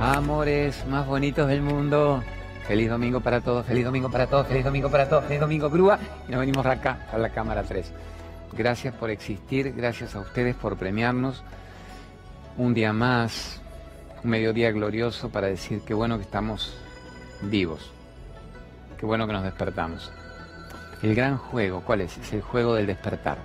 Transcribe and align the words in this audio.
Amores 0.00 0.86
más 0.86 1.06
bonitos 1.06 1.46
del 1.46 1.60
mundo. 1.60 2.24
Feliz 2.66 2.88
domingo 2.88 3.20
para 3.20 3.42
todos, 3.42 3.66
feliz 3.66 3.84
domingo 3.84 4.10
para 4.10 4.26
todos, 4.26 4.46
feliz 4.46 4.64
domingo 4.64 4.90
para 4.90 5.06
todos, 5.06 5.24
feliz 5.24 5.40
domingo 5.40 5.68
grúa. 5.68 5.98
Y 6.26 6.30
nos 6.30 6.40
venimos 6.40 6.64
acá, 6.64 7.06
a 7.12 7.18
la 7.18 7.28
cámara 7.28 7.62
3. 7.62 7.92
Gracias 8.54 8.94
por 8.94 9.10
existir, 9.10 9.74
gracias 9.74 10.16
a 10.16 10.20
ustedes 10.20 10.56
por 10.56 10.78
premiarnos. 10.78 11.44
Un 12.56 12.72
día 12.72 12.94
más, 12.94 13.60
un 14.24 14.30
mediodía 14.30 14.72
glorioso 14.72 15.28
para 15.28 15.48
decir 15.48 15.82
qué 15.82 15.92
bueno 15.92 16.16
que 16.16 16.24
estamos 16.24 16.74
vivos. 17.42 17.92
Qué 18.98 19.04
bueno 19.04 19.26
que 19.26 19.34
nos 19.34 19.42
despertamos. 19.42 20.10
El 21.02 21.14
gran 21.14 21.36
juego, 21.36 21.82
¿cuál 21.84 22.00
es? 22.00 22.16
Es 22.16 22.32
el 22.32 22.40
juego 22.40 22.74
del 22.74 22.86
despertar. 22.86 23.36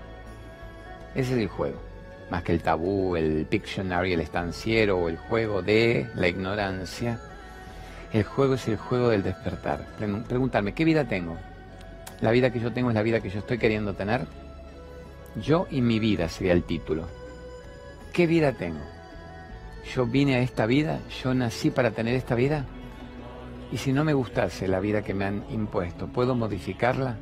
Ese 1.16 1.34
es 1.34 1.40
el 1.40 1.50
juego 1.50 1.95
más 2.30 2.44
que 2.44 2.54
el 2.54 2.62
tabú, 2.62 3.16
el 3.16 3.46
Pictionary, 3.46 4.14
el 4.14 4.22
estanciero 4.22 4.98
o 4.98 5.10
el 5.10 5.18
juego 5.18 5.62
de 5.62 6.08
la 6.16 6.28
ignorancia. 6.28 7.20
El 8.12 8.24
juego 8.24 8.56
es 8.56 8.68
el 8.68 8.78
juego 8.78 9.10
del 9.10 9.24
despertar. 9.24 9.86
Preguntarme, 10.28 10.74
¿qué 10.74 10.86
vida 10.86 11.06
tengo? 11.06 11.38
La 12.22 12.32
vida 12.32 12.52
que 12.52 12.60
yo 12.60 12.72
tengo 12.72 12.90
es 12.90 12.96
la 12.96 13.04
vida 13.04 13.20
que 13.20 13.30
yo 13.30 13.40
estoy 13.40 13.58
queriendo 13.58 13.94
tener. 13.94 14.26
Yo 15.42 15.68
y 15.70 15.82
mi 15.82 16.00
vida 16.00 16.30
sería 16.30 16.54
el 16.54 16.64
título. 16.64 17.08
¿Qué 18.14 18.26
vida 18.26 18.54
tengo? 18.54 18.82
Yo 19.94 20.06
vine 20.06 20.36
a 20.36 20.40
esta 20.40 20.66
vida, 20.66 21.00
yo 21.22 21.34
nací 21.34 21.70
para 21.70 21.92
tener 21.92 22.16
esta 22.16 22.34
vida. 22.34 22.66
Y 23.72 23.78
si 23.78 23.92
no 23.92 24.04
me 24.04 24.14
gustase 24.14 24.68
la 24.68 24.80
vida 24.80 25.04
que 25.04 25.14
me 25.14 25.26
han 25.26 25.44
impuesto, 25.50 26.08
¿puedo 26.08 26.34
modificarla? 26.34 27.18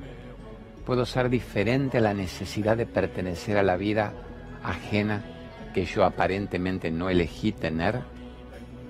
¿Puedo 0.85 1.05
ser 1.05 1.29
diferente 1.29 1.97
a 1.97 2.01
la 2.01 2.13
necesidad 2.13 2.77
de 2.77 2.85
pertenecer 2.85 3.57
a 3.57 3.63
la 3.63 3.77
vida 3.77 4.13
ajena 4.63 5.23
que 5.73 5.85
yo 5.85 6.05
aparentemente 6.05 6.91
no 6.91 7.09
elegí 7.09 7.51
tener 7.51 8.01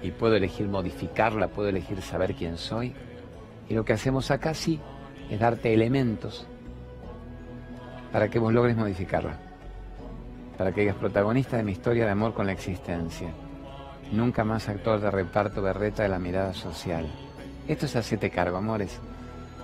y 0.02 0.12
puedo 0.12 0.36
elegir 0.36 0.68
modificarla, 0.68 1.48
puedo 1.48 1.70
elegir 1.70 2.02
saber 2.02 2.36
quién 2.36 2.58
soy. 2.58 2.94
Y 3.70 3.74
lo 3.74 3.86
que 3.86 3.94
hacemos 3.94 4.32
acá 4.32 4.54
sí 4.54 4.80
es 5.30 5.40
darte 5.40 5.74
elementos 5.74 6.46
para 8.12 8.30
que 8.30 8.38
vos 8.38 8.54
logres 8.54 8.76
modificarla, 8.76 9.40
para 10.58 10.72
que 10.72 10.84
seas 10.84 10.96
protagonista 10.96 11.58
de 11.58 11.64
mi 11.64 11.72
historia 11.72 12.06
de 12.06 12.12
amor 12.12 12.34
con 12.34 12.46
la 12.46 12.52
existencia. 12.52 13.30
Nunca 14.12 14.44
más 14.44 14.70
actor 14.70 15.00
de 15.00 15.10
reparto 15.10 15.62
berreta 15.62 16.04
de 16.04 16.10
la 16.10 16.20
mirada 16.20 16.54
social. 16.54 17.08
Esto 17.68 17.86
es 17.86 17.96
hacerte 17.96 18.30
cargo, 18.30 18.58
amores. 18.58 19.00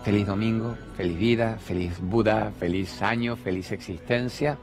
Feliz 0.04 0.26
domingo, 0.26 0.76
feliz 0.96 1.20
vida, 1.20 1.58
feliz 1.60 2.00
Buda, 2.00 2.52
feliz 2.58 3.02
año, 3.02 3.36
feliz 3.36 3.72
existencia. 3.74 4.58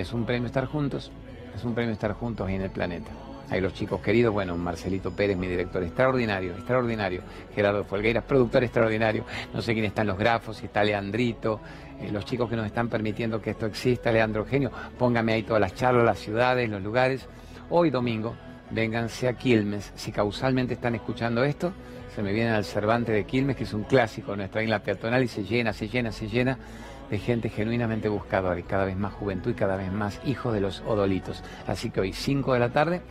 Es 0.00 0.14
un 0.14 0.24
premio 0.24 0.46
estar 0.46 0.64
juntos, 0.64 1.12
es 1.54 1.62
un 1.62 1.74
premio 1.74 1.92
estar 1.92 2.14
juntos 2.14 2.48
ahí 2.48 2.54
en 2.54 2.62
el 2.62 2.70
planeta. 2.70 3.10
Hay 3.50 3.60
los 3.60 3.74
chicos 3.74 4.00
queridos, 4.00 4.32
bueno, 4.32 4.56
Marcelito 4.56 5.10
Pérez, 5.10 5.36
mi 5.36 5.46
director 5.46 5.82
extraordinario, 5.82 6.52
extraordinario. 6.52 7.22
Gerardo 7.54 7.84
Folgueiras, 7.84 8.24
productor 8.24 8.64
extraordinario. 8.64 9.26
No 9.52 9.60
sé 9.60 9.74
quién 9.74 9.84
están 9.84 10.06
los 10.06 10.16
grafos, 10.16 10.56
si 10.56 10.66
está 10.66 10.82
Leandrito, 10.82 11.60
eh, 12.00 12.10
los 12.10 12.24
chicos 12.24 12.48
que 12.48 12.56
nos 12.56 12.64
están 12.64 12.88
permitiendo 12.88 13.42
que 13.42 13.50
esto 13.50 13.66
exista, 13.66 14.10
Leandro 14.10 14.46
Genio. 14.46 14.70
Póngame 14.98 15.34
ahí 15.34 15.42
todas 15.42 15.60
las 15.60 15.74
charlas, 15.74 16.02
las 16.02 16.18
ciudades, 16.18 16.70
los 16.70 16.80
lugares. 16.80 17.26
Hoy 17.68 17.90
domingo, 17.90 18.34
vénganse 18.70 19.28
a 19.28 19.34
Quilmes. 19.34 19.92
Si 19.96 20.12
causalmente 20.12 20.72
están 20.72 20.94
escuchando 20.94 21.44
esto, 21.44 21.74
se 22.14 22.22
me 22.22 22.32
vienen 22.32 22.54
al 22.54 22.64
Cervantes 22.64 23.14
de 23.14 23.24
Quilmes, 23.24 23.54
que 23.54 23.64
es 23.64 23.74
un 23.74 23.82
clásico 23.82 24.34
nuestra 24.34 24.62
isla 24.62 24.78
peatonal 24.78 25.22
y 25.22 25.28
se 25.28 25.44
llena, 25.44 25.74
se 25.74 25.88
llena, 25.88 26.10
se 26.10 26.26
llena 26.26 26.56
de 27.10 27.18
gente 27.18 27.48
genuinamente 27.48 28.08
buscadora 28.08 28.58
y 28.58 28.62
cada 28.62 28.84
vez 28.84 28.96
más 28.96 29.12
juventud 29.12 29.50
y 29.50 29.54
cada 29.54 29.76
vez 29.76 29.92
más 29.92 30.20
hijos 30.24 30.54
de 30.54 30.60
los 30.60 30.80
odolitos. 30.86 31.42
Así 31.66 31.90
que 31.90 32.00
hoy 32.00 32.12
5 32.12 32.54
de 32.54 32.60
la 32.60 32.70
tarde, 32.70 33.02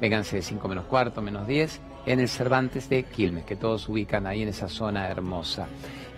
vénganse 0.00 0.36
de 0.36 0.42
5 0.42 0.66
menos 0.68 0.86
cuarto, 0.86 1.20
menos 1.22 1.46
10, 1.46 1.80
en 2.06 2.20
el 2.20 2.28
Cervantes 2.28 2.88
de 2.88 3.02
Quilmes, 3.04 3.44
que 3.44 3.56
todos 3.56 3.88
ubican 3.88 4.26
ahí 4.26 4.42
en 4.42 4.48
esa 4.48 4.68
zona 4.68 5.08
hermosa. 5.08 5.66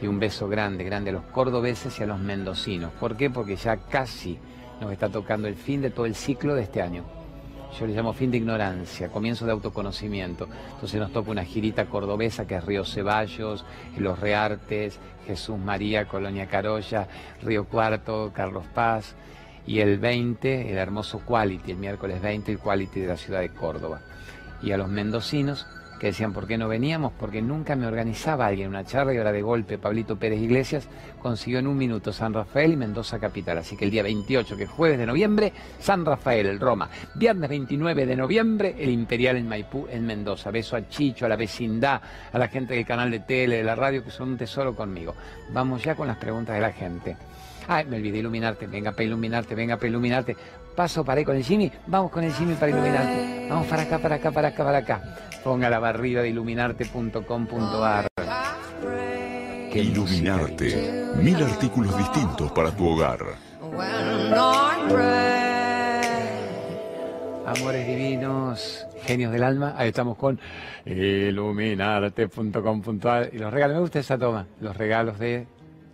Y 0.00 0.06
un 0.06 0.20
beso 0.20 0.48
grande, 0.48 0.84
grande 0.84 1.10
a 1.10 1.14
los 1.14 1.24
cordobeses 1.24 1.98
y 1.98 2.04
a 2.04 2.06
los 2.06 2.20
mendocinos. 2.20 2.92
¿Por 3.00 3.16
qué? 3.16 3.30
Porque 3.30 3.56
ya 3.56 3.76
casi 3.76 4.38
nos 4.80 4.92
está 4.92 5.08
tocando 5.08 5.48
el 5.48 5.56
fin 5.56 5.82
de 5.82 5.90
todo 5.90 6.06
el 6.06 6.14
ciclo 6.14 6.54
de 6.54 6.62
este 6.62 6.82
año 6.82 7.17
yo 7.78 7.86
le 7.86 7.94
llamo 7.94 8.12
fin 8.12 8.30
de 8.30 8.38
ignorancia, 8.38 9.08
comienzo 9.08 9.44
de 9.44 9.52
autoconocimiento. 9.52 10.48
Entonces 10.74 10.98
nos 11.00 11.12
toca 11.12 11.30
una 11.30 11.44
girita 11.44 11.86
cordobesa 11.86 12.46
que 12.46 12.56
es 12.56 12.64
Río 12.64 12.84
Ceballos, 12.84 13.64
Los 13.96 14.18
Reartes, 14.18 14.98
Jesús 15.26 15.58
María, 15.58 16.06
Colonia 16.06 16.46
Carolla, 16.46 17.08
Río 17.42 17.66
Cuarto, 17.66 18.32
Carlos 18.34 18.64
Paz. 18.74 19.14
Y 19.66 19.80
el 19.80 19.98
20, 19.98 20.72
el 20.72 20.78
hermoso 20.78 21.20
Quality, 21.26 21.72
el 21.72 21.76
miércoles 21.76 22.22
20, 22.22 22.52
el 22.52 22.58
Quality 22.58 23.00
de 23.00 23.06
la 23.06 23.16
ciudad 23.18 23.40
de 23.40 23.50
Córdoba. 23.50 24.00
Y 24.62 24.72
a 24.72 24.78
los 24.78 24.88
mendocinos, 24.88 25.66
que 25.98 26.08
decían 26.08 26.32
por 26.32 26.46
qué 26.46 26.56
no 26.56 26.68
veníamos, 26.68 27.12
porque 27.18 27.42
nunca 27.42 27.76
me 27.76 27.86
organizaba 27.86 28.46
alguien 28.46 28.68
una 28.68 28.84
charla 28.84 29.12
y 29.12 29.18
ahora 29.18 29.32
de 29.32 29.42
golpe 29.42 29.78
Pablito 29.78 30.16
Pérez 30.16 30.40
Iglesias 30.40 30.88
consiguió 31.20 31.58
en 31.58 31.66
un 31.66 31.76
minuto 31.76 32.12
San 32.12 32.32
Rafael 32.32 32.72
y 32.72 32.76
Mendoza 32.76 33.18
Capital. 33.18 33.58
Así 33.58 33.76
que 33.76 33.84
el 33.84 33.90
día 33.90 34.02
28, 34.02 34.56
que 34.56 34.64
es 34.64 34.70
jueves 34.70 34.98
de 34.98 35.06
noviembre, 35.06 35.52
San 35.78 36.04
Rafael, 36.04 36.46
el 36.46 36.60
Roma. 36.60 36.88
Viernes 37.14 37.50
29 37.50 38.06
de 38.06 38.16
noviembre, 38.16 38.74
el 38.78 38.90
Imperial 38.90 39.36
en 39.36 39.48
Maipú, 39.48 39.86
en 39.90 40.06
Mendoza. 40.06 40.50
Beso 40.50 40.76
a 40.76 40.88
Chicho, 40.88 41.26
a 41.26 41.28
la 41.28 41.36
vecindad, 41.36 42.00
a 42.32 42.38
la 42.38 42.48
gente 42.48 42.74
del 42.74 42.86
canal 42.86 43.10
de 43.10 43.20
tele, 43.20 43.56
de 43.56 43.64
la 43.64 43.74
radio, 43.74 44.04
que 44.04 44.10
son 44.10 44.30
un 44.30 44.38
tesoro 44.38 44.74
conmigo. 44.74 45.14
Vamos 45.50 45.82
ya 45.82 45.94
con 45.94 46.06
las 46.06 46.16
preguntas 46.16 46.54
de 46.54 46.60
la 46.60 46.72
gente. 46.72 47.16
Ay, 47.66 47.84
me 47.84 47.96
olvidé 47.96 48.18
iluminarte, 48.18 48.66
venga 48.66 48.92
para 48.92 49.04
iluminarte, 49.04 49.54
venga 49.54 49.76
para 49.76 49.88
iluminarte. 49.88 50.36
Paso 50.74 51.04
para 51.04 51.18
ahí 51.18 51.24
con 51.24 51.36
el 51.36 51.44
Jimmy, 51.44 51.70
vamos 51.86 52.10
con 52.10 52.24
el 52.24 52.32
Jimmy 52.32 52.54
para 52.54 52.70
iluminarte. 52.70 53.48
Vamos 53.50 53.66
para 53.66 53.82
acá, 53.82 53.98
para 53.98 54.14
acá, 54.14 54.30
para 54.30 54.48
acá, 54.48 54.64
para 54.64 54.78
acá. 54.78 55.27
Ponga 55.44 55.70
la 55.70 55.78
barrida 55.78 56.22
de 56.22 56.30
iluminarte.com.ar. 56.30 58.08
Iluminarte. 59.72 61.04
Mil 61.22 61.36
artículos 61.36 61.96
distintos 61.96 62.50
para 62.52 62.72
tu 62.72 62.88
hogar. 62.88 63.20
Amores 67.46 67.86
divinos, 67.86 68.84
genios 69.02 69.30
del 69.32 69.44
alma. 69.44 69.74
Ahí 69.76 69.88
estamos 69.88 70.16
con 70.16 70.38
iluminarte.com.ar. 70.84 73.30
Y 73.32 73.38
los 73.38 73.52
regalos, 73.52 73.74
me 73.76 73.80
gusta 73.80 73.98
esa 74.00 74.18
toma. 74.18 74.46
Los 74.60 74.76
regalos 74.76 75.18
de 75.18 75.46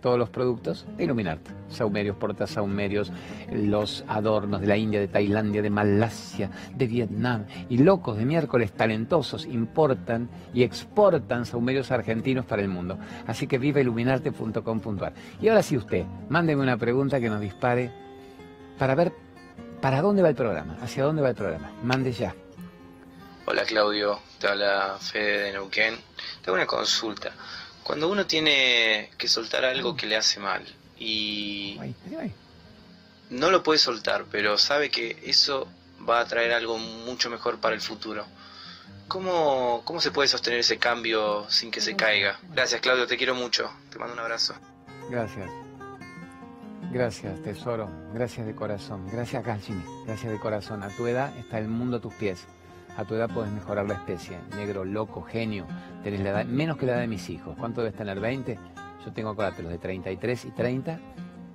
todos 0.05 0.19
los 0.19 0.29
productos 0.29 0.85
de 0.97 1.05
Iluminarte. 1.05 1.49
Saumerios, 1.67 2.15
portasaumerios, 2.17 3.11
los 3.51 4.05
adornos 4.07 4.61
de 4.61 4.67
la 4.67 4.77
India, 4.77 4.99
de 4.99 5.07
Tailandia, 5.07 5.63
de 5.63 5.71
Malasia, 5.71 6.51
de 6.75 6.85
Vietnam. 6.85 7.47
Y 7.69 7.79
locos 7.79 8.15
de 8.15 8.23
miércoles 8.23 8.71
talentosos 8.71 9.47
importan 9.47 10.29
y 10.53 10.61
exportan 10.61 11.47
saumerios 11.47 11.89
argentinos 11.89 12.45
para 12.45 12.61
el 12.61 12.67
mundo. 12.67 12.99
Así 13.25 13.47
que 13.47 13.57
viva 13.57 13.81
iluminarte.com.ar. 13.81 15.13
Y 15.41 15.47
ahora 15.47 15.63
sí 15.63 15.75
usted, 15.75 16.05
mándeme 16.29 16.61
una 16.61 16.77
pregunta 16.77 17.19
que 17.19 17.27
nos 17.27 17.41
dispare 17.41 17.91
para 18.77 18.93
ver 18.93 19.11
para 19.81 20.03
dónde 20.03 20.21
va 20.21 20.29
el 20.29 20.35
programa, 20.35 20.77
hacia 20.83 21.03
dónde 21.03 21.23
va 21.23 21.29
el 21.29 21.35
programa. 21.35 21.71
Mande 21.81 22.11
ya. 22.11 22.35
Hola 23.47 23.63
Claudio, 23.63 24.19
te 24.37 24.49
habla 24.49 24.97
Fede 24.99 25.45
de 25.45 25.51
Neuquén. 25.53 25.95
Tengo 26.43 26.57
una 26.57 26.67
consulta. 26.67 27.31
Cuando 27.85 28.09
uno 28.09 28.25
tiene 28.25 29.11
que 29.15 29.27
soltar 29.27 29.63
algo 29.63 29.95
que 29.95 30.07
le 30.07 30.17
hace 30.17 30.39
mal 30.39 30.65
y 30.97 31.79
no 33.29 33.51
lo 33.51 33.61
puede 33.61 33.77
soltar, 33.77 34.25
pero 34.31 34.57
sabe 34.57 34.89
que 34.89 35.21
eso 35.23 35.67
va 36.09 36.19
a 36.19 36.25
traer 36.25 36.51
algo 36.53 36.79
mucho 36.79 37.29
mejor 37.29 37.59
para 37.59 37.75
el 37.75 37.81
futuro. 37.81 38.25
¿Cómo, 39.07 39.83
¿Cómo 39.85 40.01
se 40.01 40.09
puede 40.09 40.27
sostener 40.27 40.61
ese 40.61 40.79
cambio 40.79 41.47
sin 41.51 41.69
que 41.69 41.79
se 41.79 41.95
caiga? 41.95 42.39
Gracias 42.49 42.81
Claudio, 42.81 43.05
te 43.05 43.17
quiero 43.17 43.35
mucho. 43.35 43.71
Te 43.91 43.99
mando 43.99 44.15
un 44.15 44.19
abrazo. 44.19 44.55
Gracias. 45.11 45.47
Gracias, 46.91 47.43
tesoro. 47.43 47.87
Gracias 48.15 48.47
de 48.47 48.55
corazón. 48.55 49.07
Gracias, 49.11 49.45
Jimmy. 49.63 49.83
Gracias 50.07 50.31
de 50.31 50.39
corazón. 50.39 50.81
A 50.81 50.89
tu 50.89 51.05
edad 51.05 51.37
está 51.37 51.59
el 51.59 51.67
mundo 51.67 51.97
a 51.97 52.01
tus 52.01 52.15
pies 52.15 52.47
a 52.97 53.03
tu 53.03 53.15
edad 53.15 53.29
puedes 53.29 53.51
mejorar 53.51 53.87
la 53.87 53.95
especie. 53.95 54.37
Negro, 54.55 54.85
loco, 54.85 55.21
genio, 55.21 55.65
tenés 56.03 56.21
la 56.21 56.29
edad, 56.29 56.45
menos 56.45 56.77
que 56.77 56.85
la 56.85 56.93
edad 56.93 57.01
de 57.01 57.07
mis 57.07 57.29
hijos. 57.29 57.55
¿Cuánto 57.57 57.81
debes 57.81 57.95
tener? 57.95 58.19
¿20? 58.19 58.57
Yo 59.05 59.13
tengo, 59.13 59.29
acuérdate, 59.29 59.63
los 59.63 59.71
de 59.71 59.77
33 59.77 60.45
y 60.45 60.51
30 60.51 60.99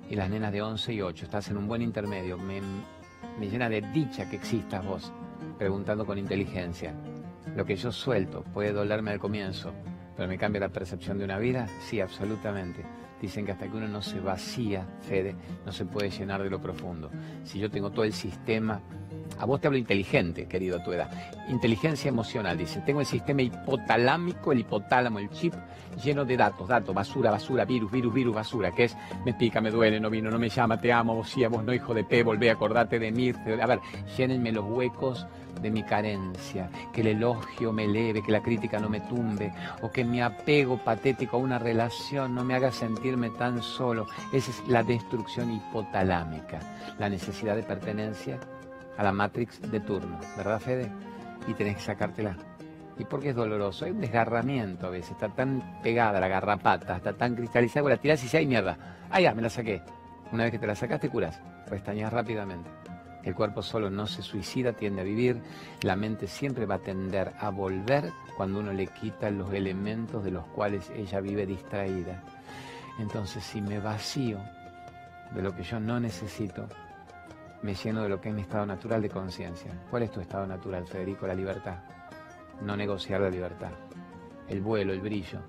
y 0.09 0.15
las 0.15 0.29
nenas 0.29 0.51
de 0.51 0.61
11 0.61 0.93
y 0.93 1.01
8. 1.01 1.25
Estás 1.25 1.49
en 1.49 1.57
un 1.57 1.67
buen 1.67 1.81
intermedio. 1.81 2.37
Me, 2.37 2.61
me 3.39 3.49
llena 3.49 3.69
de 3.69 3.81
dicha 3.81 4.29
que 4.29 4.37
existas 4.37 4.85
vos, 4.85 5.11
preguntando 5.57 6.05
con 6.05 6.17
inteligencia. 6.17 6.93
Lo 7.55 7.65
que 7.65 7.75
yo 7.75 7.91
suelto 7.91 8.43
puede 8.43 8.71
dolerme 8.71 9.11
al 9.11 9.19
comienzo, 9.19 9.73
pero 10.15 10.29
me 10.29 10.37
cambia 10.37 10.61
la 10.61 10.69
percepción 10.69 11.17
de 11.17 11.25
una 11.25 11.39
vida. 11.39 11.67
Sí, 11.81 11.99
absolutamente. 11.99 12.85
Dicen 13.19 13.45
que 13.45 13.51
hasta 13.51 13.67
que 13.67 13.77
uno 13.77 13.87
no 13.87 14.01
se 14.01 14.19
vacía, 14.19 14.85
Fede, 15.01 15.35
no 15.65 15.71
se 15.71 15.85
puede 15.85 16.09
llenar 16.09 16.41
de 16.41 16.49
lo 16.49 16.59
profundo. 16.59 17.11
Si 17.43 17.59
yo 17.59 17.69
tengo 17.69 17.91
todo 17.91 18.03
el 18.03 18.13
sistema 18.13 18.81
A 19.41 19.45
vos 19.45 19.59
te 19.59 19.65
hablo 19.65 19.79
inteligente, 19.79 20.45
querido 20.45 20.77
a 20.77 20.83
tu 20.83 20.91
edad. 20.91 21.09
Inteligencia 21.49 22.09
emocional, 22.09 22.55
dice. 22.59 22.79
Tengo 22.85 22.99
el 22.99 23.07
sistema 23.07 23.41
hipotalámico, 23.41 24.51
el 24.51 24.59
hipotálamo, 24.59 25.17
el 25.17 25.31
chip 25.31 25.55
lleno 26.03 26.25
de 26.25 26.37
datos, 26.37 26.67
datos, 26.67 26.93
basura, 26.93 27.31
basura, 27.31 27.65
virus, 27.65 27.91
virus, 27.91 28.13
virus, 28.13 28.35
basura, 28.35 28.71
que 28.71 28.83
es 28.83 28.97
me 29.25 29.33
pica, 29.33 29.59
me 29.59 29.71
duele, 29.71 29.99
no 29.99 30.11
vino, 30.11 30.29
no 30.29 30.37
me 30.37 30.47
llama, 30.47 30.79
te 30.79 30.93
amo, 30.93 31.15
vos 31.15 31.29
sí, 31.29 31.43
vos 31.47 31.63
no, 31.63 31.73
hijo 31.73 31.91
de 31.93 32.03
P, 32.03 32.21
volvé 32.21 32.51
a 32.51 32.53
acordarte 32.53 32.99
de 32.99 33.11
mí. 33.11 33.31
A 33.61 33.65
ver, 33.65 33.79
llénenme 34.15 34.51
los 34.51 34.63
huecos 34.63 35.25
de 35.59 35.71
mi 35.71 35.81
carencia, 35.81 36.69
que 36.93 37.01
el 37.01 37.07
elogio 37.07 37.73
me 37.73 37.85
eleve, 37.85 38.21
que 38.21 38.31
la 38.31 38.43
crítica 38.43 38.79
no 38.79 38.89
me 38.89 39.01
tumbe, 39.01 39.51
o 39.81 39.89
que 39.89 40.03
mi 40.03 40.21
apego 40.21 40.77
patético 40.77 41.37
a 41.37 41.39
una 41.39 41.57
relación 41.57 42.35
no 42.35 42.43
me 42.43 42.53
haga 42.53 42.71
sentirme 42.71 43.31
tan 43.31 43.63
solo. 43.63 44.05
Esa 44.31 44.51
es 44.51 44.67
la 44.67 44.83
destrucción 44.83 45.51
hipotalámica, 45.51 46.59
la 46.99 47.09
necesidad 47.09 47.55
de 47.55 47.63
pertenencia 47.63 48.39
a 49.01 49.03
la 49.03 49.11
Matrix 49.11 49.59
de 49.71 49.79
turno, 49.79 50.19
¿verdad, 50.37 50.59
Fede? 50.59 50.87
Y 51.47 51.55
tenés 51.55 51.77
que 51.77 51.81
sacártela. 51.81 52.37
¿Y 52.99 53.05
por 53.05 53.19
qué 53.19 53.29
es 53.29 53.35
doloroso? 53.35 53.85
Hay 53.85 53.91
un 53.91 53.99
desgarramiento 53.99 54.85
a 54.85 54.89
veces, 54.91 55.13
está 55.13 55.27
tan 55.29 55.81
pegada 55.81 56.19
la 56.19 56.27
garrapata, 56.27 56.97
está 56.97 57.13
tan 57.13 57.33
cristalizada, 57.33 57.89
la 57.89 57.97
tirás 57.97 58.23
y 58.23 58.27
si 58.27 58.37
hay 58.37 58.45
mierda. 58.45 58.77
Ah, 59.09 59.19
ya, 59.19 59.33
me 59.33 59.41
la 59.41 59.49
saqué. 59.49 59.81
Una 60.31 60.43
vez 60.43 60.51
que 60.51 60.59
te 60.59 60.67
la 60.67 60.75
sacaste, 60.75 61.09
curas, 61.09 61.41
pestañas 61.67 62.13
rápidamente. 62.13 62.69
El 63.23 63.33
cuerpo 63.33 63.63
solo 63.63 63.89
no 63.89 64.05
se 64.05 64.21
suicida, 64.21 64.73
tiende 64.73 65.01
a 65.01 65.03
vivir. 65.03 65.41
La 65.81 65.95
mente 65.95 66.27
siempre 66.27 66.67
va 66.67 66.75
a 66.75 66.79
tender 66.79 67.33
a 67.39 67.49
volver 67.49 68.11
cuando 68.37 68.59
uno 68.59 68.71
le 68.71 68.85
quita 68.85 69.31
los 69.31 69.51
elementos 69.51 70.23
de 70.23 70.29
los 70.29 70.45
cuales 70.45 70.91
ella 70.95 71.21
vive 71.21 71.47
distraída. 71.47 72.21
Entonces, 72.99 73.43
si 73.43 73.61
me 73.61 73.79
vacío 73.79 74.37
de 75.33 75.41
lo 75.41 75.55
que 75.55 75.63
yo 75.63 75.79
no 75.79 75.99
necesito, 75.99 76.67
me 77.63 77.75
lleno 77.75 78.03
de 78.03 78.09
lo 78.09 78.19
que 78.19 78.29
es 78.29 78.35
mi 78.35 78.41
estado 78.41 78.65
natural 78.65 79.01
de 79.01 79.09
conciencia. 79.09 79.71
¿Cuál 79.89 80.03
es 80.03 80.11
tu 80.11 80.19
estado 80.19 80.47
natural, 80.47 80.87
Federico? 80.87 81.27
La 81.27 81.35
libertad. 81.35 81.79
No 82.61 82.75
negociar 82.75 83.21
la 83.21 83.29
libertad. 83.29 83.71
El 84.47 84.61
vuelo, 84.61 84.93
el 84.93 85.01
brillo. 85.01 85.39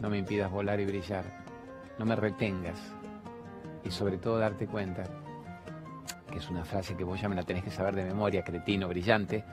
No 0.00 0.08
me 0.08 0.18
impidas 0.18 0.50
volar 0.50 0.80
y 0.80 0.86
brillar. 0.86 1.24
No 1.98 2.04
me 2.04 2.16
retengas. 2.16 2.78
Y 3.84 3.90
sobre 3.90 4.18
todo 4.18 4.38
darte 4.38 4.66
cuenta 4.66 5.04
que 6.30 6.38
es 6.38 6.48
una 6.48 6.64
frase 6.64 6.96
que 6.96 7.04
vos 7.04 7.20
ya 7.20 7.28
me 7.28 7.36
la 7.36 7.42
tenés 7.42 7.62
que 7.62 7.70
saber 7.70 7.94
de 7.94 8.04
memoria, 8.04 8.42
cretino, 8.42 8.88
brillante, 8.88 9.44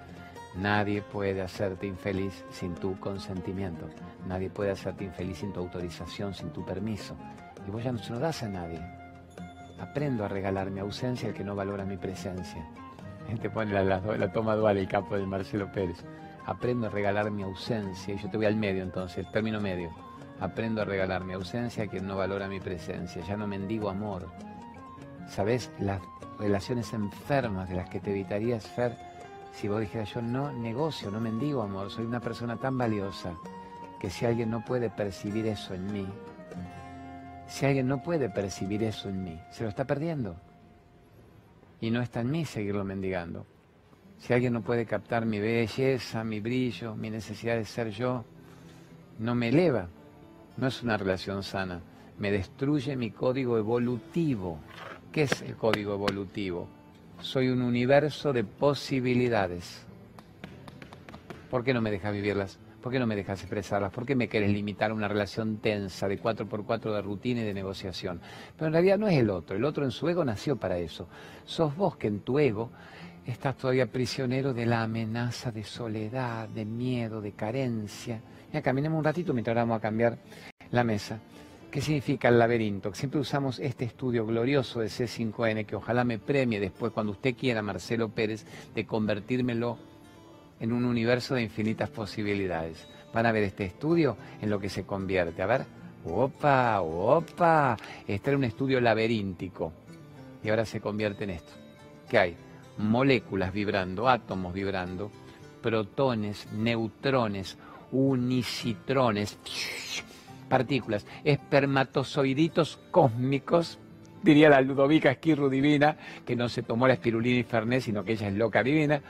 nadie 0.56 1.02
puede 1.02 1.42
hacerte 1.42 1.86
infeliz 1.86 2.46
sin 2.50 2.74
tu 2.74 2.98
consentimiento, 3.00 3.88
nadie 4.26 4.50
puede 4.50 4.72
hacerte 4.72 5.04
infeliz 5.04 5.40
sin 5.40 5.52
tu 5.52 5.60
autorización, 5.60 6.34
sin 6.34 6.52
tu 6.52 6.66
permiso, 6.66 7.16
y 7.68 7.70
vos 7.70 7.84
ya 7.84 7.92
no 7.92 8.00
se 8.00 8.14
lo 8.14 8.20
das 8.20 8.44
a 8.44 8.48
nadie. 8.48 8.99
Aprendo 9.82 10.26
a 10.26 10.28
regalar 10.28 10.72
mi 10.72 10.80
ausencia 10.80 11.30
al 11.30 11.36
que 11.36 11.44
no 11.44 11.56
valora 11.56 11.86
mi 11.86 11.98
presencia. 11.98 12.66
Te 13.42 13.50
pone 13.50 13.72
la, 13.72 14.32
toma 14.32 14.56
dual 14.56 14.78
el 14.78 14.88
capo 14.88 15.16
de 15.16 15.26
Marcelo 15.26 15.72
Pérez. 15.72 16.04
Aprendo 16.46 16.88
a 16.88 16.90
regalar 16.90 17.30
mi 17.30 17.44
ausencia, 17.44 18.16
y 18.16 18.18
yo 18.18 18.30
te 18.30 18.38
voy 18.38 18.48
al 18.48 18.56
medio 18.56 18.82
entonces, 18.82 19.30
término 19.32 19.62
medio. 19.62 19.92
Aprendo 20.40 20.82
a 20.82 20.86
regalar 20.86 21.24
mi 21.24 21.34
ausencia 21.34 21.84
a 21.84 21.88
quien 21.88 22.08
no 22.08 22.18
valora 22.18 22.48
mi 22.48 22.60
presencia. 22.60 23.22
Ya 23.24 23.38
no 23.38 23.46
mendigo 23.46 23.90
amor. 23.90 24.28
¿Sabes? 25.28 25.72
Las 25.80 26.02
relaciones 26.40 26.92
enfermas 26.94 27.70
de 27.70 27.76
las 27.76 27.90
que 27.90 28.00
te 28.00 28.12
evitarías, 28.12 28.66
Fer, 28.68 28.98
si 29.54 29.68
vos 29.68 29.82
dijeras 29.82 30.14
yo 30.14 30.22
no 30.22 30.52
negocio, 30.52 31.12
no 31.12 31.20
mendigo 31.20 31.62
amor, 31.62 31.92
soy 31.92 32.06
una 32.06 32.20
persona 32.20 32.58
tan 32.58 32.78
valiosa 32.78 33.34
que 34.00 34.10
si 34.10 34.26
alguien 34.26 34.50
no 34.50 34.64
puede 34.64 34.90
percibir 34.90 35.46
eso 35.46 35.74
en 35.74 35.92
mí, 35.92 36.08
si 37.50 37.66
alguien 37.66 37.88
no 37.88 38.02
puede 38.04 38.30
percibir 38.30 38.84
eso 38.84 39.10
en 39.10 39.24
mí, 39.24 39.40
se 39.52 39.64
lo 39.64 39.70
está 39.70 39.86
perdiendo. 39.86 40.36
Y 41.82 41.90
no 41.90 42.02
está 42.02 42.22
en 42.22 42.32
mí 42.32 42.46
seguirlo 42.46 42.86
mendigando. 42.86 43.46
Si 44.20 44.34
alguien 44.34 44.54
no 44.54 44.62
puede 44.62 44.86
captar 44.86 45.26
mi 45.26 45.40
belleza, 45.40 46.24
mi 46.24 46.40
brillo, 46.40 46.96
mi 46.96 47.10
necesidad 47.10 47.56
de 47.56 47.66
ser 47.66 47.90
yo, 47.90 48.24
no 49.18 49.34
me 49.34 49.50
eleva. 49.50 49.88
No 50.58 50.68
es 50.68 50.84
una 50.84 50.98
relación 50.98 51.42
sana. 51.42 51.82
Me 52.20 52.32
destruye 52.32 52.96
mi 52.96 53.12
código 53.12 53.58
evolutivo. 53.58 54.60
¿Qué 55.12 55.24
es 55.24 55.42
el 55.42 55.56
código 55.56 55.94
evolutivo? 55.94 56.68
Soy 57.22 57.48
un 57.48 57.62
universo 57.62 58.32
de 58.32 58.44
posibilidades. 58.44 59.86
¿Por 61.50 61.64
qué 61.64 61.74
no 61.74 61.82
me 61.82 61.92
dejas 61.92 62.14
vivirlas? 62.14 62.60
¿Por 62.82 62.94
qué 62.94 63.00
no 63.00 63.08
me 63.08 63.16
dejas 63.16 63.42
expresarlas? 63.42 63.92
¿Por 63.92 64.06
qué 64.06 64.16
me 64.16 64.30
quieres 64.30 64.52
limitar 64.52 64.92
a 64.92 64.94
una 64.94 65.10
relación 65.10 65.58
tensa 65.58 66.08
de 66.08 66.22
4x4 66.22 66.94
de 66.94 67.02
rutina 67.02 67.42
y 67.42 67.44
de 67.44 67.54
negociación? 67.54 68.22
Pero 68.56 68.68
en 68.68 68.74
realidad 68.74 68.98
no 68.98 69.08
es 69.08 69.18
el 69.18 69.30
otro. 69.30 69.58
El 69.58 69.66
otro 69.66 69.84
en 69.84 69.92
su 69.92 70.08
ego 70.08 70.24
nació 70.24 70.56
para 70.56 70.78
eso. 70.78 71.08
Sos 71.44 71.76
vos 71.76 71.98
que 71.98 72.08
en 72.08 72.22
tu 72.22 72.40
ego 72.40 72.72
estás 73.26 73.58
todavía 73.58 73.88
prisionero 73.88 74.54
de 74.54 74.66
la 74.66 74.84
amenaza 74.84 75.52
de 75.52 75.66
soledad, 75.66 76.48
de 76.48 76.64
miedo, 76.64 77.20
de 77.20 77.34
carencia. 77.34 78.22
Ya 78.54 78.62
caminemos 78.62 78.98
un 78.98 79.04
ratito 79.04 79.34
mientras 79.34 79.56
vamos 79.56 79.78
a 79.78 79.82
cambiar 79.82 80.18
la 80.72 80.86
mesa. 80.86 81.20
¿Qué 81.70 81.82
significa 81.82 82.30
el 82.30 82.40
laberinto? 82.40 82.94
Siempre 82.96 83.20
usamos 83.20 83.60
este 83.60 83.86
estudio 83.86 84.26
glorioso 84.26 84.80
de 84.80 84.88
C5N 84.88 85.66
que 85.66 85.76
ojalá 85.76 86.04
me 86.04 86.18
premie 86.18 86.60
después, 86.60 86.92
cuando 86.94 87.12
usted 87.12 87.36
quiera, 87.36 87.62
Marcelo 87.62 88.10
Pérez, 88.10 88.46
de 88.74 88.88
convertírmelo 88.88 89.78
en 90.60 90.72
un 90.72 90.86
universo 90.86 91.36
de 91.36 91.44
infinitas 91.44 91.90
posibilidades. 91.90 92.88
Van 93.14 93.26
a 93.26 93.32
ver 93.32 93.44
este 93.44 93.66
estudio 93.66 94.18
en 94.42 94.50
lo 94.50 94.60
que 94.60 94.70
se 94.70 94.86
convierte. 94.86 95.42
A 95.42 95.48
ver, 95.48 95.66
opa, 96.06 96.82
opa, 96.82 97.78
este 98.08 98.30
era 98.30 98.38
un 98.38 98.44
estudio 98.44 98.80
laberíntico 98.80 99.74
y 100.44 100.50
ahora 100.50 100.66
se 100.66 100.80
convierte 100.80 101.24
en 101.24 101.32
esto. 101.32 101.54
¿Qué 102.10 102.18
hay? 102.18 102.38
Moléculas 102.78 103.52
vibrando, 103.52 104.08
átomos 104.08 104.54
vibrando, 104.54 105.12
protones, 105.62 106.48
neutrones, 106.54 107.58
unicitrones 107.92 109.38
partículas, 110.50 111.06
espermatozoiditos 111.24 112.80
cósmicos, 112.92 113.80
diría 114.22 114.50
la 114.50 114.60
Ludovica 114.60 115.12
Esquirru 115.12 115.48
divina, 115.50 115.96
que 116.26 116.36
no 116.36 116.50
se 116.50 116.64
tomó 116.64 116.88
la 116.88 116.96
espirulina 116.96 117.40
y 117.40 117.44
Fernet, 117.44 117.82
sino 117.82 118.04
que 118.04 118.14
ella 118.14 118.28
es 118.28 118.34
loca 118.34 118.64
divina, 118.64 119.02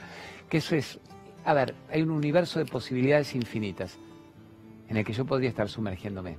que 0.48 0.58
eso 0.58 0.76
es, 0.76 1.00
a 1.44 1.54
ver, 1.54 1.74
hay 1.90 2.02
un 2.02 2.10
universo 2.10 2.58
de 2.58 2.66
posibilidades 2.66 3.34
infinitas 3.34 3.98
en 4.88 4.96
el 4.96 5.04
que 5.04 5.12
yo 5.12 5.24
podría 5.24 5.48
estar 5.48 5.68
sumergiéndome, 5.68 6.36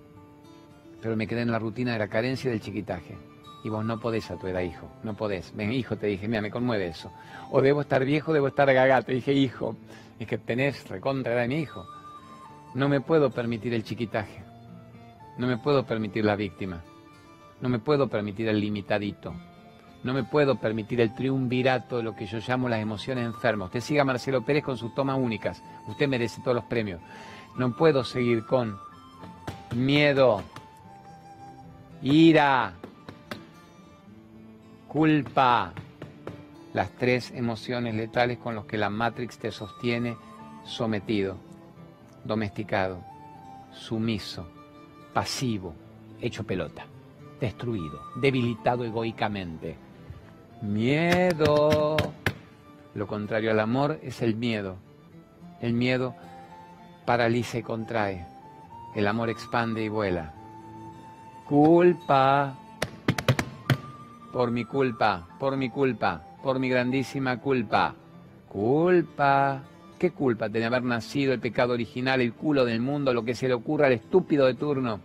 pero 1.01 1.15
me 1.15 1.27
quedé 1.27 1.41
en 1.41 1.51
la 1.51 1.59
rutina 1.59 1.93
de 1.93 1.99
la 1.99 2.07
carencia 2.07 2.49
y 2.49 2.51
del 2.51 2.61
chiquitaje. 2.61 3.17
Y 3.63 3.69
vos 3.69 3.85
no 3.85 3.99
podés 3.99 4.29
a 4.31 4.37
tu 4.37 4.47
edad, 4.47 4.61
hijo, 4.61 4.89
no 5.03 5.15
podés. 5.15 5.55
Ven, 5.55 5.71
hijo, 5.71 5.95
te 5.95 6.07
dije, 6.07 6.27
mira, 6.27 6.41
me 6.41 6.49
conmueve 6.49 6.87
eso. 6.87 7.11
O 7.51 7.61
debo 7.61 7.81
estar 7.81 8.03
viejo, 8.03 8.33
debo 8.33 8.47
estar 8.47 8.71
gaga. 8.73 9.03
Te 9.03 9.13
dije, 9.13 9.33
hijo, 9.33 9.75
es 10.19 10.27
que 10.27 10.39
tenés 10.39 10.89
recontra 10.89 11.35
de 11.35 11.47
mi 11.47 11.59
hijo. 11.59 11.85
No 12.73 12.89
me 12.89 13.01
puedo 13.01 13.29
permitir 13.29 13.73
el 13.75 13.83
chiquitaje. 13.83 14.43
No 15.37 15.45
me 15.45 15.57
puedo 15.57 15.85
permitir 15.85 16.25
la 16.25 16.35
víctima. 16.35 16.81
No 17.61 17.69
me 17.69 17.77
puedo 17.77 18.07
permitir 18.07 18.47
el 18.47 18.59
limitadito. 18.59 19.33
No 20.03 20.13
me 20.13 20.23
puedo 20.23 20.55
permitir 20.55 20.99
el 21.01 21.13
triunvirato 21.13 21.97
de 21.97 22.03
lo 22.03 22.15
que 22.15 22.25
yo 22.25 22.39
llamo 22.45 22.67
las 22.67 22.81
emociones 22.81 23.25
enfermas. 23.25 23.67
Usted 23.67 23.81
siga 23.81 24.03
Marcelo 24.03 24.41
Pérez 24.41 24.63
con 24.63 24.77
sus 24.77 24.93
tomas 24.95 25.17
únicas. 25.19 25.61
Usted 25.87 26.07
merece 26.07 26.41
todos 26.41 26.55
los 26.55 26.65
premios. 26.65 27.01
No 27.57 27.75
puedo 27.75 28.03
seguir 28.03 28.45
con 28.45 28.79
miedo, 29.75 30.41
ira, 32.01 32.73
culpa. 34.87 35.73
Las 36.73 36.89
tres 36.91 37.31
emociones 37.31 37.95
letales 37.95 38.37
con 38.37 38.55
las 38.55 38.65
que 38.65 38.77
la 38.77 38.89
Matrix 38.89 39.37
te 39.37 39.51
sostiene 39.51 40.15
sometido, 40.63 41.35
domesticado, 42.23 43.03
sumiso 43.73 44.47
pasivo, 45.13 45.73
hecho 46.21 46.45
pelota, 46.45 46.85
destruido, 47.39 48.01
debilitado 48.15 48.85
egoicamente. 48.85 49.75
Miedo. 50.61 51.97
Lo 52.93 53.07
contrario 53.07 53.49
al 53.49 53.59
amor 53.59 53.99
es 54.03 54.21
el 54.21 54.35
miedo. 54.35 54.77
El 55.59 55.73
miedo 55.73 56.15
paraliza 57.05 57.57
y 57.57 57.63
contrae. 57.63 58.27
El 58.95 59.07
amor 59.07 59.29
expande 59.29 59.83
y 59.83 59.89
vuela. 59.89 60.33
Culpa. 61.47 62.55
Por 64.31 64.51
mi 64.51 64.63
culpa, 64.65 65.27
por 65.39 65.57
mi 65.57 65.69
culpa, 65.69 66.21
por 66.43 66.59
mi 66.59 66.69
grandísima 66.69 67.39
culpa. 67.39 67.95
Culpa. 68.47 69.63
¿Qué 69.97 70.11
culpa 70.11 70.49
tiene 70.49 70.67
haber 70.67 70.83
nacido 70.83 71.33
el 71.33 71.39
pecado 71.39 71.73
original, 71.73 72.21
el 72.21 72.33
culo 72.33 72.65
del 72.65 72.81
mundo, 72.81 73.13
lo 73.13 73.25
que 73.25 73.35
se 73.35 73.47
le 73.47 73.53
ocurra 73.55 73.87
al 73.87 73.93
estúpido 73.93 74.45
de 74.45 74.53
turno? 74.53 74.99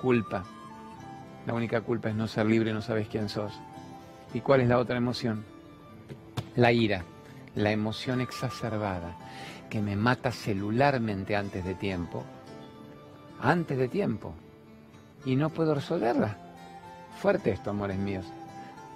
Culpa. 0.00 0.44
La 1.46 1.54
única 1.54 1.82
culpa 1.82 2.08
es 2.08 2.14
no 2.14 2.26
ser 2.26 2.46
libre, 2.46 2.72
no 2.72 2.82
sabes 2.82 3.08
quién 3.08 3.28
sos. 3.28 3.60
¿Y 4.32 4.40
cuál 4.40 4.60
es 4.60 4.68
la 4.68 4.78
otra 4.78 4.96
emoción? 4.96 5.44
La 6.56 6.72
ira, 6.72 7.04
la 7.54 7.70
emoción 7.72 8.20
exacerbada, 8.20 9.16
que 9.68 9.80
me 9.80 9.96
mata 9.96 10.30
celularmente 10.30 11.36
antes 11.36 11.64
de 11.64 11.74
tiempo, 11.74 12.24
antes 13.40 13.78
de 13.78 13.88
tiempo, 13.88 14.34
y 15.24 15.36
no 15.36 15.50
puedo 15.50 15.74
resolverla. 15.74 16.36
Fuerte 17.20 17.50
esto, 17.50 17.70
amores 17.70 17.98
míos. 17.98 18.26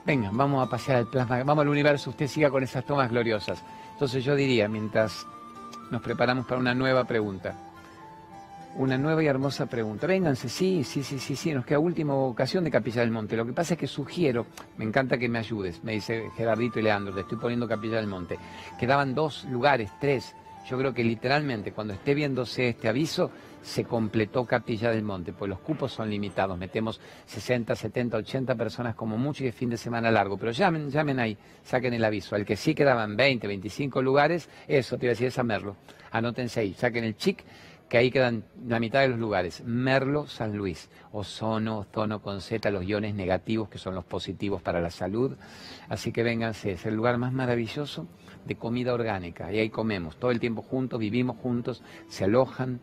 Venga, 0.07 0.31
vamos 0.33 0.67
a 0.67 0.71
pasear 0.71 0.99
al 0.99 1.07
plasma, 1.07 1.43
vamos 1.43 1.63
al 1.63 1.69
universo, 1.69 2.11
usted 2.11 2.27
siga 2.27 2.51
con 2.51 2.63
esas 2.63 2.85
tomas 2.85 3.11
gloriosas. 3.11 3.63
Entonces 3.93 4.25
yo 4.25 4.35
diría, 4.35 4.69
mientras 4.69 5.27
nos 5.91 6.03
preparamos 6.03 6.47
para 6.47 6.61
una 6.61 6.75
nueva 6.75 7.05
pregunta, 7.05 7.55
una 8.77 8.99
nueva 8.99 9.23
y 9.23 9.27
hermosa 9.27 9.67
pregunta. 9.67 10.07
Vénganse, 10.07 10.49
sí, 10.49 10.85
sí, 10.85 11.03
sí, 11.03 11.19
sí, 11.19 11.37
sí, 11.37 11.53
nos 11.53 11.65
queda 11.65 11.79
última 11.79 12.15
ocasión 12.15 12.65
de 12.65 12.71
Capilla 12.71 13.01
del 13.03 13.11
Monte. 13.11 13.37
Lo 13.37 13.47
que 13.47 13.53
pasa 13.53 13.75
es 13.75 13.81
que 13.81 13.87
sugiero, 13.87 14.47
me 14.77 14.85
encanta 14.85 15.19
que 15.19 15.29
me 15.29 15.39
ayudes, 15.39 15.83
me 15.85 15.93
dice 15.93 16.31
Gerardito 16.37 16.81
y 16.81 16.83
Leandro, 16.83 17.15
le 17.15 17.23
estoy 17.23 17.39
poniendo 17.39 17.69
Capilla 17.69 17.97
del 17.97 18.07
Monte. 18.07 18.39
Quedaban 18.79 19.15
dos 19.15 19.45
lugares, 19.45 19.91
tres. 20.01 20.35
Yo 20.69 20.79
creo 20.79 20.95
que 20.95 21.05
literalmente 21.05 21.73
cuando 21.73 21.93
esté 21.93 22.15
viéndose 22.15 22.71
este 22.71 22.89
aviso, 22.89 23.31
se 23.65 23.85
completó 23.85 24.45
Capilla 24.45 24.91
del 24.91 25.03
Monte, 25.03 25.33
pues 25.33 25.49
los 25.49 25.59
cupos 25.61 25.91
son 25.93 26.11
limitados, 26.11 26.59
metemos 26.59 27.01
60, 27.27 27.75
70, 27.75 28.19
80 28.19 28.55
personas 28.57 28.95
como 28.95 29.17
mucho 29.17 29.43
y 29.43 29.49
es 29.49 29.55
fin 29.55 29.71
de 29.71 29.79
semana 29.79 30.11
largo, 30.11 30.37
pero 30.37 30.53
llamen, 30.53 30.91
llamen 30.91 31.19
ahí, 31.19 31.37
saquen 31.63 31.95
el 31.95 32.05
aviso. 32.05 32.35
Al 32.35 32.45
que 32.45 32.57
sí 32.57 32.75
quedaban 32.75 33.17
20, 33.17 33.47
25 33.47 34.03
lugares, 34.03 34.51
eso 34.69 34.99
te 34.99 35.07
iba 35.07 35.11
a 35.13 35.15
decir 35.15 35.29
es 35.29 35.39
a 35.39 35.43
Merlo. 35.43 35.77
Anótense 36.11 36.61
ahí, 36.61 36.75
saquen 36.75 37.05
el 37.05 37.17
chic, 37.17 37.43
que 37.95 37.99
ahí 37.99 38.11
quedan 38.11 38.43
la 38.67 38.81
mitad 38.81 39.03
de 39.03 39.09
los 39.11 39.21
lugares. 39.21 39.63
Merlo, 39.65 40.27
San 40.27 40.57
Luis, 40.57 40.91
ozono, 41.13 41.79
ozono 41.79 42.21
con 42.21 42.41
Z, 42.41 42.69
los 42.73 42.83
iones 42.83 43.15
negativos 43.15 43.69
que 43.69 43.79
son 43.79 43.95
los 43.95 44.05
positivos 44.05 44.61
para 44.61 44.81
la 44.81 44.91
salud. 44.91 45.37
Así 45.89 46.11
que 46.11 46.25
vénganse, 46.25 46.73
es 46.73 46.87
el 46.87 46.97
lugar 46.97 47.19
más 47.19 47.33
maravilloso 47.33 48.09
de 48.47 48.57
comida 48.57 48.95
orgánica. 48.95 49.53
Y 49.53 49.61
ahí 49.61 49.71
comemos 49.71 50.17
todo 50.17 50.33
el 50.33 50.41
tiempo 50.41 50.61
juntos, 50.61 50.99
vivimos 50.99 51.37
juntos, 51.37 51.85
se 52.09 52.25
alojan 52.25 52.81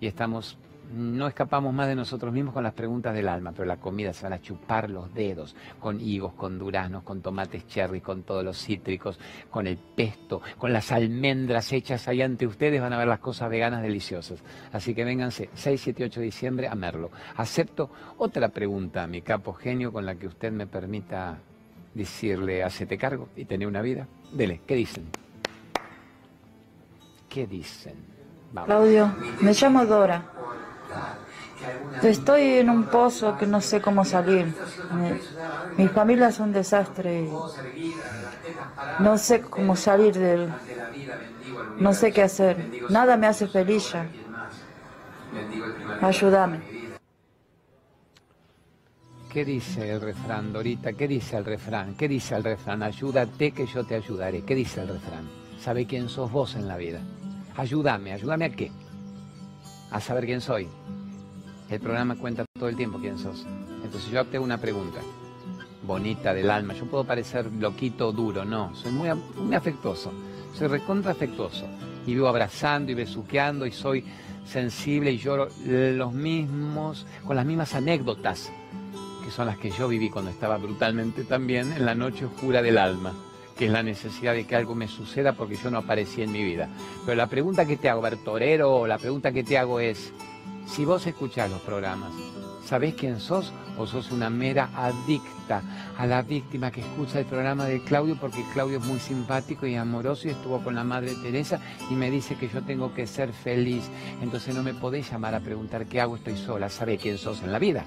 y 0.00 0.06
estamos, 0.06 0.56
no 0.92 1.26
escapamos 1.26 1.72
más 1.72 1.88
de 1.88 1.94
nosotros 1.94 2.32
mismos 2.32 2.52
con 2.52 2.62
las 2.62 2.74
preguntas 2.74 3.14
del 3.14 3.28
alma, 3.28 3.52
pero 3.52 3.64
la 3.64 3.78
comida 3.78 4.12
se 4.12 4.24
van 4.24 4.34
a 4.34 4.40
chupar 4.40 4.90
los 4.90 5.12
dedos 5.14 5.56
con 5.80 6.00
higos, 6.00 6.34
con 6.34 6.58
duraznos, 6.58 7.02
con 7.02 7.22
tomates 7.22 7.66
cherry, 7.66 8.00
con 8.00 8.22
todos 8.22 8.44
los 8.44 8.58
cítricos, 8.58 9.18
con 9.50 9.66
el 9.66 9.78
pesto, 9.78 10.42
con 10.58 10.72
las 10.72 10.92
almendras 10.92 11.72
hechas 11.72 12.08
ahí 12.08 12.22
ante 12.22 12.46
ustedes, 12.46 12.80
van 12.80 12.92
a 12.92 12.98
ver 12.98 13.08
las 13.08 13.20
cosas 13.20 13.48
veganas 13.48 13.82
deliciosas. 13.82 14.42
Así 14.72 14.94
que 14.94 15.04
vénganse 15.04 15.48
6, 15.54 15.80
7, 15.80 16.04
8 16.04 16.20
de 16.20 16.26
diciembre 16.26 16.68
a 16.68 16.74
Merlo. 16.74 17.10
Acepto 17.36 17.90
otra 18.18 18.48
pregunta, 18.48 19.06
mi 19.06 19.22
capo 19.22 19.52
genio, 19.52 19.92
con 19.92 20.04
la 20.04 20.14
que 20.14 20.26
usted 20.26 20.52
me 20.52 20.66
permita 20.66 21.38
decirle, 21.94 22.62
hacete 22.62 22.98
cargo 22.98 23.28
y 23.36 23.44
tener 23.44 23.68
una 23.68 23.82
vida. 23.82 24.06
Dele, 24.32 24.60
¿qué 24.66 24.74
dicen? 24.74 25.04
¿Qué 27.28 27.46
dicen? 27.46 27.94
Claudio, 28.66 29.14
me 29.40 29.54
llamo 29.54 29.86
Dora. 29.86 30.22
Estoy 32.02 32.42
en 32.58 32.68
un 32.68 32.84
pozo 32.84 33.38
que 33.38 33.46
no 33.46 33.60
sé 33.60 33.80
cómo 33.80 34.04
salir. 34.04 34.52
Mi, 35.76 35.88
familia 35.88 36.28
es 36.28 36.40
un 36.40 36.52
desastre. 36.52 37.28
No 38.98 39.16
sé 39.18 39.40
cómo 39.40 39.76
salir 39.76 40.14
de 40.14 40.34
él. 40.34 40.48
No 41.78 41.92
sé 41.92 42.12
qué 42.12 42.22
hacer. 42.22 42.56
Nada 42.88 43.16
me 43.16 43.28
hace 43.28 43.46
feliz. 43.46 43.94
Ayúdame. 46.00 46.58
¿Qué 49.32 49.44
dice 49.44 49.90
el 49.90 50.00
refrán, 50.00 50.52
Dorita? 50.52 50.92
¿Qué 50.92 51.08
dice 51.08 51.38
el 51.38 51.44
refrán? 51.44 51.94
¿Qué 51.94 52.08
dice 52.08 52.34
el 52.34 52.44
refrán? 52.44 52.82
Ayúdate 52.82 53.52
que 53.52 53.64
yo 53.64 53.84
te 53.84 53.94
ayudaré. 53.94 54.42
¿Qué 54.42 54.54
dice 54.54 54.82
el 54.82 54.88
refrán? 54.88 55.26
¿Sabe 55.58 55.86
quién 55.86 56.08
sos 56.08 56.30
vos 56.30 56.56
en 56.56 56.66
la 56.66 56.76
vida? 56.76 57.00
Ayúdame, 57.56 58.12
ayúdame 58.12 58.46
a 58.46 58.50
qué? 58.50 58.70
A 59.92 60.00
saber 60.00 60.24
quién 60.24 60.40
soy. 60.40 60.68
El 61.70 61.80
programa 61.80 62.16
cuenta 62.16 62.44
todo 62.58 62.68
el 62.68 62.76
tiempo 62.76 62.98
quién 62.98 63.18
sos. 63.18 63.46
Entonces 63.84 64.10
yo 64.10 64.24
tengo 64.26 64.44
una 64.44 64.58
pregunta 64.58 65.00
bonita 65.82 66.32
del 66.34 66.50
alma. 66.50 66.74
Yo 66.74 66.86
puedo 66.86 67.04
parecer 67.04 67.50
loquito 67.52 68.12
duro, 68.12 68.44
no. 68.44 68.74
Soy 68.74 68.92
muy, 68.92 69.08
muy 69.36 69.54
afectuoso. 69.54 70.12
Soy 70.54 70.68
recontra 70.68 71.12
afectuoso. 71.12 71.66
Y 72.06 72.14
vivo 72.14 72.28
abrazando 72.28 72.90
y 72.90 72.94
besuqueando 72.94 73.66
y 73.66 73.72
soy 73.72 74.04
sensible 74.44 75.12
y 75.12 75.18
lloro 75.18 75.48
los 75.66 76.12
mismos, 76.12 77.06
con 77.24 77.36
las 77.36 77.46
mismas 77.46 77.74
anécdotas 77.74 78.50
que 79.24 79.30
son 79.30 79.46
las 79.46 79.56
que 79.56 79.70
yo 79.70 79.86
viví 79.86 80.10
cuando 80.10 80.32
estaba 80.32 80.56
brutalmente 80.56 81.22
también 81.22 81.72
en 81.72 81.86
la 81.86 81.94
noche 81.94 82.24
oscura 82.24 82.60
del 82.60 82.76
alma 82.76 83.14
que 83.62 83.66
es 83.66 83.72
la 83.72 83.84
necesidad 83.84 84.34
de 84.34 84.44
que 84.44 84.56
algo 84.56 84.74
me 84.74 84.88
suceda 84.88 85.34
porque 85.34 85.54
yo 85.54 85.70
no 85.70 85.78
aparecí 85.78 86.20
en 86.20 86.32
mi 86.32 86.42
vida. 86.42 86.68
Pero 87.06 87.14
la 87.14 87.28
pregunta 87.28 87.64
que 87.64 87.76
te 87.76 87.88
hago, 87.88 88.00
Bertorero, 88.00 88.88
la 88.88 88.98
pregunta 88.98 89.30
que 89.30 89.44
te 89.44 89.56
hago 89.56 89.78
es, 89.78 90.12
si 90.66 90.84
vos 90.84 91.06
escuchás 91.06 91.48
los 91.48 91.60
programas, 91.60 92.10
¿sabés 92.66 92.94
quién 92.94 93.20
sos 93.20 93.52
o 93.78 93.86
sos 93.86 94.10
una 94.10 94.30
mera 94.30 94.68
adicta 94.74 95.62
a 95.96 96.06
la 96.06 96.22
víctima 96.22 96.72
que 96.72 96.80
escucha 96.80 97.20
el 97.20 97.26
programa 97.26 97.66
de 97.66 97.84
Claudio 97.84 98.16
porque 98.20 98.44
Claudio 98.52 98.78
es 98.78 98.84
muy 98.84 98.98
simpático 98.98 99.64
y 99.64 99.76
amoroso 99.76 100.26
y 100.26 100.32
estuvo 100.32 100.58
con 100.58 100.74
la 100.74 100.82
Madre 100.82 101.14
Teresa 101.22 101.60
y 101.88 101.94
me 101.94 102.10
dice 102.10 102.34
que 102.34 102.48
yo 102.48 102.62
tengo 102.62 102.92
que 102.92 103.06
ser 103.06 103.32
feliz? 103.32 103.84
Entonces 104.22 104.56
no 104.56 104.64
me 104.64 104.74
podés 104.74 105.08
llamar 105.08 105.36
a 105.36 105.40
preguntar 105.40 105.86
qué 105.86 106.00
hago, 106.00 106.16
estoy 106.16 106.36
sola, 106.36 106.68
¿sabés 106.68 107.00
quién 107.00 107.16
sos 107.16 107.44
en 107.44 107.52
la 107.52 107.60
vida? 107.60 107.84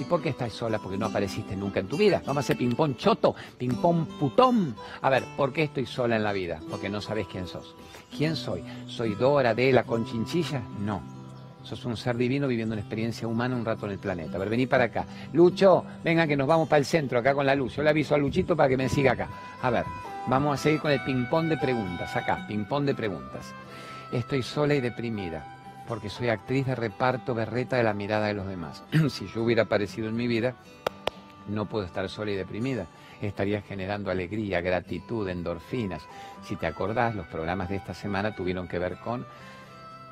¿Y 0.00 0.04
por 0.04 0.22
qué 0.22 0.30
estás 0.30 0.52
sola? 0.52 0.78
Porque 0.78 0.98
no 0.98 1.06
apareciste 1.06 1.56
nunca 1.56 1.80
en 1.80 1.88
tu 1.88 1.96
vida. 1.96 2.22
Vamos 2.26 2.38
a 2.38 2.40
hacer 2.40 2.56
ping-pong 2.56 2.96
choto, 2.96 3.34
ping-pong 3.58 4.06
putón. 4.18 4.74
A 5.02 5.10
ver, 5.10 5.24
¿por 5.36 5.52
qué 5.52 5.64
estoy 5.64 5.86
sola 5.86 6.16
en 6.16 6.24
la 6.24 6.32
vida? 6.32 6.60
Porque 6.70 6.88
no 6.88 7.00
sabes 7.00 7.26
quién 7.26 7.46
sos. 7.46 7.74
¿Quién 8.16 8.36
soy? 8.36 8.62
¿Soy 8.86 9.14
Dora 9.14 9.54
de 9.54 9.72
la 9.72 9.84
Conchinchilla? 9.84 10.62
No. 10.80 11.02
Sos 11.62 11.84
un 11.86 11.96
ser 11.96 12.16
divino 12.16 12.46
viviendo 12.46 12.74
una 12.74 12.82
experiencia 12.82 13.26
humana 13.26 13.56
un 13.56 13.64
rato 13.64 13.86
en 13.86 13.92
el 13.92 13.98
planeta. 13.98 14.36
A 14.36 14.38
ver, 14.38 14.50
vení 14.50 14.66
para 14.66 14.84
acá. 14.84 15.06
Lucho, 15.32 15.84
venga 16.04 16.26
que 16.26 16.36
nos 16.36 16.46
vamos 16.46 16.68
para 16.68 16.78
el 16.78 16.84
centro, 16.84 17.18
acá 17.18 17.34
con 17.34 17.46
la 17.46 17.54
luz. 17.54 17.76
Yo 17.76 17.82
le 17.82 17.90
aviso 17.90 18.14
a 18.14 18.18
Luchito 18.18 18.54
para 18.54 18.68
que 18.68 18.76
me 18.76 18.88
siga 18.88 19.12
acá. 19.12 19.28
A 19.62 19.70
ver, 19.70 19.84
vamos 20.26 20.60
a 20.60 20.62
seguir 20.62 20.80
con 20.80 20.90
el 20.90 21.02
ping-pong 21.02 21.48
de 21.48 21.56
preguntas. 21.56 22.14
Acá, 22.14 22.44
ping-pong 22.46 22.84
de 22.84 22.94
preguntas. 22.94 23.54
Estoy 24.12 24.42
sola 24.42 24.74
y 24.74 24.80
deprimida 24.80 25.63
porque 25.86 26.08
soy 26.08 26.28
actriz 26.28 26.66
de 26.66 26.74
reparto 26.74 27.34
berreta 27.34 27.76
de 27.76 27.82
la 27.82 27.94
mirada 27.94 28.26
de 28.26 28.34
los 28.34 28.46
demás. 28.46 28.82
si 29.10 29.26
yo 29.28 29.42
hubiera 29.42 29.64
aparecido 29.64 30.08
en 30.08 30.16
mi 30.16 30.26
vida, 30.26 30.54
no 31.48 31.66
puedo 31.66 31.84
estar 31.84 32.08
sola 32.08 32.30
y 32.30 32.36
deprimida. 32.36 32.86
Estaría 33.20 33.62
generando 33.62 34.10
alegría, 34.10 34.60
gratitud, 34.60 35.28
endorfinas. 35.28 36.02
Si 36.42 36.56
te 36.56 36.66
acordás, 36.66 37.14
los 37.14 37.26
programas 37.26 37.68
de 37.68 37.76
esta 37.76 37.94
semana 37.94 38.34
tuvieron 38.34 38.68
que 38.68 38.78
ver 38.78 38.98
con 38.98 39.26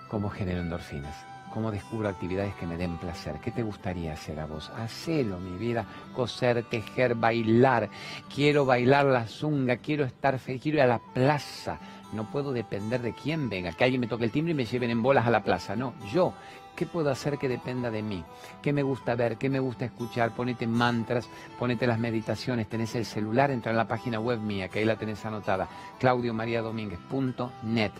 cómo 0.09 0.31
genero 0.31 0.61
endorfinas, 0.61 1.15
cómo 1.53 1.71
descubro 1.71 2.09
actividades 2.09 2.55
que 2.55 2.67
me 2.67 2.77
den 2.77 2.99
placer. 2.99 3.37
¿Qué 3.43 3.51
te 3.51 3.63
gustaría 3.63 4.13
hacer 4.13 4.41
a 4.41 4.47
vos? 4.47 4.71
Hacelo, 4.77 5.39
mi 5.39 5.59
vida, 5.59 5.85
coser, 6.15 6.65
tejer, 6.65 7.15
bailar. 7.15 7.89
Quiero 8.35 8.65
bailar 8.65 9.07
la 9.07 9.27
zunga, 9.27 9.79
quiero 9.79 10.05
estar 10.05 10.39
feliz, 10.39 10.63
quiero 10.63 10.79
ir 10.79 10.83
a 10.83 10.87
la 10.87 11.01
plaza 11.15 11.79
no 12.13 12.25
puedo 12.31 12.53
depender 12.53 13.01
de 13.03 13.15
quién 13.15 13.49
venga, 13.49 13.73
que 13.73 13.85
alguien 13.85 14.01
me 14.01 14.07
toque 14.07 14.25
el 14.25 14.31
timbre 14.31 14.53
y 14.53 14.55
me 14.55 14.67
lleven 14.67 14.91
en 14.91 15.03
bolas 15.03 15.27
a 15.27 15.31
la 15.31 15.43
plaza. 15.43 15.75
No, 15.75 15.95
yo, 16.13 16.35
¿qué 16.77 16.85
puedo 16.87 17.11
hacer 17.11 17.39
que 17.39 17.49
dependa 17.49 17.91
de 17.91 18.03
mí? 18.03 18.23
¿Qué 18.61 18.73
me 18.73 18.83
gusta 18.83 19.15
ver? 19.15 19.39
¿Qué 19.39 19.49
me 19.49 19.61
gusta 19.61 19.87
escuchar? 19.87 20.33
Ponete 20.33 20.67
mantras, 20.67 21.29
ponete 21.59 21.87
las 21.87 21.99
meditaciones, 21.99 22.69
tenés 22.69 22.95
el 22.95 23.07
celular, 23.07 23.51
entra 23.51 23.71
en 23.71 23.79
la 23.79 23.89
página 23.89 24.21
web 24.21 24.39
mía, 24.41 24.69
que 24.69 24.81
ahí 24.81 24.85
la 24.85 24.97
tenés 24.97 25.25
anotada, 25.25 25.69
claudiomariadomínguez.net. 25.99 27.93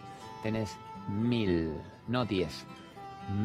Tenés 0.43 0.77
mil, 1.09 1.73
no 2.09 2.25
diez, 2.27 2.67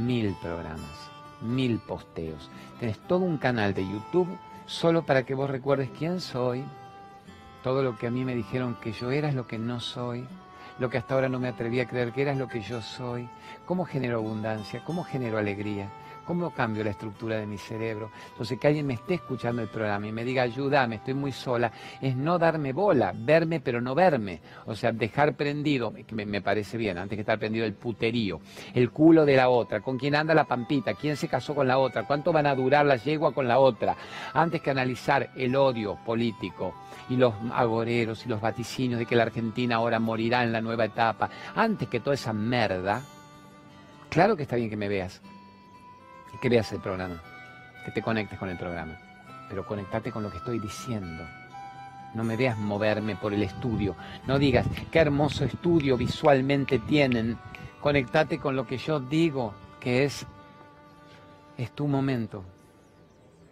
mil 0.04 0.36
programas, 0.42 1.10
mil 1.42 1.80
posteos. 1.80 2.50
Tenés 2.80 3.00
todo 3.08 3.20
un 3.20 3.38
canal 3.38 3.74
de 3.74 3.88
YouTube 3.88 4.28
solo 4.66 5.06
para 5.06 5.24
que 5.24 5.34
vos 5.34 5.50
recuerdes 5.50 5.90
quién 5.98 6.20
soy. 6.20 6.66
Todo 7.64 7.84
lo 7.84 7.98
que 7.98 8.08
a 8.08 8.12
mí 8.12 8.26
me 8.26 8.36
dijeron 8.36 8.76
que 8.82 8.92
yo 8.92 9.12
era 9.12 9.30
es 9.30 9.36
lo 9.36 9.48
que 9.48 9.58
no 9.58 9.80
soy 9.80 10.28
lo 10.80 10.90
que 10.90 10.98
hasta 10.98 11.16
ahora 11.16 11.30
no 11.30 11.40
me 11.40 11.48
atreví 11.48 11.80
a 11.80 11.88
creer 11.88 12.12
que 12.12 12.22
era 12.22 12.36
lo 12.36 12.48
que 12.48 12.62
yo 12.62 12.82
soy, 12.82 13.30
cómo 13.66 13.86
genero 13.86 14.18
abundancia, 14.18 14.84
cómo 14.84 15.04
genero 15.04 15.38
alegría, 15.38 15.90
cómo 16.28 16.52
cambio 16.52 16.84
la 16.84 16.90
estructura 16.90 17.38
de 17.38 17.48
mi 17.48 17.58
cerebro. 17.58 18.12
Entonces, 18.32 18.60
que 18.60 18.68
alguien 18.68 18.86
me 18.86 18.96
esté 18.96 19.16
escuchando 19.16 19.62
el 19.62 19.70
programa 19.70 20.08
y 20.08 20.12
me 20.12 20.26
diga, 20.26 20.44
ayúdame, 20.44 20.98
estoy 20.98 21.14
muy 21.14 21.32
sola, 21.32 21.72
es 22.02 22.18
no 22.18 22.38
darme 22.38 22.74
bola, 22.74 23.14
verme 23.16 23.62
pero 23.62 23.80
no 23.80 23.96
verme. 23.96 24.42
O 24.66 24.76
sea, 24.76 24.92
dejar 24.92 25.36
prendido, 25.36 25.94
que 25.94 26.14
me, 26.14 26.42
parece 26.42 26.78
bien, 26.78 26.98
antes 26.98 27.16
que 27.16 27.22
estar 27.22 27.40
prendido 27.40 27.66
el 27.66 27.74
puterío, 27.74 28.42
el 28.74 28.92
culo 28.92 29.26
de 29.26 29.38
la 29.38 29.48
otra, 29.48 29.80
con 29.80 29.98
quién 29.98 30.16
anda 30.16 30.34
la 30.34 30.44
pampita, 30.44 30.94
quién 30.94 31.16
se 31.16 31.30
casó 31.30 31.56
con 31.56 31.68
la 31.68 31.78
otra, 31.78 32.04
cuánto 32.04 32.34
van 32.34 32.46
a 32.46 32.56
durar 32.56 32.86
la 32.86 32.98
yegua 32.98 33.34
con 33.34 33.48
la 33.48 33.60
otra, 33.60 33.96
antes 34.34 34.62
que 34.62 34.70
analizar 34.70 35.32
el 35.38 35.56
odio 35.56 35.98
político 36.06 36.76
y 37.10 37.16
los 37.16 37.34
agoreros 37.54 38.26
y 38.26 38.30
los 38.30 38.42
vaticinios 38.42 39.00
de 39.00 39.06
que 39.06 39.16
la 39.16 39.24
Argentina 39.24 39.78
ahora 39.78 39.98
morirá 40.00 40.44
en 40.44 40.52
la 40.52 40.60
nueva 40.60 40.86
etapa, 40.86 41.30
antes 41.56 41.88
que 41.88 42.02
toda 42.02 42.16
esa 42.16 42.34
merda, 42.34 43.02
claro 44.10 44.36
que 44.36 44.44
está 44.44 44.58
bien 44.58 44.70
que 44.70 44.76
me 44.76 44.90
veas, 44.90 45.22
que 46.38 46.50
veas 46.50 46.72
el 46.72 46.80
programa, 46.80 47.22
que 47.86 47.92
te 47.92 48.02
conectes 48.02 48.38
con 48.38 48.50
el 48.50 48.58
programa, 48.58 48.98
pero 49.50 49.66
conectate 49.66 50.12
con 50.12 50.24
lo 50.24 50.32
que 50.32 50.38
estoy 50.38 50.60
diciendo. 50.60 51.24
No 52.14 52.24
me 52.24 52.38
veas 52.38 52.58
moverme 52.58 53.16
por 53.16 53.34
el 53.34 53.44
estudio. 53.44 53.96
No 54.26 54.40
digas, 54.40 54.66
qué 54.92 55.00
hermoso 55.00 55.46
estudio 55.46 55.98
visualmente 55.98 56.80
tienen. 56.80 57.38
Conectate 57.82 58.40
con 58.40 58.56
lo 58.56 58.66
que 58.66 58.78
yo 58.78 59.00
digo, 59.00 59.54
que 59.80 60.06
es, 60.06 60.26
es 61.58 61.72
tu 61.72 61.88
momento. 61.88 62.44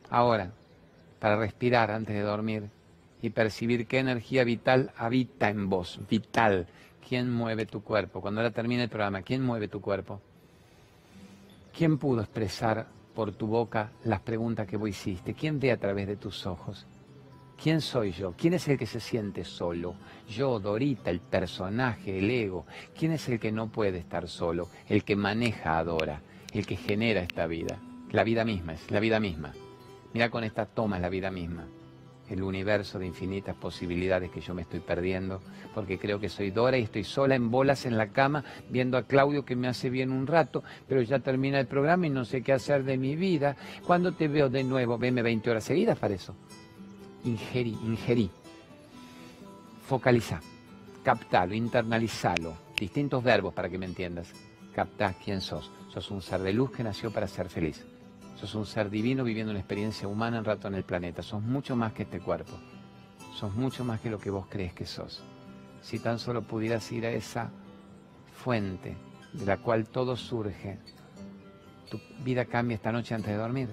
Ahora, 0.10 0.52
para 1.20 1.36
respirar 1.36 1.92
antes 1.92 2.16
de 2.16 2.22
dormir, 2.22 2.70
y 3.26 3.32
percibir 3.32 3.88
qué 3.88 4.00
energía 4.00 4.44
vital 4.44 4.92
habita 4.98 5.50
en 5.50 5.68
vos, 5.68 6.00
vital. 6.10 6.68
¿Quién 7.08 7.32
mueve 7.32 7.66
tu 7.66 7.82
cuerpo? 7.82 8.22
Cuando 8.22 8.42
ahora 8.42 8.54
termine 8.54 8.84
el 8.84 8.90
programa, 8.90 9.24
¿quién 9.24 9.44
mueve 9.44 9.68
tu 9.68 9.82
cuerpo? 9.82 10.22
¿Quién 11.76 11.98
pudo 11.98 12.22
expresar 12.22 12.88
por 13.14 13.34
tu 13.34 13.48
boca 13.48 13.92
las 14.06 14.22
preguntas 14.22 14.66
que 14.66 14.78
vos 14.78 14.88
hiciste? 14.88 15.34
¿Quién 15.34 15.60
ve 15.60 15.74
a 15.74 15.78
través 15.78 16.08
de 16.08 16.16
tus 16.16 16.46
ojos? 16.46 16.88
¿Quién 17.62 17.82
soy 17.82 18.14
yo? 18.14 18.34
¿Quién 18.38 18.54
es 18.54 18.66
el 18.70 18.78
que 18.78 18.86
se 18.86 19.02
siente 19.02 19.44
solo? 19.44 19.96
Yo, 20.30 20.58
Dorita, 20.62 21.10
el 21.10 21.20
personaje, 21.20 22.20
el 22.20 22.32
ego. 22.32 22.66
¿Quién 22.98 23.12
es 23.12 23.28
el 23.28 23.42
que 23.42 23.52
no 23.52 23.68
puede 23.68 23.98
estar 23.98 24.30
solo? 24.30 24.70
El 24.88 25.04
que 25.04 25.18
maneja 25.18 25.78
a 25.78 25.84
Dora, 25.84 26.22
el 26.54 26.66
que 26.66 26.78
genera 26.78 27.20
esta 27.22 27.46
vida. 27.46 27.78
La 28.10 28.24
vida 28.24 28.46
misma 28.46 28.74
es 28.74 28.90
la 28.90 29.02
vida 29.02 29.20
misma. 29.20 29.52
Mira 30.14 30.30
con 30.30 30.46
esta 30.46 30.66
toma 30.66 30.96
es 30.96 31.02
la 31.02 31.10
vida 31.10 31.30
misma. 31.30 31.68
El 32.30 32.42
universo 32.42 32.98
de 32.98 33.06
infinitas 33.06 33.56
posibilidades 33.56 34.32
que 34.32 34.42
yo 34.42 34.54
me 34.54 34.64
estoy 34.64 34.80
perdiendo, 34.80 35.42
porque 35.74 36.00
creo 36.00 36.20
que 36.20 36.30
soy 36.30 36.52
Dora 36.52 36.78
y 36.78 36.84
estoy 36.84 37.04
sola 37.04 37.36
en 37.36 37.52
bolas 37.52 37.86
en 37.86 37.98
la 37.98 38.08
cama 38.08 38.44
viendo 38.70 38.98
a 38.98 39.04
Claudio 39.04 39.46
que 39.46 39.56
me 39.56 39.68
hace 39.68 39.90
bien 39.90 40.12
un 40.12 40.26
rato, 40.26 40.64
pero 40.88 41.02
ya 41.02 41.20
termina 41.20 41.60
el 41.60 41.68
programa 41.68 42.08
y 42.08 42.10
no 42.10 42.26
sé 42.26 42.42
qué 42.42 42.54
hacer 42.54 42.84
de 42.84 42.98
mi 42.98 43.16
vida. 43.16 43.56
Cuando 43.86 44.14
te 44.14 44.28
veo 44.28 44.50
de 44.50 44.64
nuevo, 44.64 44.98
veme 44.98 45.22
20 45.22 45.52
horas 45.52 45.64
seguidas 45.64 46.00
para 46.00 46.16
eso 46.16 46.36
ingerí, 47.26 47.78
ingerí. 47.84 48.30
Focaliza, 49.88 50.40
captalo, 51.04 51.54
internalizalo. 51.54 52.56
Distintos 52.80 53.24
verbos 53.24 53.54
para 53.54 53.70
que 53.70 53.78
me 53.78 53.86
entiendas. 53.86 54.32
Captá 54.74 55.14
quién 55.24 55.42
sos. 55.42 55.72
Sos 55.90 56.12
un 56.12 56.22
ser 56.22 56.42
de 56.42 56.54
luz 56.54 56.72
que 56.72 56.84
nació 56.84 57.12
para 57.12 57.28
ser 57.28 57.50
feliz. 57.50 57.86
Sos 58.36 58.54
un 58.56 58.66
ser 58.66 58.90
divino 58.90 59.24
viviendo 59.24 59.52
una 59.52 59.60
experiencia 59.60 60.08
humana 60.08 60.38
en 60.38 60.46
rato 60.46 60.68
en 60.68 60.76
el 60.76 60.84
planeta. 60.84 61.22
Sos 61.22 61.42
mucho 61.42 61.76
más 61.76 61.94
que 61.94 62.04
este 62.04 62.20
cuerpo. 62.20 62.54
Sos 63.34 63.54
mucho 63.54 63.84
más 63.84 64.00
que 64.02 64.10
lo 64.10 64.20
que 64.20 64.30
vos 64.30 64.48
crees 64.50 64.74
que 64.74 64.86
sos. 64.86 65.24
Si 65.82 66.00
tan 66.00 66.20
solo 66.20 66.42
pudieras 66.42 66.92
ir 66.92 67.06
a 67.06 67.12
esa 67.12 67.50
fuente 68.34 68.96
de 69.34 69.46
la 69.46 69.58
cual 69.58 69.88
todo 69.88 70.16
surge, 70.16 70.80
tu 71.90 72.00
vida 72.24 72.46
cambia 72.46 72.76
esta 72.76 72.92
noche 72.92 73.14
antes 73.14 73.32
de 73.32 73.38
dormir. 73.38 73.70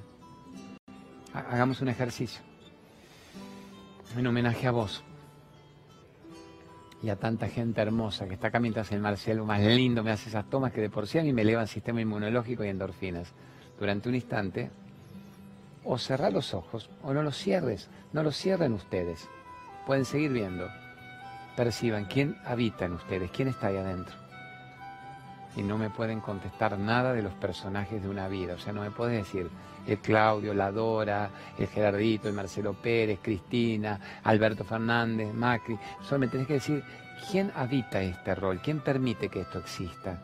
Hagamos 1.33 1.81
un 1.81 1.89
ejercicio 1.89 2.43
en 4.17 4.27
homenaje 4.27 4.67
a 4.67 4.71
vos 4.71 5.03
y 7.03 7.09
a 7.09 7.17
tanta 7.17 7.49
gente 7.49 7.81
hermosa 7.81 8.29
que 8.29 8.35
está 8.35 8.49
acá 8.49 8.61
mientras 8.61 8.93
el 8.93 9.01
Marcelo 9.01 9.45
más 9.45 9.61
lindo 9.61 10.05
me 10.05 10.11
hace 10.11 10.29
esas 10.29 10.49
tomas 10.49 10.73
que 10.73 10.81
de 10.81 10.91
por 10.91 11.07
sí 11.07 11.19
a 11.19 11.23
mí 11.23 11.33
me 11.33 11.43
elevan 11.43 11.67
sistema 11.67 12.01
inmunológico 12.01 12.65
y 12.65 12.69
endorfinas. 12.69 13.33
Durante 13.83 14.09
un 14.09 14.15
instante, 14.15 14.71
o 15.83 15.99
cerrar 15.99 16.33
los 16.33 16.55
ojos 16.55 16.89
o 17.03 17.13
no 17.13 17.21
los 17.25 17.37
cierres, 17.37 17.89
no 18.13 18.23
los 18.23 18.37
cierren 18.37 18.75
ustedes. 18.75 19.29
Pueden 19.89 20.05
seguir 20.05 20.31
viendo. 20.31 20.69
Perciban 21.57 22.05
quién 22.05 22.37
habita 22.45 22.85
en 22.85 22.93
ustedes, 22.93 23.33
quién 23.33 23.49
está 23.49 23.67
ahí 23.67 23.79
adentro. 23.79 24.15
Y 25.57 25.65
no 25.65 25.79
me 25.79 25.91
pueden 25.91 26.21
contestar 26.21 26.79
nada 26.79 27.13
de 27.13 27.23
los 27.23 27.35
personajes 27.35 28.01
de 28.01 28.09
una 28.09 28.29
vida. 28.29 28.55
O 28.55 28.59
sea, 28.61 28.73
no 28.73 28.83
me 28.83 28.93
puedes 28.93 29.25
decir, 29.25 29.51
el 29.89 29.99
Claudio, 29.99 30.55
la 30.55 30.71
Dora, 30.71 31.31
el 31.59 31.67
Gerardito, 31.67 32.29
el 32.29 32.35
Marcelo 32.35 32.75
Pérez, 32.75 33.19
Cristina, 33.21 33.99
Alberto 34.23 34.63
Fernández, 34.63 35.35
Macri. 35.35 35.77
Solo 36.03 36.21
me 36.21 36.29
tenés 36.29 36.47
que 36.47 36.53
decir 36.53 36.85
quién 37.29 37.51
habita 37.57 38.01
este 38.01 38.33
rol, 38.37 38.61
quién 38.63 38.79
permite 38.79 39.29
que 39.29 39.41
esto 39.41 39.59
exista. 39.59 40.23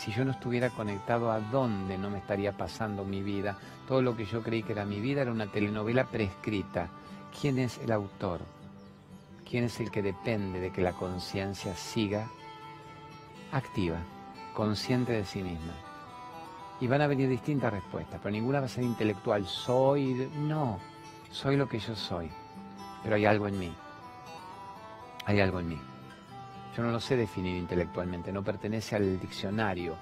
Si 0.00 0.12
yo 0.12 0.24
no 0.24 0.30
estuviera 0.30 0.70
conectado, 0.70 1.30
¿a 1.30 1.40
dónde 1.40 1.98
no 1.98 2.08
me 2.08 2.16
estaría 2.16 2.52
pasando 2.52 3.04
mi 3.04 3.22
vida? 3.22 3.58
Todo 3.86 4.00
lo 4.00 4.16
que 4.16 4.24
yo 4.24 4.42
creí 4.42 4.62
que 4.62 4.72
era 4.72 4.86
mi 4.86 4.98
vida 4.98 5.20
era 5.20 5.30
una 5.30 5.52
telenovela 5.52 6.04
prescrita. 6.04 6.88
¿Quién 7.38 7.58
es 7.58 7.76
el 7.76 7.92
autor? 7.92 8.40
¿Quién 9.46 9.64
es 9.64 9.78
el 9.78 9.90
que 9.90 10.00
depende 10.00 10.58
de 10.58 10.70
que 10.70 10.80
la 10.80 10.94
conciencia 10.94 11.76
siga 11.76 12.30
activa, 13.52 13.98
consciente 14.54 15.12
de 15.12 15.26
sí 15.26 15.42
misma? 15.42 15.74
y 16.80 16.86
van 16.86 17.02
a 17.02 17.06
venir 17.06 17.28
distintas 17.28 17.70
respuestas, 17.70 18.18
pero 18.22 18.32
ninguna 18.32 18.60
va 18.60 18.64
a 18.64 18.68
ser 18.70 18.84
intelectual. 18.84 19.46
Soy, 19.46 20.30
no, 20.34 20.78
soy 21.30 21.58
lo 21.58 21.68
que 21.68 21.78
yo 21.78 21.94
soy, 21.94 22.30
pero 23.02 23.16
hay 23.16 23.26
algo 23.26 23.46
en 23.48 23.58
mí. 23.58 23.74
Hay 25.26 25.40
algo 25.40 25.60
en 25.60 25.68
mí. 25.68 25.89
Yo 26.76 26.82
no 26.82 26.90
lo 26.90 27.00
sé 27.00 27.16
definir 27.16 27.56
intelectualmente, 27.56 28.32
no 28.32 28.44
pertenece 28.44 28.96
al 28.96 29.18
diccionario. 29.18 29.96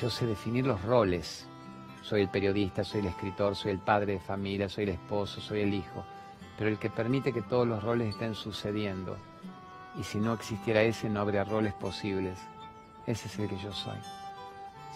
Yo 0.00 0.10
sé 0.10 0.26
definir 0.26 0.66
los 0.66 0.82
roles. 0.82 1.48
Soy 2.02 2.22
el 2.22 2.28
periodista, 2.28 2.84
soy 2.84 3.00
el 3.00 3.06
escritor, 3.06 3.56
soy 3.56 3.72
el 3.72 3.78
padre 3.78 4.14
de 4.14 4.20
familia, 4.20 4.68
soy 4.68 4.84
el 4.84 4.90
esposo, 4.90 5.40
soy 5.40 5.62
el 5.62 5.74
hijo. 5.74 6.04
Pero 6.58 6.70
el 6.70 6.78
que 6.78 6.90
permite 6.90 7.32
que 7.32 7.42
todos 7.42 7.66
los 7.66 7.82
roles 7.82 8.10
estén 8.10 8.34
sucediendo. 8.34 9.16
Y 9.98 10.04
si 10.04 10.18
no 10.18 10.34
existiera 10.34 10.82
ese, 10.82 11.08
no 11.08 11.20
habría 11.20 11.44
roles 11.44 11.72
posibles. 11.74 12.38
Ese 13.06 13.28
es 13.28 13.38
el 13.38 13.48
que 13.48 13.56
yo 13.56 13.72
soy 13.72 13.98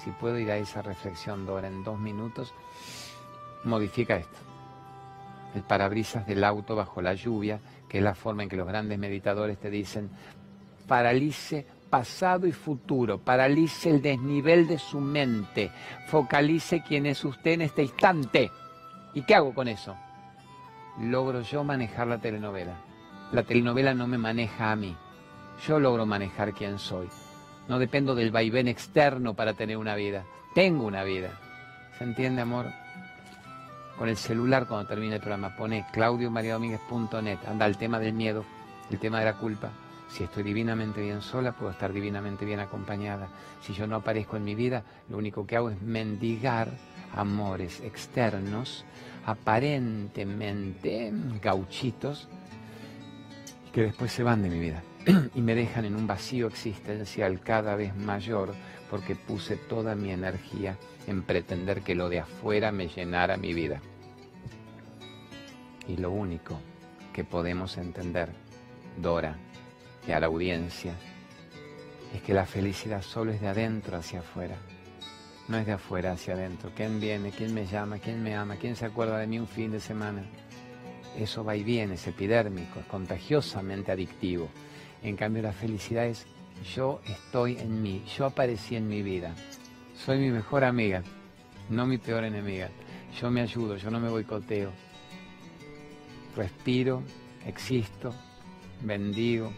si 0.02 0.10
puedo 0.10 0.38
ir 0.38 0.50
a 0.50 0.56
esa 0.56 0.82
reflexión, 0.82 1.44
Dora, 1.44 1.68
en 1.68 1.84
dos 1.84 1.98
minutos, 1.98 2.54
modifica 3.64 4.16
esto. 4.16 4.38
El 5.54 5.62
parabrisas 5.62 6.26
del 6.26 6.42
auto 6.44 6.74
bajo 6.76 7.02
la 7.02 7.14
lluvia, 7.14 7.60
que 7.88 7.98
es 7.98 8.04
la 8.04 8.14
forma 8.14 8.42
en 8.42 8.48
que 8.48 8.56
los 8.56 8.66
grandes 8.66 8.98
meditadores 8.98 9.58
te 9.58 9.68
dicen, 9.68 10.10
paralice 10.90 11.64
pasado 11.88 12.48
y 12.48 12.52
futuro, 12.52 13.18
paralice 13.18 13.90
el 13.90 14.02
desnivel 14.02 14.66
de 14.66 14.76
su 14.76 14.98
mente, 14.98 15.70
focalice 16.08 16.82
quién 16.82 17.06
es 17.06 17.24
usted 17.24 17.52
en 17.52 17.60
este 17.60 17.84
instante. 17.84 18.50
¿Y 19.14 19.22
qué 19.22 19.36
hago 19.36 19.54
con 19.54 19.68
eso? 19.68 19.94
Logro 20.98 21.42
yo 21.42 21.62
manejar 21.62 22.08
la 22.08 22.18
telenovela. 22.18 22.74
La 23.30 23.44
telenovela 23.44 23.94
no 23.94 24.08
me 24.08 24.18
maneja 24.18 24.72
a 24.72 24.74
mí. 24.74 24.96
Yo 25.64 25.78
logro 25.78 26.06
manejar 26.06 26.54
quién 26.54 26.80
soy. 26.80 27.06
No 27.68 27.78
dependo 27.78 28.16
del 28.16 28.32
vaivén 28.32 28.66
externo 28.66 29.34
para 29.34 29.54
tener 29.54 29.76
una 29.76 29.94
vida. 29.94 30.24
Tengo 30.56 30.86
una 30.86 31.04
vida. 31.04 31.38
¿Se 31.98 32.02
entiende, 32.02 32.42
amor? 32.42 32.66
Con 33.96 34.08
el 34.08 34.16
celular 34.16 34.66
cuando 34.66 34.88
termine 34.88 35.14
el 35.14 35.20
programa 35.20 35.54
pone 35.54 35.86
claudiomariadomínguez.net. 35.92 37.38
Anda 37.46 37.66
el 37.66 37.76
tema 37.76 38.00
del 38.00 38.12
miedo, 38.12 38.44
el 38.90 38.98
tema 38.98 39.20
de 39.20 39.26
la 39.26 39.34
culpa. 39.34 39.70
Si 40.10 40.24
estoy 40.24 40.42
divinamente 40.42 41.00
bien 41.00 41.22
sola, 41.22 41.52
puedo 41.52 41.70
estar 41.70 41.92
divinamente 41.92 42.44
bien 42.44 42.60
acompañada. 42.60 43.28
Si 43.62 43.72
yo 43.72 43.86
no 43.86 43.96
aparezco 43.96 44.36
en 44.36 44.44
mi 44.44 44.54
vida, 44.54 44.82
lo 45.08 45.18
único 45.18 45.46
que 45.46 45.56
hago 45.56 45.70
es 45.70 45.80
mendigar 45.80 46.70
amores 47.14 47.80
externos, 47.80 48.84
aparentemente 49.24 51.12
gauchitos, 51.40 52.28
que 53.72 53.82
después 53.82 54.12
se 54.12 54.24
van 54.24 54.42
de 54.42 54.50
mi 54.50 54.58
vida. 54.58 54.82
y 55.34 55.40
me 55.40 55.54
dejan 55.54 55.84
en 55.84 55.96
un 55.96 56.06
vacío 56.06 56.48
existencial 56.48 57.40
cada 57.40 57.74
vez 57.74 57.96
mayor 57.96 58.54
porque 58.90 59.14
puse 59.14 59.56
toda 59.56 59.94
mi 59.94 60.10
energía 60.10 60.76
en 61.06 61.22
pretender 61.22 61.82
que 61.82 61.94
lo 61.94 62.08
de 62.08 62.20
afuera 62.20 62.72
me 62.72 62.88
llenara 62.88 63.36
mi 63.36 63.54
vida. 63.54 63.80
Y 65.88 65.96
lo 65.96 66.10
único 66.10 66.58
que 67.12 67.24
podemos 67.24 67.78
entender, 67.78 68.30
Dora, 69.00 69.36
y 70.06 70.12
a 70.12 70.20
la 70.20 70.26
audiencia, 70.26 70.94
es 72.14 72.22
que 72.22 72.34
la 72.34 72.46
felicidad 72.46 73.02
solo 73.02 73.32
es 73.32 73.40
de 73.40 73.48
adentro 73.48 73.96
hacia 73.96 74.20
afuera. 74.20 74.56
No 75.48 75.58
es 75.58 75.66
de 75.66 75.72
afuera 75.72 76.12
hacia 76.12 76.34
adentro. 76.34 76.70
¿Quién 76.76 77.00
viene? 77.00 77.30
¿Quién 77.30 77.54
me 77.54 77.66
llama? 77.66 77.98
¿Quién 77.98 78.22
me 78.22 78.34
ama? 78.34 78.56
¿Quién 78.56 78.76
se 78.76 78.86
acuerda 78.86 79.18
de 79.18 79.26
mí 79.26 79.38
un 79.38 79.48
fin 79.48 79.70
de 79.70 79.80
semana? 79.80 80.22
Eso 81.16 81.44
va 81.44 81.56
y 81.56 81.64
viene, 81.64 81.94
es 81.94 82.06
epidérmico, 82.06 82.80
es 82.80 82.86
contagiosamente 82.86 83.90
adictivo. 83.90 84.48
En 85.02 85.16
cambio, 85.16 85.42
la 85.42 85.52
felicidad 85.52 86.06
es 86.06 86.26
yo 86.74 87.00
estoy 87.06 87.56
en 87.58 87.82
mí, 87.82 88.04
yo 88.16 88.26
aparecí 88.26 88.76
en 88.76 88.88
mi 88.88 89.02
vida. 89.02 89.34
Soy 90.04 90.18
mi 90.18 90.30
mejor 90.30 90.64
amiga, 90.64 91.02
no 91.68 91.86
mi 91.86 91.98
peor 91.98 92.24
enemiga. 92.24 92.70
Yo 93.20 93.30
me 93.30 93.40
ayudo, 93.40 93.76
yo 93.76 93.90
no 93.90 93.98
me 93.98 94.08
boicoteo. 94.08 94.70
Respiro, 96.36 97.02
existo, 97.44 98.14
bendigo, 98.82 99.52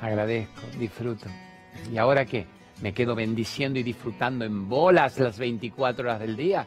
agradezco, 0.00 0.62
disfruto. 0.78 1.26
¿Y 1.92 1.98
ahora 1.98 2.24
qué? 2.24 2.46
¿Me 2.82 2.92
quedo 2.92 3.14
bendiciendo 3.14 3.78
y 3.78 3.82
disfrutando 3.82 4.44
en 4.44 4.68
bolas 4.68 5.18
las 5.18 5.38
24 5.38 6.08
horas 6.08 6.20
del 6.20 6.36
día? 6.36 6.66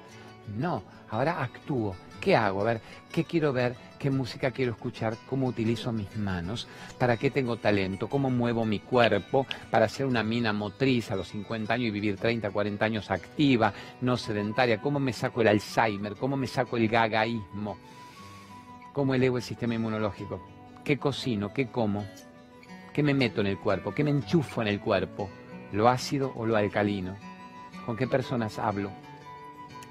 No, 0.58 0.84
ahora 1.10 1.42
actúo. 1.42 1.96
¿Qué 2.22 2.36
hago? 2.36 2.62
A 2.62 2.66
ver, 2.66 2.82
¿qué 3.12 3.24
quiero 3.24 3.54
ver? 3.54 3.76
qué 3.98 4.12
música 4.12 4.52
quiero 4.52 4.72
escuchar, 4.72 5.18
cómo 5.30 5.48
utilizo 5.48 5.92
mis 5.92 6.16
manos, 6.18 6.68
para 6.98 7.18
qué 7.18 7.32
tengo 7.32 7.58
talento, 7.58 8.08
cómo 8.08 8.30
muevo 8.30 8.66
mi 8.66 8.80
cuerpo 8.80 9.46
para 9.72 9.90
ser 9.90 10.06
una 10.06 10.24
mina 10.24 10.54
motriz 10.54 11.12
a 11.12 11.16
los 11.16 11.28
50 11.30 11.74
años 11.74 11.88
y 11.88 11.92
vivir 11.92 12.18
30, 12.18 12.50
40 12.52 12.86
años 12.86 13.12
activa, 13.12 13.74
no 14.02 14.18
sedentaria, 14.18 14.82
cómo 14.82 15.00
me 15.00 15.14
saco 15.14 15.42
el 15.42 15.48
Alzheimer, 15.48 16.16
cómo 16.16 16.38
me 16.38 16.48
saco 16.48 16.78
el 16.78 16.88
gagaísmo, 16.88 17.78
cómo 18.94 19.14
elevo 19.14 19.38
el 19.38 19.44
sistema 19.44 19.76
inmunológico, 19.76 20.42
qué 20.84 20.98
cocino, 20.98 21.54
qué 21.54 21.68
como, 21.68 22.06
qué 22.98 23.04
me 23.04 23.14
meto 23.14 23.42
en 23.42 23.48
el 23.48 23.60
cuerpo, 23.60 23.94
qué 23.94 24.04
me 24.04 24.10
enchufo 24.10 24.64
en 24.64 24.68
el 24.70 24.80
cuerpo, 24.80 25.30
lo 25.72 25.88
ácido 25.88 26.34
o 26.36 26.48
lo 26.48 26.58
alcalino, 26.58 27.16
con 27.86 27.96
qué 27.96 28.08
personas 28.08 28.58
hablo. 28.58 28.90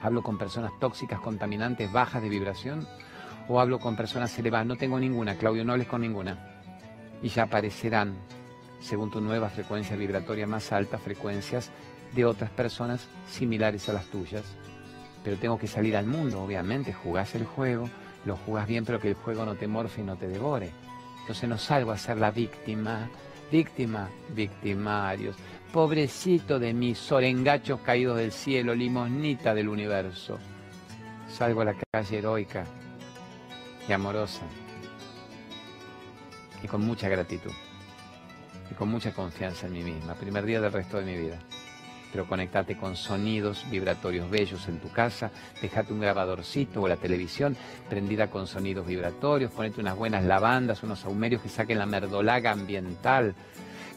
¿Hablo 0.02 0.24
con 0.24 0.36
personas 0.36 0.72
tóxicas, 0.80 1.20
contaminantes, 1.20 1.92
bajas 1.92 2.20
de 2.20 2.28
vibración? 2.28 2.84
o 3.48 3.60
hablo 3.60 3.78
con 3.78 3.94
personas 3.94 4.36
elevadas. 4.40 4.66
No 4.66 4.74
tengo 4.74 4.98
ninguna, 4.98 5.36
Claudio, 5.36 5.64
no 5.64 5.72
hables 5.72 5.86
con 5.86 6.00
ninguna. 6.00 6.36
Y 7.22 7.28
ya 7.28 7.44
aparecerán, 7.44 8.16
según 8.80 9.08
tu 9.08 9.20
nueva 9.20 9.50
frecuencia 9.50 9.94
vibratoria 9.94 10.48
más 10.48 10.72
alta, 10.72 10.98
frecuencias 10.98 11.70
de 12.12 12.24
otras 12.24 12.50
personas 12.50 13.06
similares 13.28 13.88
a 13.88 13.92
las 13.92 14.06
tuyas. 14.06 14.42
Pero 15.22 15.36
tengo 15.36 15.58
que 15.58 15.68
salir 15.68 15.96
al 15.96 16.06
mundo, 16.06 16.42
obviamente, 16.42 16.92
jugás 16.92 17.36
el 17.36 17.44
juego, 17.44 17.88
lo 18.24 18.36
jugás 18.36 18.66
bien, 18.66 18.84
pero 18.84 18.98
que 18.98 19.10
el 19.10 19.14
juego 19.14 19.44
no 19.44 19.54
te 19.54 19.68
morfe 19.68 20.00
y 20.00 20.04
no 20.04 20.16
te 20.16 20.26
devore. 20.26 20.72
Entonces 21.26 21.48
no 21.48 21.58
salgo 21.58 21.90
a 21.90 21.98
ser 21.98 22.18
la 22.18 22.30
víctima, 22.30 23.10
víctima, 23.50 24.08
victimarios. 24.28 25.34
Pobrecito 25.72 26.60
de 26.60 26.72
mí, 26.72 26.94
sorengachos 26.94 27.80
caídos 27.80 28.18
del 28.18 28.30
cielo, 28.30 28.76
limosnita 28.76 29.52
del 29.52 29.68
universo. 29.68 30.38
Salgo 31.28 31.62
a 31.62 31.64
la 31.64 31.74
calle 31.90 32.18
heroica 32.18 32.64
y 33.88 33.92
amorosa 33.92 34.42
y 36.62 36.68
con 36.68 36.82
mucha 36.82 37.08
gratitud 37.08 37.50
y 38.70 38.74
con 38.74 38.88
mucha 38.88 39.12
confianza 39.12 39.66
en 39.66 39.72
mí 39.72 39.82
misma. 39.82 40.14
Primer 40.14 40.46
día 40.46 40.60
del 40.60 40.72
resto 40.72 40.98
de 40.98 41.06
mi 41.06 41.18
vida 41.18 41.40
pero 42.16 42.26
conectate 42.26 42.78
con 42.78 42.96
sonidos 42.96 43.66
vibratorios 43.70 44.30
bellos 44.30 44.68
en 44.68 44.78
tu 44.78 44.88
casa, 44.90 45.30
dejate 45.60 45.92
un 45.92 46.00
grabadorcito 46.00 46.80
o 46.80 46.88
la 46.88 46.96
televisión 46.96 47.54
prendida 47.90 48.30
con 48.30 48.46
sonidos 48.46 48.86
vibratorios, 48.86 49.52
ponete 49.52 49.82
unas 49.82 49.98
buenas 49.98 50.24
lavandas, 50.24 50.82
unos 50.82 51.00
saumerios 51.00 51.42
que 51.42 51.50
saquen 51.50 51.76
la 51.76 51.84
merdolaga 51.84 52.52
ambiental. 52.52 53.34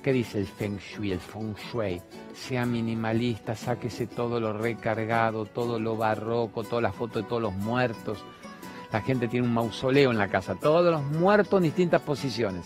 ¿Qué 0.04 0.12
dice 0.12 0.38
el 0.38 0.48
Feng 0.48 0.80
Shui, 0.80 1.14
el 1.14 1.22
Feng 1.22 1.56
Shui? 1.56 2.02
Sea 2.34 2.66
minimalista, 2.66 3.56
sáquese 3.56 4.06
todo 4.06 4.42
lo 4.42 4.52
recargado, 4.52 5.46
todo 5.46 5.80
lo 5.80 5.96
barroco, 5.96 6.66
todas 6.66 6.84
las 6.84 6.96
fotos 6.96 7.24
de 7.24 7.30
todos 7.30 7.42
los 7.42 7.54
muertos. 7.54 8.22
La 8.92 9.00
gente 9.00 9.30
tiene 9.30 9.48
un 9.48 9.54
mausoleo 9.54 10.12
en 10.12 10.18
la 10.18 10.28
casa, 10.28 10.56
todos 10.56 10.92
los 10.92 11.04
muertos 11.04 11.60
en 11.60 11.64
distintas 11.64 12.02
posiciones. 12.02 12.66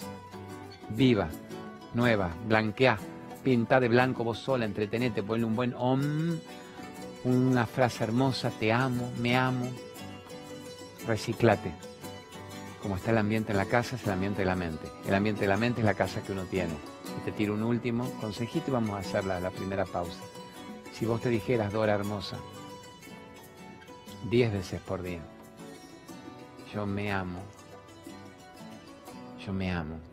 Viva, 0.90 1.28
nueva, 1.94 2.32
blanquea, 2.48 2.98
pinta 3.44 3.80
de 3.80 3.90
blanco 3.90 4.24
vos 4.24 4.40
sola, 4.40 4.66
entretenete, 4.66 5.22
ponle 5.22 5.46
un 5.46 5.56
buen 5.56 5.74
om, 5.78 6.40
una 7.26 7.66
frase 7.66 8.04
hermosa, 8.04 8.50
te 8.50 8.72
amo, 8.72 9.12
me 9.20 9.36
amo, 9.36 9.70
reciclate. 11.06 11.72
Como 12.82 12.98
está 12.98 13.12
el 13.12 13.18
ambiente 13.18 13.52
en 13.52 13.58
la 13.58 13.66
casa, 13.66 13.96
es 13.96 14.06
el 14.06 14.12
ambiente 14.12 14.42
de 14.42 14.46
la 14.46 14.56
mente. 14.56 14.88
El 15.08 15.14
ambiente 15.14 15.42
de 15.42 15.48
la 15.48 15.58
mente 15.58 15.82
es 15.82 15.86
la 15.86 15.94
casa 15.94 16.22
que 16.22 16.32
uno 16.32 16.44
tiene. 16.44 16.74
Y 17.18 17.26
te 17.26 17.32
tiro 17.32 17.54
un 17.54 17.64
último 17.64 18.10
consejito 18.20 18.72
y 18.72 18.74
vamos 18.74 18.92
a 18.92 19.00
hacer 19.00 19.24
la, 19.26 19.40
la 19.40 19.52
primera 19.52 19.86
pausa. 19.86 20.20
Si 20.92 21.06
vos 21.06 21.22
te 21.22 21.30
dijeras, 21.30 21.72
Dora 21.72 21.94
hermosa, 21.94 22.38
diez 24.30 24.52
veces 24.52 24.82
por 24.82 25.02
día, 25.02 25.22
yo 26.74 26.86
me 26.86 27.12
amo, 27.12 27.40
yo 29.46 29.54
me 29.54 29.72
amo 29.72 30.13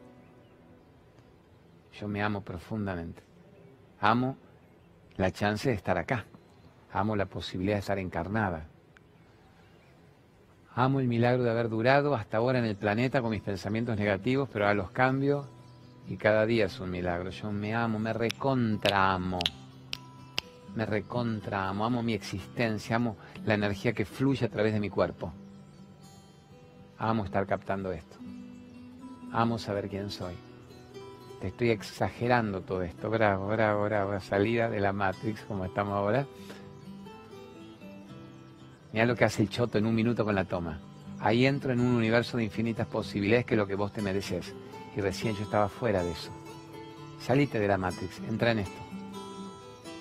yo 2.00 2.08
me 2.08 2.22
amo 2.22 2.40
profundamente. 2.40 3.22
Amo 4.00 4.36
la 5.16 5.30
chance 5.30 5.68
de 5.68 5.74
estar 5.74 5.98
acá. 5.98 6.24
Amo 6.92 7.14
la 7.14 7.26
posibilidad 7.26 7.76
de 7.76 7.80
estar 7.80 7.98
encarnada. 7.98 8.66
Amo 10.74 11.00
el 11.00 11.08
milagro 11.08 11.42
de 11.42 11.50
haber 11.50 11.68
durado 11.68 12.14
hasta 12.14 12.38
ahora 12.38 12.58
en 12.58 12.64
el 12.64 12.76
planeta 12.76 13.20
con 13.20 13.30
mis 13.30 13.42
pensamientos 13.42 13.98
negativos, 13.98 14.48
pero 14.50 14.66
a 14.66 14.74
los 14.74 14.90
cambios 14.90 15.46
y 16.08 16.16
cada 16.16 16.46
día 16.46 16.66
es 16.66 16.80
un 16.80 16.90
milagro. 16.90 17.30
Yo 17.30 17.52
me 17.52 17.74
amo, 17.74 17.98
me 17.98 18.12
recontra 18.12 19.12
amo. 19.12 19.40
Me 20.74 20.86
recontra 20.86 21.68
amo, 21.68 21.84
amo 21.84 22.02
mi 22.02 22.14
existencia, 22.14 22.96
amo 22.96 23.16
la 23.44 23.54
energía 23.54 23.92
que 23.92 24.04
fluye 24.06 24.46
a 24.46 24.48
través 24.48 24.72
de 24.72 24.80
mi 24.80 24.88
cuerpo. 24.88 25.32
Amo 26.98 27.24
estar 27.24 27.46
captando 27.46 27.92
esto. 27.92 28.16
Amo 29.32 29.58
saber 29.58 29.88
quién 29.88 30.10
soy 30.10 30.49
te 31.40 31.48
estoy 31.48 31.70
exagerando 31.70 32.60
todo 32.60 32.82
esto, 32.82 33.08
bravo, 33.08 33.48
bravo, 33.48 33.84
bravo, 33.84 34.20
salida 34.20 34.68
de 34.68 34.80
la 34.80 34.92
Matrix 34.92 35.40
como 35.42 35.64
estamos 35.64 35.94
ahora. 35.94 36.26
Mira 38.92 39.06
lo 39.06 39.16
que 39.16 39.24
hace 39.24 39.42
el 39.42 39.48
choto 39.48 39.78
en 39.78 39.86
un 39.86 39.94
minuto 39.94 40.24
con 40.24 40.34
la 40.34 40.44
toma. 40.44 40.80
Ahí 41.18 41.46
entro 41.46 41.72
en 41.72 41.80
un 41.80 41.94
universo 41.94 42.36
de 42.36 42.44
infinitas 42.44 42.86
posibilidades 42.86 43.46
que 43.46 43.54
es 43.54 43.58
lo 43.58 43.66
que 43.66 43.74
vos 43.74 43.92
te 43.92 44.02
mereces. 44.02 44.54
Y 44.96 45.00
recién 45.00 45.34
yo 45.36 45.42
estaba 45.42 45.68
fuera 45.68 46.02
de 46.02 46.10
eso. 46.10 46.30
Salite 47.20 47.58
de 47.58 47.68
la 47.68 47.78
Matrix, 47.78 48.20
entra 48.28 48.50
en 48.50 48.60
esto. 48.60 48.80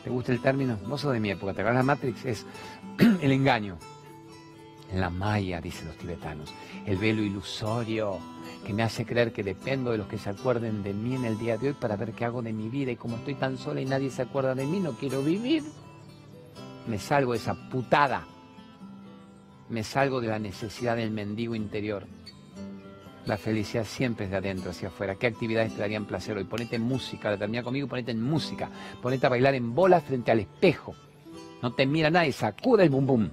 ¿Te 0.03 0.09
gusta 0.09 0.31
el 0.31 0.41
término? 0.41 0.77
Vos 0.87 1.01
sos 1.01 1.13
de 1.13 1.19
mi 1.19 1.29
época, 1.31 1.53
¿te 1.53 1.61
acuerdas? 1.61 1.85
La 1.85 1.93
Matrix 1.93 2.25
es 2.25 2.45
el 3.21 3.31
engaño. 3.31 3.77
La 4.93 5.09
maya, 5.09 5.61
dicen 5.61 5.87
los 5.87 5.97
tibetanos. 5.97 6.53
El 6.85 6.97
velo 6.97 7.21
ilusorio 7.21 8.17
que 8.65 8.73
me 8.73 8.83
hace 8.83 9.05
creer 9.05 9.31
que 9.31 9.43
dependo 9.43 9.91
de 9.91 9.97
los 9.97 10.07
que 10.07 10.17
se 10.17 10.29
acuerden 10.29 10.83
de 10.83 10.93
mí 10.93 11.15
en 11.15 11.25
el 11.25 11.37
día 11.37 11.57
de 11.57 11.69
hoy 11.69 11.73
para 11.73 11.95
ver 11.95 12.11
qué 12.11 12.25
hago 12.25 12.41
de 12.41 12.53
mi 12.53 12.69
vida 12.69 12.91
y 12.91 12.95
como 12.95 13.17
estoy 13.17 13.35
tan 13.35 13.57
sola 13.57 13.81
y 13.81 13.85
nadie 13.85 14.09
se 14.09 14.21
acuerda 14.21 14.55
de 14.55 14.65
mí, 14.65 14.79
no 14.79 14.93
quiero 14.93 15.23
vivir. 15.23 15.63
Me 16.87 16.97
salgo 16.99 17.33
de 17.33 17.37
esa 17.37 17.55
putada. 17.69 18.27
Me 19.69 19.83
salgo 19.83 20.21
de 20.21 20.27
la 20.27 20.39
necesidad 20.39 20.95
del 20.95 21.11
mendigo 21.11 21.55
interior. 21.55 22.07
La 23.25 23.37
felicidad 23.37 23.85
siempre 23.85 24.25
es 24.25 24.31
de 24.31 24.37
adentro 24.37 24.71
hacia 24.71 24.87
afuera. 24.87 25.15
¿Qué 25.15 25.27
actividades 25.27 25.73
te 25.73 25.79
darían 25.79 26.05
placer 26.05 26.35
hoy? 26.37 26.45
Ponete 26.45 26.77
en 26.77 26.81
música, 26.81 27.29
la 27.29 27.37
termina 27.37 27.61
conmigo, 27.61 27.87
ponete 27.87 28.11
en 28.11 28.21
música. 28.23 28.69
Ponete 29.01 29.27
a 29.27 29.29
bailar 29.29 29.53
en 29.53 29.75
bolas 29.75 30.03
frente 30.03 30.31
al 30.31 30.39
espejo. 30.39 30.95
No 31.61 31.73
te 31.73 31.85
mira 31.85 32.09
nadie, 32.09 32.31
sacuda 32.31 32.83
el 32.83 32.89
bum 32.89 33.05
bum. 33.05 33.29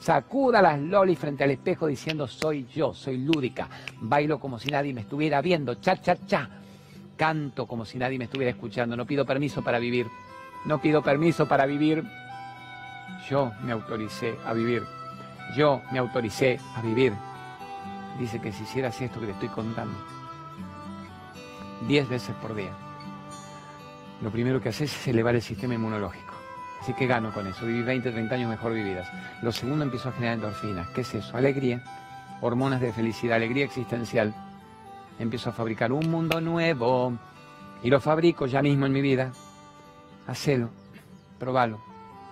Sacuda 0.00 0.60
las 0.60 0.78
lolis 0.78 1.18
frente 1.18 1.44
al 1.44 1.50
espejo 1.50 1.86
diciendo 1.86 2.26
soy 2.26 2.66
yo, 2.66 2.92
soy 2.92 3.18
lúdica. 3.18 3.68
Bailo 4.00 4.38
como 4.38 4.58
si 4.58 4.70
nadie 4.70 4.92
me 4.92 5.02
estuviera 5.02 5.40
viendo. 5.40 5.74
Cha, 5.76 5.96
cha, 5.96 6.16
cha. 6.26 6.48
Canto 7.16 7.66
como 7.66 7.84
si 7.84 7.98
nadie 7.98 8.18
me 8.18 8.24
estuviera 8.24 8.50
escuchando. 8.50 8.96
No 8.96 9.06
pido 9.06 9.24
permiso 9.24 9.62
para 9.62 9.78
vivir. 9.78 10.06
No 10.66 10.80
pido 10.80 11.02
permiso 11.02 11.46
para 11.46 11.66
vivir. 11.66 12.04
Yo 13.28 13.52
me 13.62 13.72
autoricé 13.72 14.34
a 14.44 14.52
vivir. 14.52 14.82
Yo 15.56 15.82
me 15.92 15.98
autoricé 15.98 16.58
a 16.76 16.82
vivir. 16.82 17.12
Dice 18.18 18.40
que 18.40 18.52
si 18.52 18.62
hicieras 18.62 19.00
esto 19.00 19.20
que 19.20 19.26
te 19.26 19.32
estoy 19.32 19.48
contando, 19.48 19.94
diez 21.88 22.08
veces 22.08 22.34
por 22.36 22.54
día, 22.54 22.70
lo 24.22 24.30
primero 24.30 24.60
que 24.60 24.68
haces 24.68 24.94
es 24.94 25.08
elevar 25.08 25.34
el 25.34 25.42
sistema 25.42 25.74
inmunológico. 25.74 26.23
Así 26.84 26.92
que 26.92 27.06
gano 27.06 27.32
con 27.32 27.46
eso, 27.46 27.64
viví 27.64 27.80
20, 27.80 28.12
30 28.12 28.34
años 28.34 28.50
mejor 28.50 28.74
vividas. 28.74 29.08
Lo 29.40 29.50
segundo 29.52 29.84
empiezo 29.84 30.10
a 30.10 30.12
generar 30.12 30.34
endorfinas. 30.34 30.86
¿Qué 30.88 31.00
es 31.00 31.14
eso? 31.14 31.34
Alegría, 31.34 31.82
hormonas 32.42 32.78
de 32.82 32.92
felicidad, 32.92 33.36
alegría 33.36 33.64
existencial. 33.64 34.34
Empiezo 35.18 35.48
a 35.48 35.54
fabricar 35.54 35.92
un 35.92 36.10
mundo 36.10 36.42
nuevo 36.42 37.14
y 37.82 37.88
lo 37.88 38.02
fabrico 38.02 38.44
ya 38.44 38.60
mismo 38.60 38.84
en 38.84 38.92
mi 38.92 39.00
vida. 39.00 39.32
Hacelo, 40.26 40.68
probalo, 41.38 41.80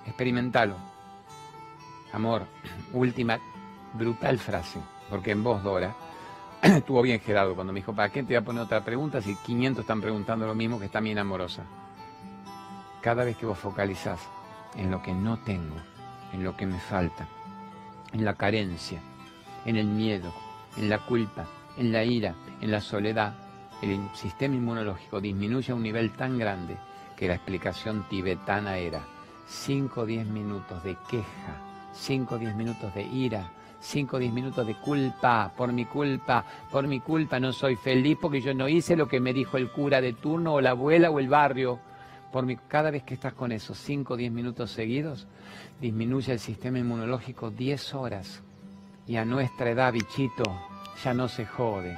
experimentalo. 0.04 0.76
Amor, 2.12 2.42
última 2.92 3.38
brutal 3.94 4.38
frase, 4.38 4.80
porque 5.08 5.30
en 5.30 5.42
voz, 5.42 5.62
Dora, 5.62 5.96
estuvo 6.62 7.00
bien 7.00 7.20
Gerardo 7.20 7.54
cuando 7.54 7.72
me 7.72 7.80
dijo, 7.80 7.94
¿para 7.94 8.10
qué 8.10 8.22
te 8.22 8.34
voy 8.34 8.36
a 8.36 8.44
poner 8.44 8.64
otra 8.64 8.84
pregunta 8.84 9.22
si 9.22 9.34
500 9.34 9.80
están 9.80 10.02
preguntando 10.02 10.46
lo 10.46 10.54
mismo 10.54 10.78
que 10.78 10.84
está 10.84 11.00
bien 11.00 11.16
amorosa? 11.16 11.62
Cada 13.00 13.24
vez 13.24 13.38
que 13.38 13.46
vos 13.46 13.58
focalizás 13.58 14.20
en 14.76 14.90
lo 14.90 15.02
que 15.02 15.12
no 15.12 15.38
tengo, 15.38 15.76
en 16.32 16.44
lo 16.44 16.56
que 16.56 16.66
me 16.66 16.78
falta, 16.78 17.28
en 18.12 18.24
la 18.24 18.35
carencia, 18.35 19.00
en 19.64 19.76
el 19.76 19.87
miedo, 19.87 20.32
en 20.76 20.88
la 20.88 20.98
culpa, 20.98 21.46
en 21.76 21.92
la 21.92 22.04
ira, 22.04 22.35
en 22.61 22.70
la 22.70 22.80
soledad, 22.80 23.35
el 23.82 24.00
sistema 24.14 24.54
inmunológico 24.54 25.20
disminuye 25.20 25.72
a 25.72 25.74
un 25.74 25.82
nivel 25.82 26.12
tan 26.12 26.38
grande 26.38 26.76
que 27.16 27.28
la 27.28 27.35
explicación 27.35 28.06
tibetana 28.08 28.78
era 28.78 29.04
5 29.46 30.00
o 30.00 30.06
10 30.06 30.26
minutos 30.26 30.82
de 30.85 30.96
queja, 31.08 31.90
5 31.92 32.35
o 32.35 32.38
10 32.38 32.54
minutos 32.54 32.94
de 32.94 33.02
ira, 33.02 33.50
5 33.80 34.16
o 34.16 34.18
10 34.20 34.32
minutos 34.32 34.66
de 34.66 34.74
culpa, 34.74 35.52
por 35.56 35.72
mi 35.72 35.85
culpa, 35.85 36.44
por 36.70 36.87
mi 36.87 37.00
culpa 37.00 37.40
no 37.40 37.52
soy 37.52 37.76
feliz 37.76 38.16
porque 38.20 38.40
yo 38.40 38.54
no 38.54 38.68
hice 38.68 38.96
lo 38.96 39.08
que 39.08 39.20
me 39.20 39.32
dijo 39.32 39.56
el 39.56 39.70
cura 39.70 40.00
de 40.00 40.12
turno 40.12 40.54
o 40.54 40.61
la 40.61 40.70
abuela 40.70 41.11
o 41.11 41.18
el 41.18 41.28
barrio 41.28 41.80
por 42.32 42.46
mi, 42.46 42.56
cada 42.56 42.90
vez 42.90 43.04
que 43.04 43.14
estás 43.14 43.34
con 43.34 43.52
esos 43.52 43.78
5 43.78 44.14
o 44.14 44.16
10 44.16 44.32
minutos 44.32 44.70
seguidos, 44.72 45.28
disminuye 45.80 46.32
el 46.32 46.40
sistema 46.40 46.78
inmunológico 46.78 47.50
10 47.50 47.94
horas. 47.94 48.42
Y 49.06 49.16
a 49.16 49.24
nuestra 49.24 49.70
edad, 49.70 49.92
bichito, 49.92 50.44
ya 51.04 51.14
no 51.14 51.28
se 51.28 51.44
jode. 51.44 51.96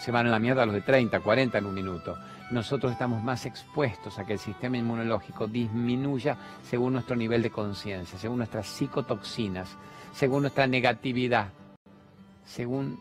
Se 0.00 0.10
van 0.10 0.26
a 0.26 0.30
la 0.30 0.38
mierda 0.38 0.66
los 0.66 0.74
de 0.74 0.80
30, 0.80 1.20
40 1.20 1.58
en 1.58 1.66
un 1.66 1.74
minuto. 1.74 2.16
Nosotros 2.50 2.92
estamos 2.92 3.22
más 3.22 3.44
expuestos 3.44 4.18
a 4.18 4.24
que 4.24 4.34
el 4.34 4.38
sistema 4.38 4.78
inmunológico 4.78 5.46
disminuya 5.46 6.36
según 6.62 6.94
nuestro 6.94 7.16
nivel 7.16 7.42
de 7.42 7.50
conciencia, 7.50 8.18
según 8.18 8.38
nuestras 8.38 8.66
psicotoxinas, 8.68 9.76
según 10.12 10.42
nuestra 10.42 10.66
negatividad, 10.66 11.48
según 12.44 12.98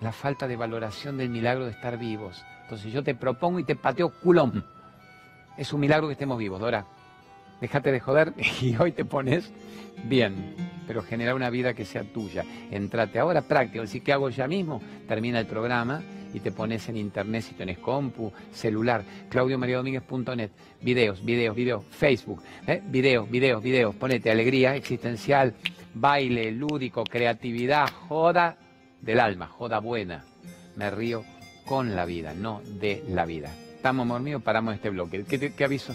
la 0.00 0.12
falta 0.12 0.46
de 0.46 0.56
valoración 0.56 1.18
del 1.18 1.30
milagro 1.30 1.64
de 1.64 1.72
estar 1.72 1.98
vivos. 1.98 2.44
Entonces 2.62 2.92
yo 2.92 3.02
te 3.02 3.14
propongo 3.14 3.58
y 3.58 3.64
te 3.64 3.74
pateo 3.74 4.10
culón 4.10 4.64
es 5.56 5.72
un 5.72 5.80
milagro 5.80 6.06
que 6.08 6.12
estemos 6.12 6.38
vivos, 6.38 6.60
Dora. 6.60 6.84
Déjate 7.60 7.92
de 7.92 8.00
joder 8.00 8.32
y 8.60 8.76
hoy 8.76 8.92
te 8.92 9.04
pones 9.04 9.50
bien, 10.04 10.54
pero 10.86 11.02
genera 11.02 11.34
una 11.34 11.50
vida 11.50 11.74
que 11.74 11.84
sea 11.84 12.02
tuya. 12.04 12.44
Entrate 12.70 13.18
ahora 13.18 13.42
práctico, 13.42 13.82
decir, 13.82 14.02
¿qué 14.02 14.12
hago 14.12 14.28
ya 14.30 14.46
mismo? 14.46 14.82
Termina 15.06 15.38
el 15.40 15.46
programa 15.46 16.02
y 16.34 16.40
te 16.40 16.50
pones 16.50 16.88
en 16.88 16.96
internet 16.96 17.42
si 17.42 17.54
tenés 17.54 17.78
compu, 17.78 18.32
celular, 18.52 19.04
claudiomariadomínguez.net, 19.30 20.50
videos, 20.82 21.24
videos, 21.24 21.54
videos, 21.54 21.84
Facebook, 21.90 22.42
¿eh? 22.66 22.82
videos, 22.84 23.30
videos, 23.30 23.62
videos, 23.62 23.94
ponete 23.94 24.30
alegría 24.30 24.74
existencial, 24.74 25.54
baile, 25.94 26.50
lúdico, 26.50 27.04
creatividad, 27.04 27.88
joda 28.08 28.56
del 29.00 29.20
alma, 29.20 29.46
joda 29.46 29.78
buena. 29.78 30.24
Me 30.76 30.90
río 30.90 31.24
con 31.64 31.94
la 31.94 32.04
vida, 32.04 32.34
no 32.34 32.60
de 32.64 33.04
la 33.08 33.24
vida. 33.24 33.50
Estamos, 33.84 34.04
amor 34.04 34.22
mío, 34.22 34.40
paramos 34.40 34.74
este 34.74 34.88
bloque. 34.88 35.24
¿Qué, 35.24 35.52
qué 35.52 35.62
aviso? 35.62 35.94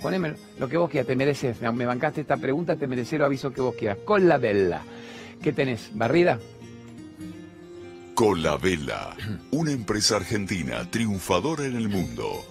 Poneme 0.00 0.36
lo 0.58 0.70
que 0.70 0.78
vos 0.78 0.88
quieras, 0.88 1.06
te 1.06 1.16
mereces. 1.16 1.60
Me 1.60 1.84
bancaste 1.84 2.22
esta 2.22 2.38
pregunta, 2.38 2.76
te 2.76 2.86
mereces 2.86 3.18
lo 3.18 3.26
aviso 3.26 3.52
que 3.52 3.60
vos 3.60 3.74
quieras. 3.74 3.98
Con 4.06 4.26
la 4.26 4.38
vela. 4.38 4.82
¿Qué 5.42 5.52
tenés? 5.52 5.90
¿Barrida? 5.92 6.40
Vela, 8.62 9.14
una 9.50 9.70
empresa 9.70 10.16
argentina 10.16 10.90
triunfadora 10.90 11.66
en 11.66 11.76
el 11.76 11.90
mundo. 11.90 12.42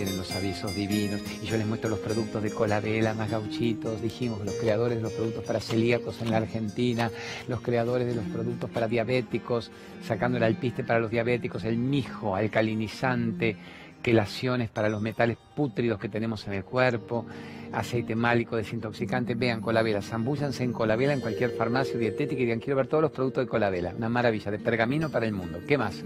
Tienen 0.00 0.16
los 0.16 0.34
avisos 0.34 0.74
divinos. 0.74 1.20
Y 1.42 1.46
yo 1.46 1.58
les 1.58 1.66
muestro 1.66 1.90
los 1.90 1.98
productos 1.98 2.42
de 2.42 2.50
Colabela, 2.50 3.12
más 3.12 3.30
gauchitos. 3.30 4.00
Dijimos 4.00 4.42
los 4.46 4.54
creadores 4.54 4.96
de 4.96 5.02
los 5.02 5.12
productos 5.12 5.44
para 5.44 5.60
celíacos 5.60 6.22
en 6.22 6.30
la 6.30 6.38
Argentina, 6.38 7.10
los 7.48 7.60
creadores 7.60 8.06
de 8.06 8.14
los 8.14 8.24
productos 8.24 8.70
para 8.70 8.88
diabéticos, 8.88 9.70
sacando 10.02 10.38
el 10.38 10.44
alpiste 10.44 10.84
para 10.84 11.00
los 11.00 11.10
diabéticos, 11.10 11.64
el 11.64 11.76
mijo 11.76 12.34
alcalinizante, 12.34 13.58
quelaciones 14.02 14.70
para 14.70 14.88
los 14.88 15.02
metales 15.02 15.36
pútridos 15.54 16.00
que 16.00 16.08
tenemos 16.08 16.46
en 16.46 16.54
el 16.54 16.64
cuerpo 16.64 17.26
aceite 17.72 18.16
málico, 18.16 18.56
desintoxicante, 18.56 19.34
vean 19.34 19.60
Colabela, 19.60 20.02
zambúllanse 20.02 20.64
en 20.64 20.72
Colabela 20.72 21.12
en 21.12 21.20
cualquier 21.20 21.50
farmacia 21.50 21.98
dietética 21.98 22.40
y 22.40 22.44
digan, 22.44 22.58
quiero 22.58 22.76
ver 22.76 22.88
todos 22.88 23.02
los 23.02 23.12
productos 23.12 23.44
de 23.44 23.48
Colabela, 23.48 23.92
una 23.96 24.08
maravilla, 24.08 24.50
de 24.50 24.58
pergamino 24.58 25.10
para 25.10 25.26
el 25.26 25.32
mundo. 25.32 25.60
¿Qué 25.68 25.78
más? 25.78 26.02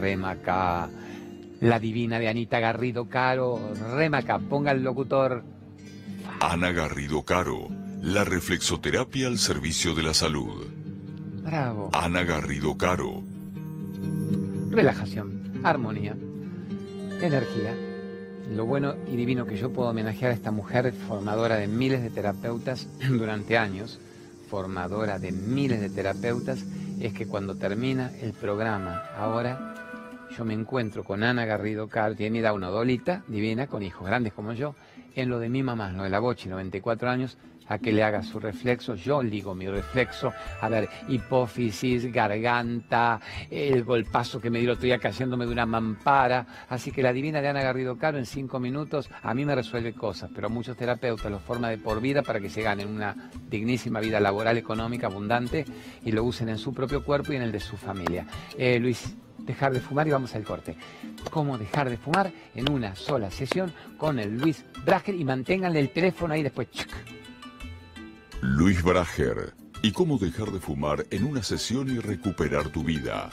Remaca, 0.00 0.88
la 1.64 1.78
divina 1.78 2.18
de 2.18 2.28
Anita 2.28 2.60
Garrido 2.60 3.08
Caro, 3.08 3.58
Remaca, 3.94 4.38
ponga 4.38 4.70
el 4.70 4.82
locutor. 4.82 5.42
Ana 6.40 6.72
Garrido 6.72 7.22
Caro, 7.22 7.68
la 8.02 8.22
reflexoterapia 8.22 9.28
al 9.28 9.38
servicio 9.38 9.94
de 9.94 10.02
la 10.02 10.12
salud. 10.12 10.66
Bravo. 11.42 11.88
Ana 11.94 12.22
Garrido 12.22 12.76
Caro. 12.76 13.22
Relajación, 14.70 15.60
armonía, 15.64 16.14
energía 17.22 17.74
lo 18.50 18.66
bueno 18.66 18.94
y 19.10 19.16
divino 19.16 19.46
que 19.46 19.56
yo 19.56 19.72
puedo 19.72 19.88
homenajear 19.88 20.32
a 20.32 20.34
esta 20.34 20.50
mujer 20.50 20.92
formadora 20.92 21.56
de 21.56 21.66
miles 21.66 22.02
de 22.02 22.10
terapeutas 22.10 22.86
durante 23.08 23.56
años, 23.56 23.98
formadora 24.50 25.18
de 25.18 25.32
miles 25.32 25.80
de 25.80 25.88
terapeutas, 25.88 26.62
es 27.00 27.14
que 27.14 27.26
cuando 27.26 27.56
termina 27.56 28.12
el 28.20 28.34
programa, 28.34 29.02
ahora 29.16 29.83
yo 30.36 30.44
me 30.44 30.54
encuentro 30.54 31.04
con 31.04 31.22
Ana 31.22 31.44
Garrido 31.44 31.88
Car, 31.88 32.14
tiene 32.14 32.40
da 32.40 32.52
una 32.52 32.68
dolita 32.68 33.22
divina, 33.28 33.66
con 33.66 33.82
hijos 33.82 34.06
grandes 34.06 34.32
como 34.32 34.52
yo, 34.52 34.74
en 35.14 35.28
lo 35.28 35.38
de 35.38 35.48
mi 35.48 35.62
mamá, 35.62 35.92
lo 35.92 36.02
de 36.02 36.10
la 36.10 36.18
Bochi, 36.18 36.48
94 36.48 37.08
años, 37.08 37.38
a 37.68 37.78
que 37.78 37.92
le 37.92 38.02
haga 38.02 38.22
su 38.22 38.38
reflexo. 38.40 38.94
Yo 38.94 39.22
ligo 39.22 39.54
mi 39.54 39.66
reflexo, 39.66 40.32
a 40.60 40.68
ver, 40.68 40.88
hipófisis, 41.08 42.12
garganta, 42.12 43.20
el 43.50 43.84
golpazo 43.84 44.40
que 44.40 44.50
me 44.50 44.60
dio, 44.60 44.72
estoy 44.72 44.98
cayéndome 44.98 45.46
de 45.46 45.52
una 45.52 45.66
mampara. 45.66 46.46
Así 46.68 46.90
que 46.90 47.02
la 47.02 47.12
divina 47.12 47.40
de 47.40 47.48
Ana 47.48 47.62
Garrido 47.62 47.96
Caro 47.96 48.18
en 48.18 48.26
cinco 48.26 48.58
minutos 48.58 49.08
a 49.22 49.34
mí 49.34 49.44
me 49.44 49.54
resuelve 49.54 49.94
cosas, 49.94 50.30
pero 50.34 50.50
muchos 50.50 50.76
terapeutas 50.76 51.30
lo 51.30 51.38
forma 51.38 51.70
de 51.70 51.78
por 51.78 52.00
vida 52.00 52.22
para 52.22 52.40
que 52.40 52.50
se 52.50 52.62
ganen 52.62 52.88
una 52.88 53.30
dignísima 53.48 54.00
vida 54.00 54.20
laboral, 54.20 54.58
económica, 54.58 55.06
abundante 55.06 55.64
y 56.04 56.12
lo 56.12 56.24
usen 56.24 56.48
en 56.48 56.58
su 56.58 56.74
propio 56.74 57.04
cuerpo 57.04 57.32
y 57.32 57.36
en 57.36 57.42
el 57.42 57.52
de 57.52 57.60
su 57.60 57.76
familia. 57.76 58.26
Eh, 58.58 58.78
Luis, 58.78 59.16
dejar 59.44 59.72
de 59.72 59.80
fumar 59.80 60.06
y 60.06 60.10
vamos 60.10 60.34
al 60.34 60.44
corte. 60.44 60.76
¿Cómo 61.30 61.58
dejar 61.58 61.90
de 61.90 61.96
fumar 61.96 62.32
en 62.54 62.70
una 62.70 62.94
sola 62.94 63.30
sesión 63.30 63.72
con 63.96 64.18
el 64.18 64.38
Luis 64.38 64.64
Brager 64.84 65.14
y 65.14 65.24
manténganle 65.24 65.80
el 65.80 65.90
teléfono 65.90 66.34
ahí 66.34 66.42
después. 66.42 66.68
Luis 68.40 68.82
Brager. 68.82 69.54
¿Y 69.82 69.92
cómo 69.92 70.18
dejar 70.18 70.50
de 70.50 70.60
fumar 70.60 71.04
en 71.10 71.24
una 71.24 71.42
sesión 71.42 71.88
y 71.90 71.98
recuperar 71.98 72.68
tu 72.70 72.82
vida? 72.82 73.28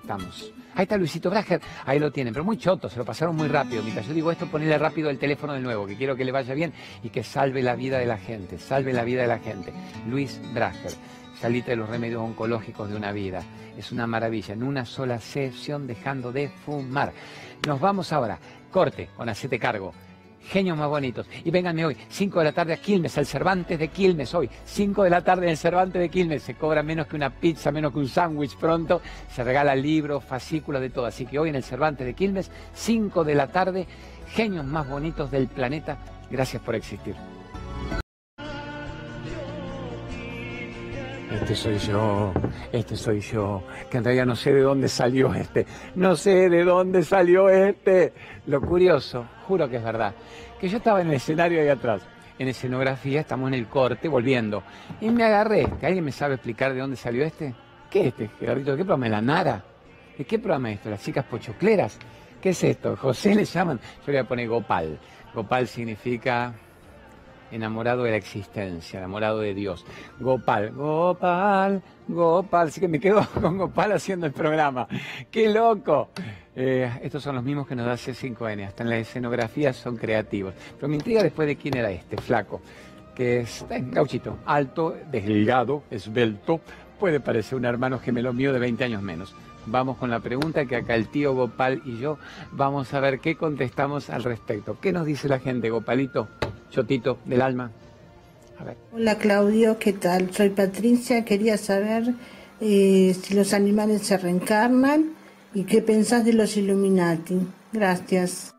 Estamos. 0.00 0.52
Ahí 0.74 0.84
está 0.84 0.96
Luisito 0.96 1.28
Brager, 1.28 1.60
ahí 1.86 1.98
lo 1.98 2.12
tienen, 2.12 2.32
pero 2.32 2.44
muy 2.44 2.56
choto, 2.56 2.88
se 2.88 2.98
lo 2.98 3.04
pasaron 3.04 3.34
muy 3.34 3.48
rápido. 3.48 3.82
Mientras 3.82 4.06
yo 4.06 4.14
digo 4.14 4.30
esto, 4.30 4.46
ponele 4.46 4.78
rápido 4.78 5.10
el 5.10 5.18
teléfono 5.18 5.52
de 5.52 5.60
nuevo, 5.60 5.86
que 5.86 5.96
quiero 5.96 6.14
que 6.14 6.24
le 6.24 6.30
vaya 6.30 6.54
bien 6.54 6.72
y 7.02 7.10
que 7.10 7.24
salve 7.24 7.62
la 7.62 7.74
vida 7.74 7.98
de 7.98 8.06
la 8.06 8.16
gente, 8.16 8.58
salve 8.58 8.92
la 8.92 9.02
vida 9.02 9.22
de 9.22 9.28
la 9.28 9.40
gente. 9.40 9.72
Luis 10.08 10.40
Brager, 10.54 10.92
salite 11.40 11.72
de 11.72 11.76
los 11.76 11.88
remedios 11.88 12.22
oncológicos 12.22 12.88
de 12.90 12.96
una 12.96 13.12
vida. 13.12 13.42
Es 13.76 13.92
una 13.92 14.06
maravilla, 14.06 14.54
en 14.54 14.62
una 14.62 14.84
sola 14.84 15.18
sesión 15.20 15.86
dejando 15.86 16.32
de 16.32 16.48
fumar. 16.48 17.12
Nos 17.66 17.80
vamos 17.80 18.12
ahora, 18.12 18.38
corte 18.70 19.10
con 19.16 19.28
Hacete 19.28 19.58
Cargo 19.58 19.92
genios 20.48 20.76
más 20.76 20.88
bonitos. 20.88 21.26
Y 21.44 21.50
vénganme 21.50 21.84
hoy, 21.84 21.96
5 22.08 22.38
de 22.38 22.44
la 22.44 22.52
tarde 22.52 22.72
a 22.72 22.76
Quilmes, 22.78 23.16
al 23.18 23.26
Cervantes 23.26 23.78
de 23.78 23.88
Quilmes 23.88 24.34
hoy. 24.34 24.48
5 24.64 25.04
de 25.04 25.10
la 25.10 25.22
tarde 25.22 25.44
en 25.44 25.50
el 25.50 25.56
Cervantes 25.56 26.00
de 26.00 26.08
Quilmes. 26.08 26.42
Se 26.42 26.54
cobra 26.54 26.82
menos 26.82 27.06
que 27.06 27.16
una 27.16 27.30
pizza, 27.30 27.70
menos 27.70 27.92
que 27.92 27.98
un 27.98 28.08
sándwich 28.08 28.56
pronto. 28.56 29.00
Se 29.30 29.44
regala 29.44 29.74
libros, 29.74 30.24
fascículos, 30.24 30.80
de 30.80 30.90
todo. 30.90 31.06
Así 31.06 31.26
que 31.26 31.38
hoy 31.38 31.50
en 31.50 31.56
el 31.56 31.62
Cervantes 31.64 32.06
de 32.06 32.14
Quilmes, 32.14 32.50
5 32.74 33.24
de 33.24 33.34
la 33.34 33.48
tarde, 33.48 33.86
genios 34.30 34.64
más 34.64 34.88
bonitos 34.88 35.30
del 35.30 35.48
planeta. 35.48 35.98
Gracias 36.30 36.62
por 36.62 36.74
existir. 36.74 37.37
Este 41.40 41.54
soy 41.54 41.78
yo, 41.78 42.32
este 42.72 42.96
soy 42.96 43.20
yo, 43.20 43.62
que 43.88 43.98
en 43.98 44.04
realidad 44.04 44.26
no 44.26 44.36
sé 44.36 44.52
de 44.52 44.60
dónde 44.60 44.88
salió 44.88 45.32
este, 45.32 45.66
no 45.94 46.16
sé 46.16 46.50
de 46.50 46.64
dónde 46.64 47.02
salió 47.04 47.48
este. 47.48 48.12
Lo 48.46 48.60
curioso, 48.60 49.24
juro 49.46 49.68
que 49.68 49.76
es 49.76 49.82
verdad, 49.82 50.14
que 50.60 50.68
yo 50.68 50.78
estaba 50.78 51.00
en 51.00 51.06
el 51.06 51.14
escenario 51.14 51.60
ahí 51.60 51.68
atrás, 51.68 52.02
en 52.38 52.48
escenografía, 52.48 53.20
estamos 53.20 53.48
en 53.48 53.54
el 53.54 53.66
corte, 53.66 54.08
volviendo, 54.08 54.62
y 55.00 55.10
me 55.10 55.24
agarré, 55.24 55.66
que 55.80 55.86
alguien 55.86 56.04
me 56.04 56.12
sabe 56.12 56.34
explicar 56.34 56.74
de 56.74 56.80
dónde 56.80 56.96
salió 56.96 57.24
este. 57.24 57.54
¿Qué 57.88 58.00
es 58.00 58.06
este, 58.08 58.28
Gerardito? 58.40 58.72
¿De 58.72 58.78
qué 58.78 58.84
programa 58.84 59.08
la 59.08 59.22
Nara? 59.22 59.64
¿De 60.18 60.24
qué 60.24 60.38
programa 60.38 60.70
es 60.70 60.78
esto? 60.78 60.90
¿Las 60.90 61.02
chicas 61.02 61.24
pochocleras? 61.24 61.98
¿Qué 62.42 62.50
es 62.50 62.64
esto? 62.64 62.96
José 62.96 63.34
le 63.34 63.44
llaman, 63.44 63.78
yo 63.78 64.12
le 64.12 64.12
voy 64.12 64.24
a 64.24 64.28
poner 64.28 64.48
Gopal. 64.48 64.98
Gopal 65.32 65.68
significa 65.68 66.52
enamorado 67.50 68.04
de 68.04 68.10
la 68.10 68.16
existencia, 68.16 68.98
enamorado 68.98 69.40
de 69.40 69.54
Dios. 69.54 69.84
Gopal, 70.20 70.72
Gopal, 70.72 71.82
Gopal, 72.06 72.68
así 72.68 72.80
que 72.80 72.88
me 72.88 73.00
quedo 73.00 73.26
con 73.40 73.58
Gopal 73.58 73.92
haciendo 73.92 74.26
el 74.26 74.32
programa. 74.32 74.88
¡Qué 75.30 75.48
loco! 75.48 76.10
Eh, 76.54 76.90
estos 77.02 77.22
son 77.22 77.36
los 77.36 77.44
mismos 77.44 77.66
que 77.66 77.76
nos 77.76 77.86
da 77.86 77.94
C5N, 77.94 78.66
hasta 78.66 78.82
en 78.82 78.90
la 78.90 78.98
escenografía 78.98 79.72
son 79.72 79.96
creativos. 79.96 80.54
Pero 80.76 80.88
me 80.88 80.96
intriga 80.96 81.22
después 81.22 81.46
de 81.46 81.56
quién 81.56 81.76
era 81.76 81.90
este, 81.90 82.16
flaco, 82.16 82.60
que 83.14 83.40
es 83.40 83.64
gauchito, 83.68 84.38
alto, 84.44 84.96
delgado, 85.10 85.84
esbelto, 85.90 86.60
puede 86.98 87.20
parecer 87.20 87.56
un 87.56 87.64
hermano 87.64 87.98
gemelo 87.98 88.32
mío 88.32 88.52
de 88.52 88.58
20 88.58 88.84
años 88.84 89.02
menos. 89.02 89.34
Vamos 89.70 89.98
con 89.98 90.08
la 90.08 90.20
pregunta 90.20 90.64
que 90.64 90.76
acá 90.76 90.94
el 90.94 91.08
tío 91.08 91.34
Gopal 91.34 91.82
y 91.84 91.98
yo 91.98 92.18
vamos 92.52 92.94
a 92.94 93.00
ver 93.00 93.20
qué 93.20 93.36
contestamos 93.36 94.08
al 94.08 94.24
respecto. 94.24 94.78
¿Qué 94.80 94.92
nos 94.92 95.04
dice 95.04 95.28
la 95.28 95.40
gente, 95.40 95.68
Gopalito? 95.68 96.26
Chotito 96.70 97.18
del 97.26 97.42
alma. 97.42 97.70
Hola 98.92 99.18
Claudio, 99.18 99.78
¿qué 99.78 99.92
tal? 99.92 100.32
Soy 100.32 100.48
Patricia, 100.48 101.24
quería 101.24 101.58
saber 101.58 102.14
eh, 102.60 103.14
si 103.22 103.34
los 103.34 103.52
animales 103.52 104.02
se 104.02 104.16
reencarnan 104.16 105.10
y 105.52 105.64
qué 105.64 105.82
pensás 105.82 106.24
de 106.24 106.32
los 106.32 106.56
Illuminati. 106.56 107.38
Gracias. 107.70 108.54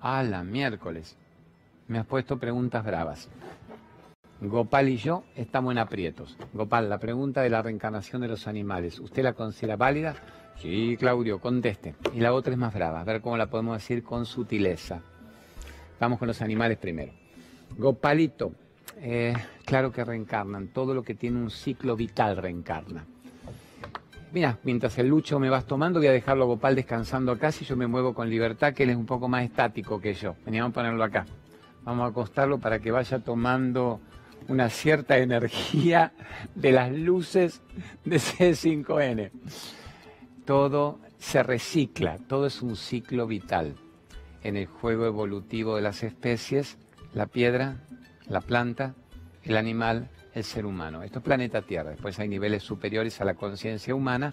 A 0.00 0.22
la 0.22 0.42
miércoles. 0.44 1.16
Me 1.88 1.98
has 1.98 2.06
puesto 2.06 2.38
preguntas 2.38 2.84
bravas. 2.84 3.28
Gopal 4.40 4.88
y 4.88 4.96
yo 4.96 5.24
estamos 5.36 5.72
en 5.72 5.78
aprietos. 5.78 6.38
Gopal, 6.54 6.88
la 6.88 6.98
pregunta 6.98 7.42
de 7.42 7.50
la 7.50 7.60
reencarnación 7.60 8.22
de 8.22 8.28
los 8.28 8.46
animales, 8.46 8.98
¿usted 8.98 9.24
la 9.24 9.32
considera 9.34 9.76
válida? 9.76 10.14
Sí, 10.60 10.96
Claudio, 10.98 11.38
conteste. 11.38 11.94
Y 12.14 12.20
la 12.20 12.32
otra 12.32 12.52
es 12.52 12.58
más 12.58 12.74
brava, 12.74 13.00
a 13.00 13.04
ver 13.04 13.20
cómo 13.20 13.36
la 13.36 13.46
podemos 13.46 13.76
decir 13.76 14.02
con 14.02 14.26
sutileza. 14.26 15.00
Vamos 16.00 16.18
con 16.18 16.26
los 16.26 16.42
animales 16.42 16.78
primero. 16.78 17.12
Gopalito, 17.76 18.52
eh, 18.96 19.34
claro 19.64 19.92
que 19.92 20.04
reencarnan, 20.04 20.68
todo 20.68 20.94
lo 20.94 21.02
que 21.02 21.14
tiene 21.14 21.38
un 21.38 21.50
ciclo 21.50 21.94
vital 21.94 22.36
reencarna. 22.36 23.04
Mira, 24.32 24.58
mientras 24.64 24.98
el 24.98 25.08
Lucho 25.08 25.38
me 25.38 25.48
vas 25.48 25.64
tomando, 25.64 26.00
voy 26.00 26.08
a 26.08 26.12
dejarlo 26.12 26.44
a 26.44 26.46
Gopal 26.48 26.74
descansando 26.74 27.32
acá, 27.32 27.52
si 27.52 27.64
yo 27.64 27.76
me 27.76 27.86
muevo 27.86 28.12
con 28.12 28.28
libertad, 28.28 28.74
que 28.74 28.82
él 28.82 28.90
es 28.90 28.96
un 28.96 29.06
poco 29.06 29.28
más 29.28 29.44
estático 29.44 30.00
que 30.00 30.12
yo. 30.12 30.34
Veníamos 30.44 30.70
a 30.70 30.74
ponerlo 30.74 31.04
acá. 31.04 31.24
Vamos 31.84 32.04
a 32.04 32.08
acostarlo 32.08 32.58
para 32.58 32.80
que 32.80 32.90
vaya 32.90 33.20
tomando 33.20 34.00
una 34.48 34.68
cierta 34.70 35.18
energía 35.18 36.12
de 36.54 36.72
las 36.72 36.92
luces 36.92 37.62
de 38.04 38.16
C5N. 38.16 39.30
Todo 40.48 40.98
se 41.18 41.42
recicla, 41.42 42.16
todo 42.26 42.46
es 42.46 42.62
un 42.62 42.74
ciclo 42.74 43.26
vital. 43.26 43.74
En 44.42 44.56
el 44.56 44.64
juego 44.64 45.04
evolutivo 45.04 45.76
de 45.76 45.82
las 45.82 46.02
especies, 46.02 46.78
la 47.12 47.26
piedra, 47.26 47.84
la 48.28 48.40
planta, 48.40 48.94
el 49.42 49.58
animal, 49.58 50.08
el 50.32 50.44
ser 50.44 50.64
humano. 50.64 51.02
Esto 51.02 51.18
es 51.18 51.24
planeta 51.26 51.60
Tierra. 51.60 51.90
Después 51.90 52.18
hay 52.18 52.28
niveles 52.28 52.62
superiores 52.62 53.20
a 53.20 53.26
la 53.26 53.34
conciencia 53.34 53.94
humana, 53.94 54.32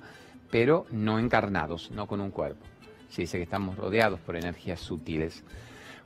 pero 0.49 0.85
no 0.89 1.19
encarnados, 1.19 1.91
no 1.91 2.07
con 2.07 2.21
un 2.21 2.31
cuerpo. 2.31 2.65
Se 3.09 3.23
dice 3.23 3.35
que 3.35 3.43
estamos 3.43 3.75
rodeados 3.75 4.21
por 4.21 4.37
energías 4.37 4.79
sutiles. 4.79 5.43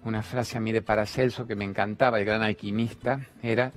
Una 0.06 0.24
frase 0.24 0.58
a 0.58 0.60
mí 0.60 0.72
de 0.72 0.82
Paracelso 0.82 1.45
que 1.45 1.56
me 1.56 1.65
encantaba, 1.65 2.17
el 2.17 2.26
gran 2.26 2.41
alquimista, 2.41 3.28
era, 3.43 3.72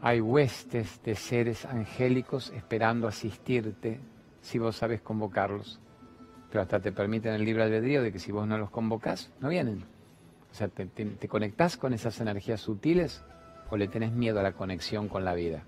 hay 0.00 0.22
huestes 0.22 1.02
de 1.02 1.14
seres 1.14 1.66
angélicos 1.66 2.50
esperando 2.56 3.06
asistirte 3.06 4.00
si 4.44 4.58
vos 4.58 4.76
sabes 4.76 5.00
convocarlos. 5.00 5.80
Pero 6.50 6.62
hasta 6.62 6.78
te 6.78 6.92
permiten 6.92 7.34
el 7.34 7.44
libre 7.44 7.64
albedrío 7.64 8.02
de 8.02 8.12
que 8.12 8.18
si 8.18 8.30
vos 8.30 8.46
no 8.46 8.58
los 8.58 8.70
convocás, 8.70 9.30
no 9.40 9.48
vienen. 9.48 9.84
O 10.52 10.54
sea, 10.54 10.68
te, 10.68 10.86
te 10.86 11.28
conectás 11.28 11.76
con 11.76 11.94
esas 11.94 12.20
energías 12.20 12.60
sutiles 12.60 13.24
o 13.70 13.76
le 13.76 13.88
tenés 13.88 14.12
miedo 14.12 14.38
a 14.38 14.42
la 14.42 14.52
conexión 14.52 15.08
con 15.08 15.24
la 15.24 15.34
vida. 15.34 15.64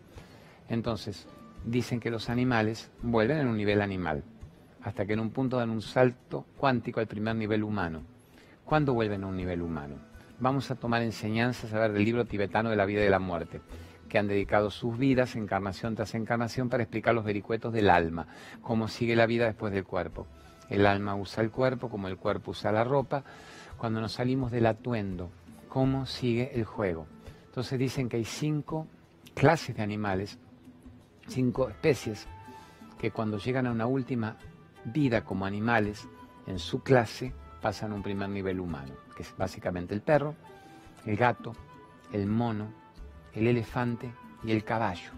Entonces, 0.68 1.26
dicen 1.64 1.98
que 1.98 2.10
los 2.10 2.28
animales 2.28 2.90
vuelven 3.02 3.38
en 3.38 3.48
un 3.48 3.56
nivel 3.56 3.80
animal, 3.80 4.22
hasta 4.82 5.06
que 5.06 5.14
en 5.14 5.20
un 5.20 5.30
punto 5.30 5.56
dan 5.56 5.70
un 5.70 5.82
salto 5.82 6.44
cuántico 6.56 7.00
al 7.00 7.06
primer 7.06 7.34
nivel 7.34 7.64
humano. 7.64 8.02
¿Cuándo 8.64 8.94
vuelven 8.94 9.24
a 9.24 9.26
un 9.26 9.36
nivel 9.36 9.62
humano? 9.62 9.96
Vamos 10.38 10.70
a 10.70 10.74
tomar 10.76 11.02
enseñanzas 11.02 11.72
a 11.72 11.80
ver 11.80 11.92
del 11.92 12.04
libro 12.04 12.26
tibetano 12.26 12.68
de 12.68 12.76
la 12.76 12.84
vida 12.84 13.00
y 13.00 13.04
de 13.04 13.10
la 13.10 13.18
muerte, 13.18 13.60
que 14.08 14.18
han 14.18 14.28
dedicado 14.28 14.70
sus 14.70 14.96
vidas, 14.96 15.36
encarnación 15.36 15.94
tras 15.94 16.14
encarnación, 16.14 16.68
para 16.68 16.82
explicar 16.82 17.14
los 17.14 17.24
vericuetos 17.24 17.72
del 17.72 17.90
alma, 17.90 18.26
cómo 18.62 18.88
sigue 18.88 19.16
la 19.16 19.26
vida 19.26 19.46
después 19.46 19.72
del 19.72 19.84
cuerpo. 19.84 20.26
El 20.68 20.86
alma 20.86 21.14
usa 21.14 21.42
el 21.42 21.50
cuerpo 21.50 21.88
como 21.88 22.08
el 22.08 22.16
cuerpo 22.16 22.50
usa 22.50 22.72
la 22.72 22.84
ropa. 22.84 23.24
Cuando 23.76 24.00
nos 24.00 24.12
salimos 24.12 24.50
del 24.50 24.66
atuendo, 24.66 25.30
cómo 25.68 26.06
sigue 26.06 26.50
el 26.54 26.64
juego. 26.64 27.06
Entonces 27.46 27.78
dicen 27.78 28.08
que 28.08 28.16
hay 28.16 28.24
cinco 28.24 28.86
clases 29.34 29.76
de 29.76 29.82
animales, 29.82 30.38
cinco 31.28 31.68
especies, 31.68 32.26
que 32.98 33.10
cuando 33.10 33.38
llegan 33.38 33.66
a 33.66 33.70
una 33.70 33.86
última 33.86 34.36
vida 34.84 35.24
como 35.24 35.46
animales, 35.46 36.08
en 36.46 36.58
su 36.58 36.82
clase 36.82 37.32
pasan 37.60 37.92
a 37.92 37.94
un 37.94 38.02
primer 38.02 38.28
nivel 38.28 38.60
humano, 38.60 38.94
que 39.16 39.22
es 39.22 39.34
básicamente 39.36 39.94
el 39.94 40.00
perro, 40.00 40.34
el 41.04 41.16
gato, 41.16 41.52
el 42.12 42.26
mono, 42.26 42.72
el 43.36 43.46
elefante 43.46 44.12
y 44.42 44.50
el 44.50 44.64
caballo. 44.64 45.10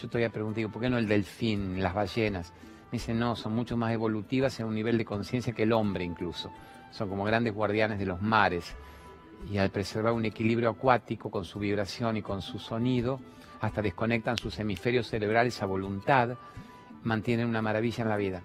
Yo 0.00 0.08
todavía 0.08 0.30
pregunto, 0.30 0.56
digo, 0.56 0.70
¿por 0.70 0.80
qué 0.80 0.88
no 0.88 0.98
el 0.98 1.08
delfín, 1.08 1.82
las 1.82 1.94
ballenas? 1.94 2.52
Me 2.92 2.98
dicen, 2.98 3.18
no, 3.18 3.34
son 3.34 3.54
mucho 3.54 3.76
más 3.76 3.92
evolutivas 3.92 4.58
en 4.60 4.66
un 4.66 4.74
nivel 4.74 4.96
de 4.96 5.04
conciencia 5.04 5.52
que 5.52 5.64
el 5.64 5.72
hombre 5.72 6.04
incluso. 6.04 6.52
Son 6.92 7.08
como 7.08 7.24
grandes 7.24 7.52
guardianes 7.52 7.98
de 7.98 8.06
los 8.06 8.22
mares 8.22 8.74
y 9.50 9.58
al 9.58 9.70
preservar 9.70 10.12
un 10.12 10.24
equilibrio 10.24 10.70
acuático 10.70 11.30
con 11.30 11.44
su 11.44 11.58
vibración 11.58 12.16
y 12.16 12.22
con 12.22 12.40
su 12.40 12.58
sonido, 12.58 13.20
hasta 13.60 13.82
desconectan 13.82 14.38
sus 14.38 14.58
hemisferios 14.58 15.08
cerebrales 15.08 15.60
a 15.62 15.66
voluntad, 15.66 16.36
mantienen 17.02 17.48
una 17.48 17.62
maravilla 17.62 18.02
en 18.02 18.08
la 18.08 18.16
vida. 18.16 18.42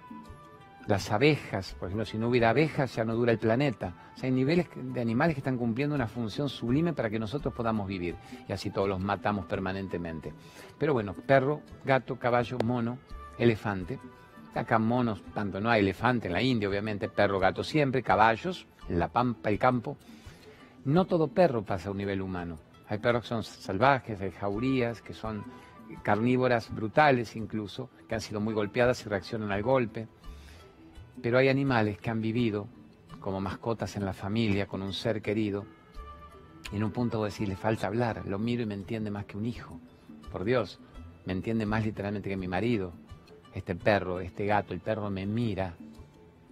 Las 0.86 1.12
abejas, 1.12 1.74
por 1.78 1.88
ejemplo, 1.88 2.04
si 2.04 2.18
no 2.18 2.28
hubiera 2.28 2.50
abejas 2.50 2.96
ya 2.96 3.04
no 3.04 3.14
dura 3.14 3.30
el 3.32 3.38
planeta. 3.38 3.94
O 4.14 4.18
sea, 4.18 4.26
hay 4.26 4.32
niveles 4.32 4.66
de 4.74 5.00
animales 5.00 5.34
que 5.34 5.40
están 5.40 5.56
cumpliendo 5.56 5.94
una 5.94 6.08
función 6.08 6.48
sublime 6.48 6.92
para 6.92 7.08
que 7.08 7.20
nosotros 7.20 7.54
podamos 7.54 7.86
vivir. 7.86 8.16
Y 8.48 8.52
así 8.52 8.70
todos 8.70 8.88
los 8.88 8.98
matamos 8.98 9.46
permanentemente. 9.46 10.32
Pero 10.78 10.92
bueno, 10.92 11.14
perro, 11.14 11.62
gato, 11.84 12.18
caballo, 12.18 12.58
mono, 12.64 12.98
elefante. 13.38 14.00
Acá 14.54 14.78
monos, 14.78 15.22
tanto 15.32 15.60
no 15.60 15.70
hay 15.70 15.80
elefante 15.80 16.26
en 16.26 16.34
la 16.34 16.42
India, 16.42 16.68
obviamente, 16.68 17.08
perro, 17.08 17.38
gato 17.38 17.64
siempre, 17.64 18.02
caballos, 18.02 18.66
en 18.88 18.98
la 18.98 19.08
pampa, 19.08 19.48
el 19.48 19.58
campo, 19.58 19.96
no 20.84 21.06
todo 21.06 21.28
perro 21.28 21.62
pasa 21.62 21.88
a 21.88 21.92
un 21.92 21.98
nivel 21.98 22.20
humano. 22.20 22.58
Hay 22.88 22.98
perros 22.98 23.22
que 23.22 23.28
son 23.28 23.44
salvajes, 23.44 24.20
hay 24.20 24.32
jaurías, 24.32 25.00
que 25.00 25.14
son 25.14 25.44
carnívoras 26.02 26.74
brutales 26.74 27.36
incluso, 27.36 27.88
que 28.08 28.16
han 28.16 28.20
sido 28.20 28.40
muy 28.40 28.52
golpeadas 28.52 29.06
y 29.06 29.08
reaccionan 29.08 29.52
al 29.52 29.62
golpe. 29.62 30.08
Pero 31.22 31.38
hay 31.38 31.48
animales 31.48 31.98
que 31.98 32.10
han 32.10 32.20
vivido 32.20 32.66
como 33.20 33.40
mascotas 33.40 33.96
en 33.96 34.04
la 34.04 34.12
familia, 34.12 34.66
con 34.66 34.82
un 34.82 34.92
ser 34.92 35.22
querido, 35.22 35.64
y 36.72 36.76
en 36.76 36.84
un 36.84 36.90
punto 36.90 37.18
voy 37.18 37.26
a 37.26 37.30
decir, 37.30 37.48
le 37.48 37.56
falta 37.56 37.86
hablar, 37.86 38.26
lo 38.26 38.38
miro 38.38 38.62
y 38.62 38.66
me 38.66 38.74
entiende 38.74 39.10
más 39.10 39.26
que 39.26 39.36
un 39.36 39.46
hijo. 39.46 39.78
Por 40.30 40.44
Dios, 40.44 40.80
me 41.24 41.32
entiende 41.32 41.66
más 41.66 41.84
literalmente 41.84 42.28
que 42.28 42.36
mi 42.36 42.48
marido. 42.48 42.92
Este 43.54 43.74
perro, 43.74 44.20
este 44.20 44.46
gato, 44.46 44.74
el 44.74 44.80
perro 44.80 45.10
me 45.10 45.26
mira 45.26 45.74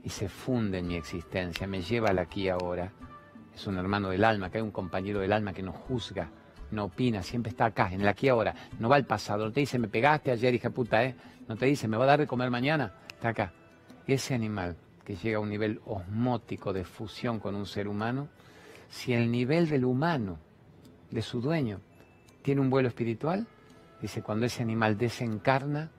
y 0.05 0.11
se 0.11 0.29
funde 0.29 0.79
en 0.79 0.89
mi 0.89 0.97
existencia, 0.97 1.67
me 1.67 1.83
lleva 1.83 2.11
al 2.11 2.19
aquí 2.19 2.49
ahora 2.49 2.93
es 3.61 3.67
un 3.67 3.77
hermano 3.77 4.11
del 4.11 4.25
alma, 4.25 4.51
que 4.51 4.59
hay 4.59 4.63
un 4.63 4.71
compañero 4.71 5.21
del 5.21 5.33
alma 5.33 5.53
que 5.53 5.63
no 5.63 5.73
juzga, 5.73 6.31
no 6.71 6.85
opina, 6.85 7.23
siempre 7.23 7.51
está 7.51 7.67
acá, 7.67 7.93
en 7.93 8.01
el 8.01 8.09
aquí 8.09 8.29
ahora. 8.29 8.55
No 8.79 8.89
va 8.89 8.97
al 8.97 9.05
pasado, 9.05 9.45
no 9.45 9.53
te 9.53 9.61
dice, 9.61 9.79
me 9.79 9.89
pegaste 9.89 10.31
ayer, 10.31 10.55
hija 10.55 10.71
puta, 10.71 11.05
¿eh? 11.05 11.15
No 11.49 11.57
te 11.57 11.67
dice, 11.67 11.89
me 11.89 11.97
va 11.97 12.05
a 12.05 12.07
dar 12.07 12.21
de 12.21 12.27
comer 12.27 12.51
mañana, 12.51 12.95
está 13.09 13.29
acá. 13.29 13.53
Ese 14.11 14.35
animal 14.35 14.75
que 15.05 15.15
llega 15.15 15.37
a 15.37 15.41
un 15.41 15.49
nivel 15.49 15.81
osmótico 15.87 16.73
de 16.73 16.83
fusión 16.83 17.39
con 17.39 17.55
un 17.55 17.65
ser 17.65 17.87
humano, 17.87 18.27
si 18.89 19.13
el 19.13 19.31
nivel 19.31 19.69
del 19.69 19.85
humano, 19.85 20.37
de 21.13 21.23
su 21.23 21.41
dueño, 21.41 21.79
tiene 22.43 22.61
un 22.61 22.71
vuelo 22.71 22.89
espiritual, 22.89 23.47
dice, 24.03 24.21
cuando 24.21 24.47
ese 24.47 24.65
animal 24.65 24.99
desencarna, 24.99 25.93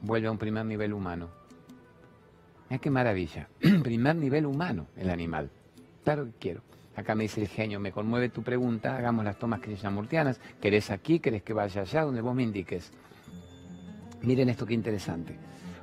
vuelve 0.00 0.28
a 0.28 0.30
un 0.30 0.38
primer 0.38 0.64
nivel 0.64 0.94
humano. 0.94 1.28
Mira 2.70 2.80
qué 2.80 2.88
maravilla. 2.88 3.50
primer 3.82 4.16
nivel 4.16 4.46
humano 4.46 4.86
el 4.96 5.10
animal. 5.10 5.50
Claro 6.02 6.24
que 6.24 6.32
quiero. 6.40 6.62
Acá 6.96 7.14
me 7.14 7.24
dice 7.24 7.42
el 7.42 7.48
genio, 7.48 7.78
me 7.78 7.92
conmueve 7.92 8.30
tu 8.30 8.42
pregunta, 8.42 8.96
hagamos 8.96 9.22
las 9.22 9.38
tomas 9.38 9.60
krishnamurtianas. 9.60 10.40
¿Querés 10.62 10.90
aquí? 10.90 11.20
¿Querés 11.20 11.42
que 11.42 11.52
vaya 11.52 11.82
allá? 11.82 12.04
Donde 12.04 12.22
vos 12.22 12.34
me 12.34 12.42
indiques. 12.42 12.90
Miren 14.22 14.48
esto 14.48 14.64
qué 14.64 14.72
interesante. 14.72 15.36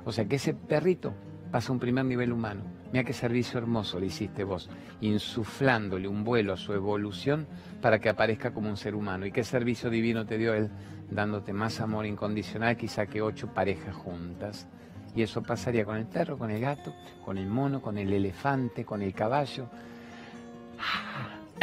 O 0.04 0.10
sea 0.10 0.24
que 0.24 0.34
ese 0.34 0.54
perrito 0.54 1.14
pasa 1.50 1.72
un 1.72 1.78
primer 1.78 2.04
nivel 2.04 2.32
humano. 2.32 2.62
Mira 2.92 3.04
qué 3.04 3.12
servicio 3.12 3.58
hermoso 3.58 3.98
le 4.00 4.06
hiciste 4.06 4.44
vos, 4.44 4.70
insuflándole 5.00 6.08
un 6.08 6.24
vuelo 6.24 6.52
a 6.52 6.56
su 6.56 6.72
evolución 6.72 7.46
para 7.80 7.98
que 7.98 8.08
aparezca 8.08 8.52
como 8.52 8.68
un 8.68 8.76
ser 8.76 8.94
humano. 8.94 9.26
¿Y 9.26 9.32
qué 9.32 9.44
servicio 9.44 9.90
divino 9.90 10.26
te 10.26 10.38
dio 10.38 10.54
él? 10.54 10.70
Dándote 11.10 11.52
más 11.52 11.80
amor 11.80 12.06
incondicional 12.06 12.76
quizá 12.76 13.06
que 13.06 13.22
ocho 13.22 13.48
parejas 13.48 13.94
juntas. 13.94 14.66
Y 15.14 15.22
eso 15.22 15.42
pasaría 15.42 15.84
con 15.84 15.96
el 15.96 16.06
perro, 16.06 16.38
con 16.38 16.50
el 16.50 16.60
gato, 16.60 16.94
con 17.24 17.38
el 17.38 17.46
mono, 17.46 17.80
con 17.80 17.98
el 17.98 18.12
elefante, 18.12 18.84
con 18.84 19.02
el 19.02 19.14
caballo, 19.14 19.68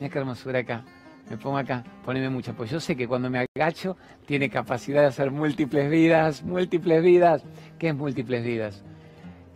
Mira 0.00 0.08
qué 0.08 0.18
hermosura 0.18 0.60
acá. 0.60 0.84
Me 1.30 1.36
pongo 1.36 1.58
acá, 1.58 1.84
poneme 2.04 2.30
mucha, 2.30 2.54
pues 2.54 2.70
yo 2.70 2.80
sé 2.80 2.96
que 2.96 3.06
cuando 3.06 3.28
me 3.28 3.46
agacho 3.54 3.98
tiene 4.24 4.48
capacidad 4.48 5.02
de 5.02 5.08
hacer 5.08 5.30
múltiples 5.30 5.90
vidas, 5.90 6.42
múltiples 6.42 7.02
vidas. 7.02 7.44
¿Qué 7.78 7.88
es 7.88 7.94
múltiples 7.94 8.42
vidas? 8.44 8.82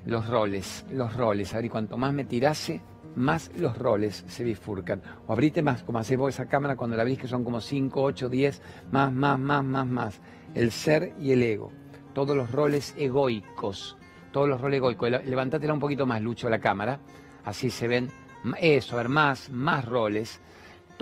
Los 0.04 0.28
roles, 0.28 0.84
los 0.90 1.14
roles. 1.16 1.52
A 1.52 1.56
ver, 1.56 1.66
y 1.66 1.68
cuanto 1.68 1.96
más 1.96 2.12
me 2.12 2.24
tirase, 2.24 2.80
más 3.14 3.50
los 3.56 3.76
roles 3.78 4.24
se 4.26 4.44
bifurcan. 4.44 5.02
O 5.26 5.32
abrite 5.32 5.62
más, 5.62 5.82
como 5.82 5.98
hace 5.98 6.16
vos 6.16 6.34
esa 6.34 6.46
cámara 6.46 6.76
cuando 6.76 6.96
la 6.96 7.02
abrís, 7.02 7.18
que 7.18 7.28
son 7.28 7.44
como 7.44 7.60
5, 7.60 8.02
8, 8.02 8.28
10, 8.28 8.62
más, 8.90 9.12
más, 9.12 9.38
más, 9.38 9.64
más, 9.64 9.86
más. 9.86 10.20
El 10.54 10.72
ser 10.72 11.14
y 11.20 11.32
el 11.32 11.42
ego. 11.42 11.72
Todos 12.14 12.36
los 12.36 12.50
roles 12.50 12.94
egoicos. 12.98 13.96
Todos 14.32 14.48
los 14.48 14.60
roles 14.60 14.78
egoicos. 14.78 15.10
Levantátela 15.10 15.72
un 15.72 15.80
poquito 15.80 16.06
más, 16.06 16.20
Lucho, 16.20 16.50
la 16.50 16.58
cámara. 16.58 16.98
Así 17.44 17.70
se 17.70 17.86
ven 17.88 18.10
eso, 18.58 18.94
a 18.94 18.98
ver, 18.98 19.08
más, 19.08 19.50
más 19.50 19.84
roles, 19.84 20.40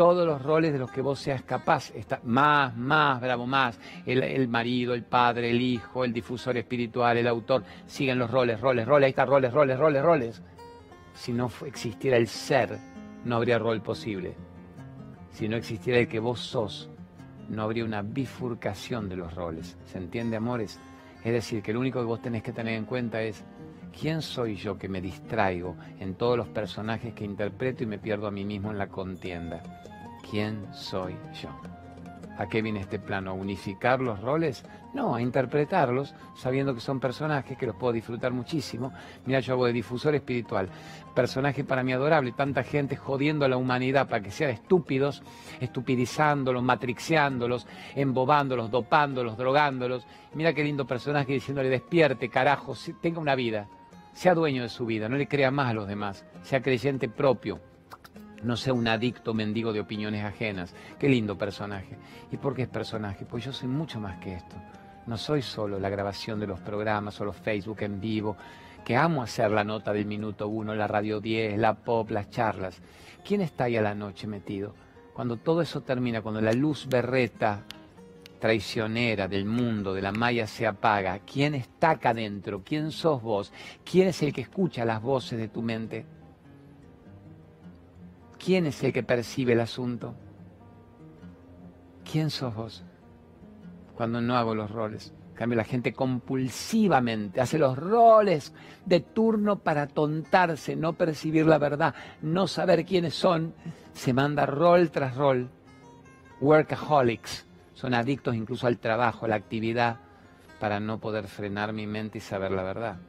todos 0.00 0.26
los 0.26 0.40
roles 0.40 0.72
de 0.72 0.78
los 0.78 0.90
que 0.90 1.02
vos 1.02 1.18
seas 1.18 1.42
capaz, 1.42 1.90
está, 1.94 2.20
más, 2.24 2.74
más, 2.74 3.20
bravo, 3.20 3.46
más, 3.46 3.78
el, 4.06 4.48
marido, 4.48 4.94
el 4.94 5.04
padre, 5.04 5.50
el 5.50 5.60
hijo, 5.60 6.06
el 6.06 6.12
difusor 6.14 6.56
espiritual, 6.56 7.18
el 7.18 7.26
autor, 7.26 7.64
siguen 7.84 8.18
los 8.18 8.30
roles, 8.30 8.58
roles, 8.62 8.88
roles, 8.88 9.04
ahí 9.04 9.10
está, 9.10 9.26
roles, 9.26 9.52
roles, 9.52 9.78
roles, 9.78 10.02
roles. 10.02 10.42
Si 11.12 11.34
no 11.34 11.50
existiera 11.66 12.16
el 12.16 12.28
ser, 12.28 12.78
no 13.26 13.36
habría 13.36 13.58
rol 13.58 13.82
posible. 13.82 14.34
Si 15.32 15.46
no 15.50 15.58
existiera 15.58 15.98
el 15.98 16.08
que 16.08 16.18
vos 16.18 16.40
sos, 16.40 16.88
no 17.50 17.64
habría 17.64 17.84
una 17.84 18.00
bifurcación 18.00 19.06
de 19.06 19.16
los 19.16 19.34
roles. 19.34 19.76
¿Se 19.84 19.98
entiende, 19.98 20.34
amores? 20.34 20.80
Es 21.22 21.32
decir, 21.34 21.62
que 21.62 21.74
lo 21.74 21.80
único 21.80 21.98
que 21.98 22.06
vos 22.06 22.22
tenés 22.22 22.42
que 22.42 22.54
tener 22.54 22.72
en 22.72 22.86
cuenta 22.86 23.20
es 23.20 23.44
¿Quién 23.92 24.22
soy 24.22 24.54
yo 24.54 24.78
que 24.78 24.88
me 24.88 25.00
distraigo 25.00 25.76
en 25.98 26.14
todos 26.14 26.36
los 26.36 26.48
personajes 26.48 27.12
que 27.12 27.24
interpreto 27.24 27.82
y 27.82 27.86
me 27.86 27.98
pierdo 27.98 28.28
a 28.28 28.30
mí 28.30 28.44
mismo 28.44 28.70
en 28.70 28.78
la 28.78 28.88
contienda? 28.88 29.60
¿Quién 30.30 30.64
soy 30.72 31.16
yo? 31.42 31.48
¿A 32.38 32.48
qué 32.48 32.62
viene 32.62 32.80
este 32.80 33.00
plano? 33.00 33.33
¿A 33.33 33.35
unificar 33.35 34.00
los 34.00 34.20
roles? 34.20 34.64
No, 34.94 35.14
a 35.14 35.20
interpretarlos 35.20 36.14
sabiendo 36.37 36.72
que 36.72 36.81
son 36.81 37.00
personajes 37.00 37.58
que 37.58 37.66
los 37.66 37.74
puedo 37.74 37.92
disfrutar 37.92 38.33
muchísimo. 38.33 38.92
Mira, 39.26 39.40
yo 39.40 39.54
hago 39.54 39.66
de 39.66 39.72
difusor 39.72 40.14
espiritual. 40.14 40.68
Personaje 41.14 41.64
para 41.64 41.83
mí 41.83 41.92
adorable. 41.92 42.31
Tanta 42.33 42.62
gente 42.62 42.94
jodiendo 42.94 43.44
a 43.44 43.48
la 43.48 43.56
humanidad 43.56 44.08
para 44.08 44.22
que 44.22 44.31
sean 44.31 44.50
estúpidos, 44.50 45.22
estupidizándolos, 45.60 46.62
matrixeándolos, 46.62 47.66
embobándolos, 47.96 48.70
dopándolos, 48.70 49.37
drogándolos. 49.37 50.06
Mira 50.35 50.54
qué 50.54 50.62
lindo 50.62 50.87
personaje 50.87 51.33
diciéndole 51.33 51.68
despierte, 51.68 52.28
carajo, 52.28 52.74
tenga 53.02 53.20
una 53.20 53.35
vida 53.35 53.66
Sea 54.12 54.35
dueño 54.35 54.62
de 54.62 54.68
su 54.68 54.87
vida, 54.87 55.08
no 55.08 55.16
le 55.16 55.28
crea 55.28 55.50
más 55.50 55.70
a 55.70 55.74
los 55.74 55.88
demás, 55.88 56.24
sea 56.42 56.62
creyente 56.62 57.08
propio, 57.08 57.60
no 58.42 58.56
sea 58.56 58.72
un 58.72 58.88
adicto 58.88 59.34
mendigo 59.34 59.72
de 59.72 59.80
opiniones 59.80 60.24
ajenas. 60.24 60.74
Qué 60.98 61.08
lindo 61.08 61.36
personaje. 61.36 61.96
¿Y 62.30 62.36
por 62.36 62.54
qué 62.54 62.62
es 62.62 62.68
personaje? 62.68 63.24
Pues 63.26 63.44
yo 63.44 63.52
soy 63.52 63.68
mucho 63.68 64.00
más 64.00 64.18
que 64.18 64.34
esto. 64.34 64.56
No 65.06 65.16
soy 65.16 65.42
solo 65.42 65.78
la 65.78 65.88
grabación 65.88 66.40
de 66.40 66.46
los 66.46 66.60
programas 66.60 67.20
o 67.20 67.24
los 67.24 67.36
Facebook 67.36 67.82
en 67.82 68.00
vivo, 68.00 68.36
que 68.84 68.96
amo 68.96 69.22
hacer 69.22 69.50
la 69.50 69.64
nota 69.64 69.92
del 69.92 70.06
minuto 70.06 70.48
uno, 70.48 70.74
la 70.74 70.86
radio 70.86 71.20
10, 71.20 71.58
la 71.58 71.74
pop, 71.74 72.10
las 72.10 72.30
charlas. 72.30 72.80
¿Quién 73.24 73.40
está 73.40 73.64
ahí 73.64 73.76
a 73.76 73.82
la 73.82 73.94
noche 73.94 74.26
metido? 74.26 74.74
Cuando 75.12 75.36
todo 75.36 75.62
eso 75.62 75.82
termina, 75.82 76.22
cuando 76.22 76.40
la 76.40 76.52
luz 76.52 76.86
berreta 76.88 77.64
traicionera 78.38 79.28
del 79.28 79.44
mundo, 79.44 79.92
de 79.92 80.00
la 80.00 80.12
malla 80.12 80.46
se 80.46 80.66
apaga, 80.66 81.18
¿quién 81.20 81.54
está 81.54 81.90
acá 81.90 82.10
adentro? 82.10 82.62
¿Quién 82.64 82.90
sos 82.90 83.22
vos? 83.22 83.52
¿Quién 83.84 84.08
es 84.08 84.22
el 84.22 84.32
que 84.32 84.40
escucha 84.40 84.84
las 84.84 85.02
voces 85.02 85.38
de 85.38 85.48
tu 85.48 85.60
mente? 85.60 86.06
¿Quién 88.42 88.66
es 88.66 88.82
el 88.82 88.92
que 88.94 89.02
percibe 89.02 89.52
el 89.52 89.60
asunto? 89.60 90.14
¿Quién 92.10 92.30
sos 92.30 92.54
vos? 92.54 92.84
Cuando 93.94 94.22
no 94.22 94.34
hago 94.36 94.54
los 94.54 94.70
roles. 94.70 95.12
En 95.30 95.34
cambio, 95.36 95.56
la 95.56 95.64
gente 95.64 95.92
compulsivamente 95.92 97.40
hace 97.40 97.58
los 97.58 97.78
roles 97.78 98.54
de 98.86 99.00
turno 99.00 99.58
para 99.58 99.86
tontarse, 99.86 100.74
no 100.74 100.94
percibir 100.94 101.46
la 101.46 101.58
verdad, 101.58 101.94
no 102.22 102.46
saber 102.46 102.86
quiénes 102.86 103.14
son. 103.14 103.54
Se 103.92 104.14
manda 104.14 104.46
rol 104.46 104.90
tras 104.90 105.16
rol. 105.16 105.50
Workaholics. 106.40 107.46
Son 107.74 107.92
adictos 107.92 108.34
incluso 108.34 108.66
al 108.66 108.78
trabajo, 108.78 109.26
a 109.26 109.28
la 109.28 109.36
actividad, 109.36 109.98
para 110.58 110.80
no 110.80 110.98
poder 110.98 111.26
frenar 111.26 111.74
mi 111.74 111.86
mente 111.86 112.18
y 112.18 112.20
saber 112.22 112.52
la 112.52 112.62
verdad 112.62 113.00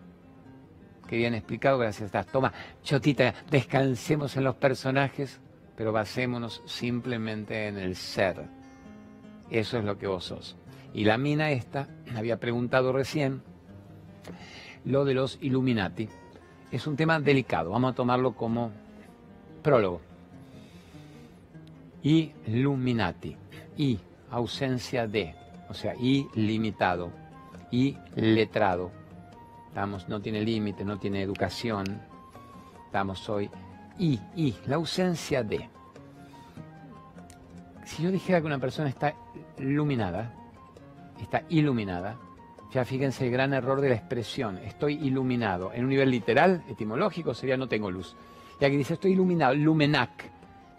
que 1.11 1.17
bien 1.17 1.33
explicado, 1.33 1.77
gracias. 1.77 2.09
Toma, 2.27 2.53
Chotita, 2.83 3.33
descansemos 3.49 4.37
en 4.37 4.45
los 4.45 4.55
personajes, 4.55 5.41
pero 5.75 5.91
basémonos 5.91 6.61
simplemente 6.65 7.67
en 7.67 7.77
el 7.77 7.97
ser. 7.97 8.45
Eso 9.49 9.77
es 9.77 9.83
lo 9.83 9.97
que 9.97 10.07
vos 10.07 10.23
sos. 10.23 10.55
Y 10.93 11.03
la 11.03 11.17
mina 11.17 11.51
esta, 11.51 11.89
había 12.15 12.39
preguntado 12.39 12.93
recién, 12.93 13.41
lo 14.85 15.03
de 15.03 15.13
los 15.13 15.37
Illuminati. 15.41 16.07
Es 16.71 16.87
un 16.87 16.95
tema 16.95 17.19
delicado, 17.19 17.71
vamos 17.71 17.91
a 17.91 17.95
tomarlo 17.95 18.33
como 18.33 18.71
prólogo. 19.61 19.99
Illuminati. 22.03 23.35
Y, 23.75 23.99
ausencia 24.29 25.07
de, 25.07 25.35
o 25.67 25.73
sea, 25.73 25.93
ilimitado. 25.97 27.11
Y 27.69 27.97
letrado 28.15 29.00
no 30.07 30.21
tiene 30.21 30.41
límite, 30.41 30.83
no 30.83 30.97
tiene 30.97 31.21
educación. 31.21 32.01
Estamos 32.85 33.27
hoy. 33.29 33.49
Y, 33.97 34.19
y, 34.35 34.55
la 34.67 34.75
ausencia 34.75 35.43
de. 35.43 35.69
Si 37.85 38.03
yo 38.03 38.11
dijera 38.11 38.39
que 38.39 38.47
una 38.47 38.59
persona 38.59 38.89
está 38.89 39.13
iluminada, 39.57 40.33
está 41.21 41.43
iluminada, 41.49 42.17
ya 42.71 42.85
fíjense 42.85 43.25
el 43.25 43.31
gran 43.31 43.53
error 43.53 43.81
de 43.81 43.89
la 43.89 43.95
expresión, 43.95 44.57
estoy 44.59 44.93
iluminado. 44.95 45.73
En 45.73 45.83
un 45.83 45.89
nivel 45.89 46.09
literal, 46.09 46.63
etimológico, 46.69 47.33
sería 47.33 47.57
no 47.57 47.67
tengo 47.67 47.91
luz. 47.91 48.15
Y 48.59 48.65
aquí 48.65 48.77
dice 48.77 48.93
estoy 48.93 49.11
iluminado, 49.11 49.53
lumenac 49.55 50.30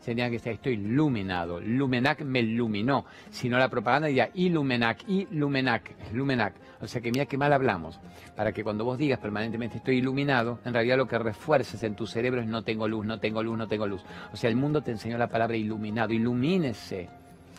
sería 0.02 0.28
que 0.28 0.36
estoy 0.36 0.74
iluminado. 0.74 1.60
Lumenac 1.60 2.22
me 2.22 2.40
iluminó. 2.40 3.06
Si 3.30 3.48
no 3.48 3.58
la 3.58 3.68
propaganda 3.68 4.08
diría 4.08 4.30
ilumenac, 4.34 5.08
ilumenac, 5.08 5.94
lumenac. 6.12 6.54
O 6.80 6.86
sea 6.86 7.00
que 7.00 7.12
mira 7.12 7.26
qué 7.26 7.38
mal 7.38 7.52
hablamos. 7.52 8.00
Para 8.36 8.52
que 8.52 8.64
cuando 8.64 8.84
vos 8.84 8.98
digas 8.98 9.20
permanentemente 9.20 9.78
estoy 9.78 9.98
iluminado, 9.98 10.58
en 10.64 10.74
realidad 10.74 10.96
lo 10.96 11.06
que 11.06 11.18
refuerces 11.18 11.82
en 11.84 11.94
tu 11.94 12.06
cerebro 12.06 12.40
es 12.40 12.46
no 12.46 12.62
tengo 12.62 12.88
luz, 12.88 13.06
no 13.06 13.20
tengo 13.20 13.42
luz, 13.42 13.56
no 13.56 13.68
tengo 13.68 13.86
luz. 13.86 14.04
O 14.32 14.36
sea, 14.36 14.50
el 14.50 14.56
mundo 14.56 14.82
te 14.82 14.90
enseñó 14.90 15.16
la 15.16 15.28
palabra 15.28 15.56
iluminado. 15.56 16.12
Ilumínese. 16.12 17.08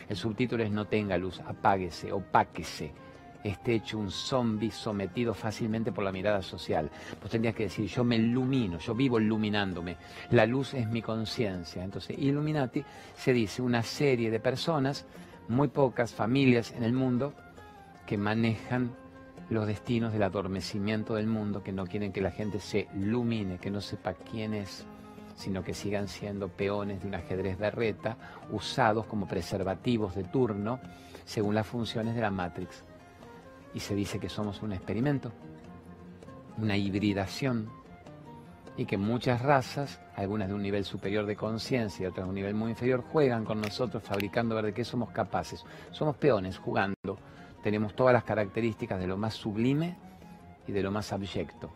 El 0.08 0.16
subtítulo 0.16 0.62
es 0.62 0.70
no 0.70 0.84
tenga 0.84 1.16
luz, 1.16 1.40
apáguese, 1.40 2.12
opáquese 2.12 3.03
esté 3.44 3.74
hecho 3.74 3.98
un 3.98 4.10
zombie 4.10 4.70
sometido 4.70 5.34
fácilmente 5.34 5.92
por 5.92 6.02
la 6.02 6.10
mirada 6.10 6.40
social. 6.40 6.90
Pues 7.20 7.30
tendrías 7.30 7.54
que 7.54 7.64
decir, 7.64 7.86
yo 7.86 8.02
me 8.02 8.16
ilumino, 8.16 8.78
yo 8.78 8.94
vivo 8.94 9.20
iluminándome. 9.20 9.98
La 10.30 10.46
luz 10.46 10.72
es 10.72 10.88
mi 10.88 11.02
conciencia. 11.02 11.84
Entonces, 11.84 12.18
Illuminati 12.18 12.82
se 13.14 13.34
dice 13.34 13.60
una 13.60 13.82
serie 13.82 14.30
de 14.30 14.40
personas, 14.40 15.04
muy 15.48 15.68
pocas 15.68 16.14
familias 16.14 16.72
en 16.72 16.84
el 16.84 16.94
mundo, 16.94 17.34
que 18.06 18.16
manejan 18.16 18.92
los 19.50 19.66
destinos 19.66 20.14
del 20.14 20.22
adormecimiento 20.22 21.14
del 21.14 21.26
mundo, 21.26 21.62
que 21.62 21.72
no 21.72 21.86
quieren 21.86 22.12
que 22.12 22.22
la 22.22 22.30
gente 22.30 22.60
se 22.60 22.88
ilumine, 22.94 23.58
que 23.58 23.70
no 23.70 23.82
sepa 23.82 24.14
quién 24.14 24.54
es, 24.54 24.86
sino 25.36 25.62
que 25.62 25.74
sigan 25.74 26.08
siendo 26.08 26.48
peones 26.48 27.02
de 27.02 27.08
un 27.08 27.14
ajedrez 27.14 27.58
de 27.58 27.70
reta, 27.70 28.16
usados 28.50 29.04
como 29.04 29.28
preservativos 29.28 30.14
de 30.14 30.24
turno, 30.24 30.80
según 31.26 31.54
las 31.54 31.66
funciones 31.66 32.14
de 32.14 32.22
la 32.22 32.30
Matrix 32.30 32.84
y 33.74 33.80
se 33.80 33.94
dice 33.94 34.18
que 34.20 34.28
somos 34.28 34.62
un 34.62 34.72
experimento, 34.72 35.32
una 36.58 36.76
hibridación, 36.76 37.68
y 38.76 38.86
que 38.86 38.96
muchas 38.96 39.40
razas, 39.40 40.00
algunas 40.16 40.48
de 40.48 40.54
un 40.54 40.62
nivel 40.62 40.84
superior 40.84 41.26
de 41.26 41.36
conciencia 41.36 42.04
y 42.04 42.06
otras 42.06 42.26
de 42.26 42.28
un 42.28 42.34
nivel 42.34 42.54
muy 42.54 42.70
inferior, 42.70 43.04
juegan 43.12 43.44
con 43.44 43.60
nosotros 43.60 44.02
fabricando 44.02 44.54
ver 44.54 44.66
de 44.66 44.74
qué 44.74 44.84
somos 44.84 45.10
capaces. 45.10 45.64
Somos 45.92 46.16
peones 46.16 46.58
jugando, 46.58 47.18
tenemos 47.62 47.94
todas 47.94 48.12
las 48.12 48.24
características 48.24 48.98
de 48.98 49.06
lo 49.06 49.16
más 49.16 49.34
sublime 49.34 49.96
y 50.66 50.72
de 50.72 50.82
lo 50.82 50.90
más 50.90 51.12
abyecto. 51.12 51.70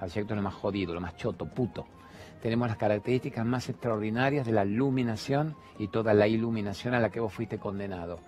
Abyecto 0.00 0.34
es 0.34 0.36
lo 0.36 0.42
más 0.42 0.54
jodido, 0.54 0.94
lo 0.94 1.00
más 1.00 1.16
choto, 1.16 1.46
puto. 1.46 1.86
Tenemos 2.42 2.68
las 2.68 2.78
características 2.78 3.44
más 3.44 3.68
extraordinarias 3.68 4.46
de 4.46 4.52
la 4.52 4.64
iluminación 4.64 5.54
y 5.78 5.88
toda 5.88 6.14
la 6.14 6.26
iluminación 6.26 6.94
a 6.94 7.00
la 7.00 7.10
que 7.10 7.20
vos 7.20 7.32
fuiste 7.32 7.58
condenado 7.58 8.18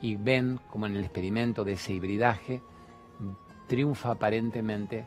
y 0.00 0.16
ven 0.16 0.60
como 0.70 0.86
en 0.86 0.96
el 0.96 1.04
experimento 1.04 1.64
de 1.64 1.72
ese 1.72 1.92
hibridaje 1.92 2.62
triunfa 3.66 4.12
aparentemente 4.12 5.06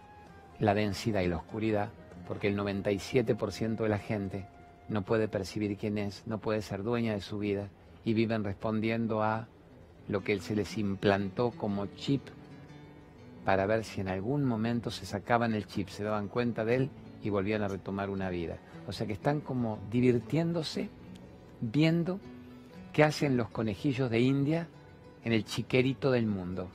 la 0.59 0.73
densidad 0.73 1.21
y 1.21 1.27
la 1.27 1.37
oscuridad, 1.37 1.89
porque 2.27 2.47
el 2.47 2.57
97% 2.57 3.77
de 3.77 3.89
la 3.89 3.99
gente 3.99 4.45
no 4.89 5.03
puede 5.03 5.27
percibir 5.27 5.77
quién 5.77 5.97
es, 5.97 6.23
no 6.25 6.39
puede 6.39 6.61
ser 6.61 6.83
dueña 6.83 7.13
de 7.13 7.21
su 7.21 7.39
vida 7.39 7.69
y 8.03 8.13
viven 8.13 8.43
respondiendo 8.43 9.21
a 9.21 9.47
lo 10.07 10.23
que 10.23 10.39
se 10.39 10.55
les 10.55 10.77
implantó 10.77 11.51
como 11.51 11.85
chip 11.87 12.21
para 13.45 13.65
ver 13.65 13.83
si 13.83 14.01
en 14.01 14.07
algún 14.07 14.43
momento 14.43 14.91
se 14.91 15.05
sacaban 15.05 15.53
el 15.53 15.67
chip, 15.67 15.89
se 15.89 16.03
daban 16.03 16.27
cuenta 16.27 16.65
de 16.65 16.75
él 16.75 16.89
y 17.23 17.29
volvían 17.29 17.61
a 17.61 17.67
retomar 17.67 18.09
una 18.09 18.29
vida. 18.29 18.57
O 18.87 18.91
sea 18.91 19.05
que 19.05 19.13
están 19.13 19.41
como 19.41 19.79
divirtiéndose, 19.91 20.89
viendo 21.61 22.19
qué 22.93 23.03
hacen 23.03 23.37
los 23.37 23.49
conejillos 23.49 24.09
de 24.09 24.19
India 24.19 24.67
en 25.27 25.33
el 25.33 25.43
chiquerito 25.43 26.09
del 26.09 26.25
mundo. 26.25 26.69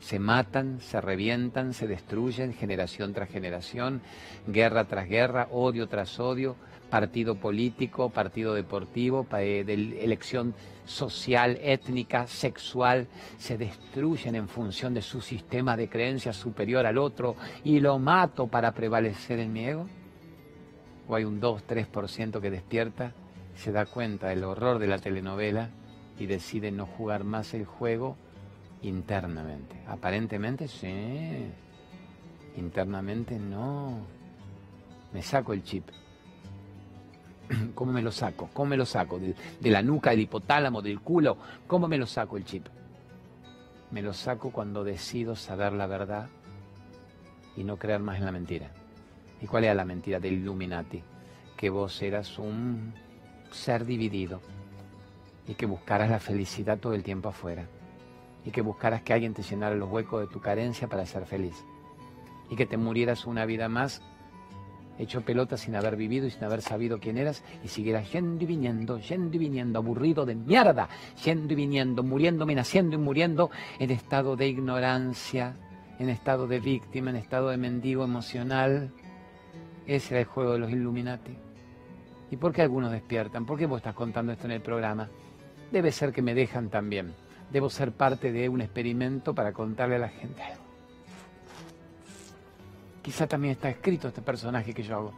Se 0.00 0.18
matan, 0.18 0.80
se 0.80 1.02
revientan, 1.02 1.74
se 1.74 1.86
destruyen 1.86 2.54
generación 2.54 3.12
tras 3.12 3.28
generación, 3.28 4.00
guerra 4.46 4.84
tras 4.84 5.06
guerra, 5.06 5.48
odio 5.52 5.86
tras 5.86 6.18
odio, 6.18 6.56
partido 6.88 7.34
político, 7.34 8.08
partido 8.08 8.54
deportivo, 8.54 9.26
eh, 9.36 9.66
elección 10.00 10.54
social, 10.86 11.58
étnica, 11.60 12.26
sexual, 12.26 13.06
se 13.36 13.58
destruyen 13.58 14.34
en 14.34 14.48
función 14.48 14.94
de 14.94 15.02
su 15.02 15.20
sistema 15.20 15.76
de 15.76 15.90
creencias 15.90 16.36
superior 16.36 16.86
al 16.86 16.96
otro 16.96 17.36
y 17.64 17.80
lo 17.80 17.98
mato 17.98 18.46
para 18.46 18.72
prevalecer 18.72 19.40
en 19.40 19.52
mi 19.52 19.66
ego? 19.66 19.86
¿O 21.06 21.16
hay 21.16 21.24
un 21.24 21.38
2-3% 21.38 22.40
que 22.40 22.50
despierta 22.50 23.12
se 23.54 23.72
da 23.72 23.84
cuenta 23.84 24.28
del 24.28 24.42
horror 24.44 24.78
de 24.78 24.86
la 24.86 24.98
telenovela 24.98 25.68
y 26.18 26.26
decide 26.26 26.70
no 26.70 26.86
jugar 26.86 27.24
más 27.24 27.54
el 27.54 27.64
juego 27.64 28.16
internamente. 28.82 29.76
Aparentemente 29.88 30.68
sí, 30.68 31.46
internamente 32.56 33.38
no. 33.38 33.98
Me 35.12 35.22
saco 35.22 35.52
el 35.52 35.62
chip. 35.62 35.88
¿Cómo 37.74 37.92
me 37.92 38.02
lo 38.02 38.10
saco? 38.10 38.50
¿Cómo 38.52 38.70
me 38.70 38.76
lo 38.76 38.86
saco? 38.86 39.18
De, 39.18 39.70
la 39.70 39.82
nuca, 39.82 40.10
del 40.10 40.20
hipotálamo, 40.20 40.82
del 40.82 41.00
culo. 41.00 41.36
¿Cómo 41.66 41.88
me 41.88 41.98
lo 41.98 42.06
saco 42.06 42.36
el 42.36 42.44
chip? 42.44 42.66
Me 43.90 44.02
lo 44.02 44.12
saco 44.12 44.50
cuando 44.50 44.82
decido 44.82 45.36
saber 45.36 45.72
la 45.72 45.86
verdad 45.86 46.28
y 47.56 47.64
no 47.64 47.76
creer 47.76 48.00
más 48.00 48.18
en 48.18 48.24
la 48.24 48.32
mentira. 48.32 48.70
¿Y 49.40 49.46
cuál 49.46 49.64
era 49.64 49.74
la 49.74 49.84
mentira 49.84 50.18
del 50.18 50.34
Illuminati? 50.34 51.02
Que 51.56 51.70
vos 51.70 52.02
eras 52.02 52.38
un 52.38 52.92
ser 53.50 53.84
dividido 53.84 54.40
y 55.46 55.54
que 55.54 55.66
buscaras 55.66 56.10
la 56.10 56.20
felicidad 56.20 56.78
todo 56.78 56.94
el 56.94 57.02
tiempo 57.02 57.28
afuera 57.28 57.66
y 58.44 58.50
que 58.50 58.62
buscaras 58.62 59.02
que 59.02 59.12
alguien 59.12 59.34
te 59.34 59.42
llenara 59.42 59.74
los 59.74 59.90
huecos 59.90 60.20
de 60.20 60.32
tu 60.32 60.40
carencia 60.40 60.88
para 60.88 61.06
ser 61.06 61.26
feliz 61.26 61.64
y 62.50 62.56
que 62.56 62.66
te 62.66 62.76
murieras 62.76 63.26
una 63.26 63.46
vida 63.46 63.68
más 63.68 64.02
hecho 64.98 65.22
pelota 65.22 65.56
sin 65.56 65.74
haber 65.74 65.96
vivido 65.96 66.26
y 66.26 66.30
sin 66.30 66.44
haber 66.44 66.62
sabido 66.62 67.00
quién 67.00 67.18
eras 67.18 67.42
y 67.64 67.68
siguieras 67.68 68.12
yendo 68.12 68.44
y 68.44 68.46
viniendo, 68.46 68.98
yendo 68.98 69.36
y 69.36 69.38
viniendo, 69.38 69.78
aburrido 69.78 70.24
de 70.24 70.36
mierda, 70.36 70.88
yendo 71.24 71.52
y 71.52 71.56
viniendo, 71.56 72.02
muriéndome, 72.02 72.54
naciendo 72.54 72.94
y 72.94 72.98
muriendo 72.98 73.50
en 73.78 73.90
estado 73.90 74.36
de 74.36 74.46
ignorancia 74.46 75.56
en 75.98 76.08
estado 76.08 76.46
de 76.46 76.60
víctima, 76.60 77.10
en 77.10 77.16
estado 77.16 77.50
de 77.50 77.56
mendigo 77.56 78.04
emocional. 78.04 78.90
Ese 79.86 80.14
era 80.14 80.20
el 80.20 80.26
juego 80.26 80.52
de 80.52 80.58
los 80.58 80.70
Illuminati. 80.70 81.36
¿Y 82.30 82.36
por 82.36 82.52
qué 82.52 82.62
algunos 82.62 82.90
despiertan? 82.90 83.46
¿Por 83.46 83.58
qué 83.58 83.66
vos 83.66 83.78
estás 83.78 83.94
contando 83.94 84.32
esto 84.32 84.46
en 84.46 84.52
el 84.52 84.62
programa? 84.62 85.08
Debe 85.74 85.90
ser 85.90 86.12
que 86.12 86.22
me 86.22 86.34
dejan 86.34 86.68
también. 86.70 87.16
Debo 87.50 87.68
ser 87.68 87.90
parte 87.90 88.30
de 88.30 88.48
un 88.48 88.60
experimento 88.60 89.34
para 89.34 89.52
contarle 89.52 89.96
a 89.96 89.98
la 89.98 90.08
gente. 90.08 90.40
Quizá 93.02 93.26
también 93.26 93.54
está 93.54 93.70
escrito 93.70 94.06
este 94.06 94.22
personaje 94.22 94.72
que 94.72 94.84
yo 94.84 94.94
hago. 94.94 95.12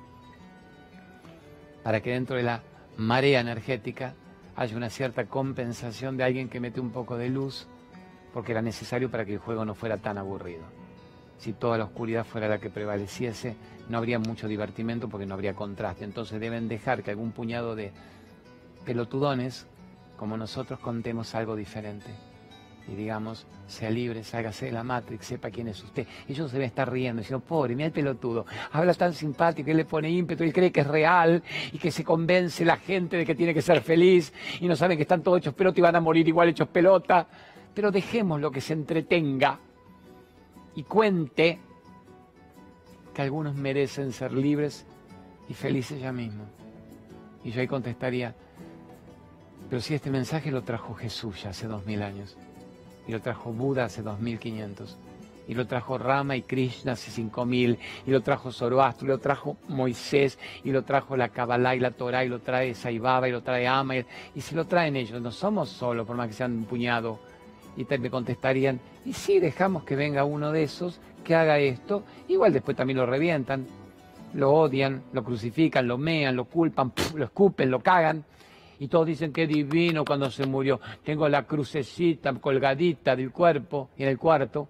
Para 1.82 2.00
que 2.00 2.12
dentro 2.12 2.36
de 2.36 2.42
la 2.42 2.62
marea 2.96 3.40
energética 3.40 4.14
haya 4.56 4.78
una 4.78 4.88
cierta 4.88 5.26
compensación 5.26 6.16
de 6.16 6.24
alguien 6.24 6.48
que 6.48 6.58
mete 6.58 6.80
un 6.80 6.90
poco 6.90 7.18
de 7.18 7.28
luz, 7.28 7.66
porque 8.32 8.52
era 8.52 8.62
necesario 8.62 9.10
para 9.10 9.26
que 9.26 9.34
el 9.34 9.40
juego 9.40 9.66
no 9.66 9.74
fuera 9.74 9.98
tan 9.98 10.16
aburrido. 10.16 10.64
Si 11.36 11.52
toda 11.52 11.76
la 11.76 11.84
oscuridad 11.84 12.24
fuera 12.24 12.48
la 12.48 12.60
que 12.60 12.70
prevaleciese, 12.70 13.56
no 13.90 13.98
habría 13.98 14.18
mucho 14.18 14.48
divertimento 14.48 15.10
porque 15.10 15.26
no 15.26 15.34
habría 15.34 15.52
contraste. 15.52 16.04
Entonces 16.04 16.40
deben 16.40 16.66
dejar 16.66 17.02
que 17.02 17.10
algún 17.10 17.32
puñado 17.32 17.76
de 17.76 17.92
pelotudones 18.86 19.66
como 20.16 20.36
nosotros 20.36 20.78
contemos 20.80 21.34
algo 21.34 21.56
diferente. 21.56 22.10
Y 22.88 22.94
digamos, 22.94 23.46
sea 23.66 23.90
libre, 23.90 24.22
sálgase 24.22 24.66
de 24.66 24.72
la 24.72 24.84
Matrix, 24.84 25.26
sepa 25.26 25.50
quién 25.50 25.66
es 25.66 25.82
usted. 25.82 26.06
Ellos 26.28 26.50
se 26.50 26.56
deben 26.56 26.68
estar 26.68 26.90
riendo, 26.90 27.20
diciendo, 27.20 27.44
pobre, 27.44 27.74
mira 27.74 27.86
el 27.86 27.92
pelotudo, 27.92 28.46
habla 28.70 28.94
tan 28.94 29.12
simpático, 29.12 29.70
él 29.70 29.78
le 29.78 29.84
pone 29.84 30.08
ímpetu, 30.08 30.44
él 30.44 30.52
cree 30.52 30.70
que 30.70 30.82
es 30.82 30.86
real 30.86 31.42
y 31.72 31.78
que 31.78 31.90
se 31.90 32.04
convence 32.04 32.64
la 32.64 32.76
gente 32.76 33.16
de 33.16 33.26
que 33.26 33.34
tiene 33.34 33.52
que 33.52 33.62
ser 33.62 33.80
feliz 33.80 34.32
y 34.60 34.68
no 34.68 34.76
saben 34.76 34.96
que 34.96 35.02
están 35.02 35.22
todos 35.22 35.38
hechos 35.38 35.54
pelota 35.54 35.80
y 35.80 35.82
van 35.82 35.96
a 35.96 36.00
morir 36.00 36.28
igual 36.28 36.48
hechos 36.48 36.68
pelota. 36.68 37.26
Pero 37.74 37.90
dejemos 37.90 38.40
lo 38.40 38.52
que 38.52 38.60
se 38.60 38.72
entretenga 38.72 39.58
y 40.76 40.84
cuente 40.84 41.58
que 43.12 43.22
algunos 43.22 43.56
merecen 43.56 44.12
ser 44.12 44.32
libres 44.32 44.86
y 45.48 45.54
felices 45.54 46.00
ya 46.00 46.12
mismo. 46.12 46.44
Y 47.42 47.50
yo 47.50 47.60
ahí 47.60 47.66
contestaría, 47.66 48.34
pero 49.68 49.82
si 49.82 49.94
este 49.94 50.10
mensaje 50.10 50.50
lo 50.50 50.62
trajo 50.62 50.94
Jesús 50.94 51.42
ya 51.42 51.50
hace 51.50 51.66
dos 51.66 51.84
mil 51.86 52.02
años, 52.02 52.36
y 53.06 53.12
lo 53.12 53.20
trajo 53.20 53.52
Buda 53.52 53.84
hace 53.84 54.02
dos 54.02 54.20
mil 54.20 54.38
quinientos, 54.38 54.96
y 55.48 55.54
lo 55.54 55.66
trajo 55.66 55.96
Rama 55.96 56.36
y 56.36 56.42
Krishna 56.42 56.92
hace 56.92 57.10
cinco 57.10 57.44
mil, 57.44 57.78
y 58.06 58.10
lo 58.10 58.20
trajo 58.20 58.50
Zoroastro, 58.50 59.06
y 59.06 59.08
lo 59.08 59.18
trajo 59.18 59.56
Moisés, 59.68 60.38
y 60.64 60.70
lo 60.70 60.82
trajo 60.82 61.16
la 61.16 61.28
Kabbalah 61.28 61.76
y 61.76 61.80
la 61.80 61.92
Torah, 61.92 62.24
y 62.24 62.28
lo 62.28 62.40
trae 62.40 62.74
Saibaba, 62.74 63.28
y 63.28 63.32
lo 63.32 63.42
trae 63.42 63.66
Ama, 63.66 63.96
y, 63.96 64.06
y 64.34 64.40
si 64.40 64.54
lo 64.54 64.66
traen 64.66 64.96
ellos, 64.96 65.20
no 65.20 65.30
somos 65.30 65.68
solos, 65.68 66.06
por 66.06 66.16
más 66.16 66.28
que 66.28 66.34
sean 66.34 66.52
un 66.52 66.64
puñado. 66.64 67.18
Y 67.76 67.84
te, 67.84 67.98
me 67.98 68.10
contestarían, 68.10 68.80
y 69.04 69.12
si 69.12 69.38
dejamos 69.38 69.84
que 69.84 69.96
venga 69.96 70.24
uno 70.24 70.50
de 70.50 70.62
esos, 70.62 70.98
que 71.22 71.34
haga 71.34 71.58
esto, 71.58 72.04
igual 72.28 72.52
después 72.52 72.76
también 72.76 72.96
lo 72.96 73.06
revientan, 73.06 73.66
lo 74.34 74.52
odian, 74.52 75.02
lo 75.12 75.22
crucifican, 75.22 75.86
lo 75.86 75.98
mean, 75.98 76.34
lo 76.34 76.46
culpan, 76.46 76.92
lo 77.14 77.24
escupen, 77.24 77.70
lo 77.70 77.80
cagan 77.80 78.24
y 78.78 78.88
todos 78.88 79.06
dicen 79.06 79.32
que 79.32 79.46
divino 79.46 80.04
cuando 80.04 80.30
se 80.30 80.46
murió. 80.46 80.80
Tengo 81.04 81.28
la 81.28 81.46
crucecita 81.46 82.32
colgadita 82.34 83.16
del 83.16 83.30
cuerpo 83.32 83.90
en 83.96 84.08
el 84.08 84.18
cuarto 84.18 84.68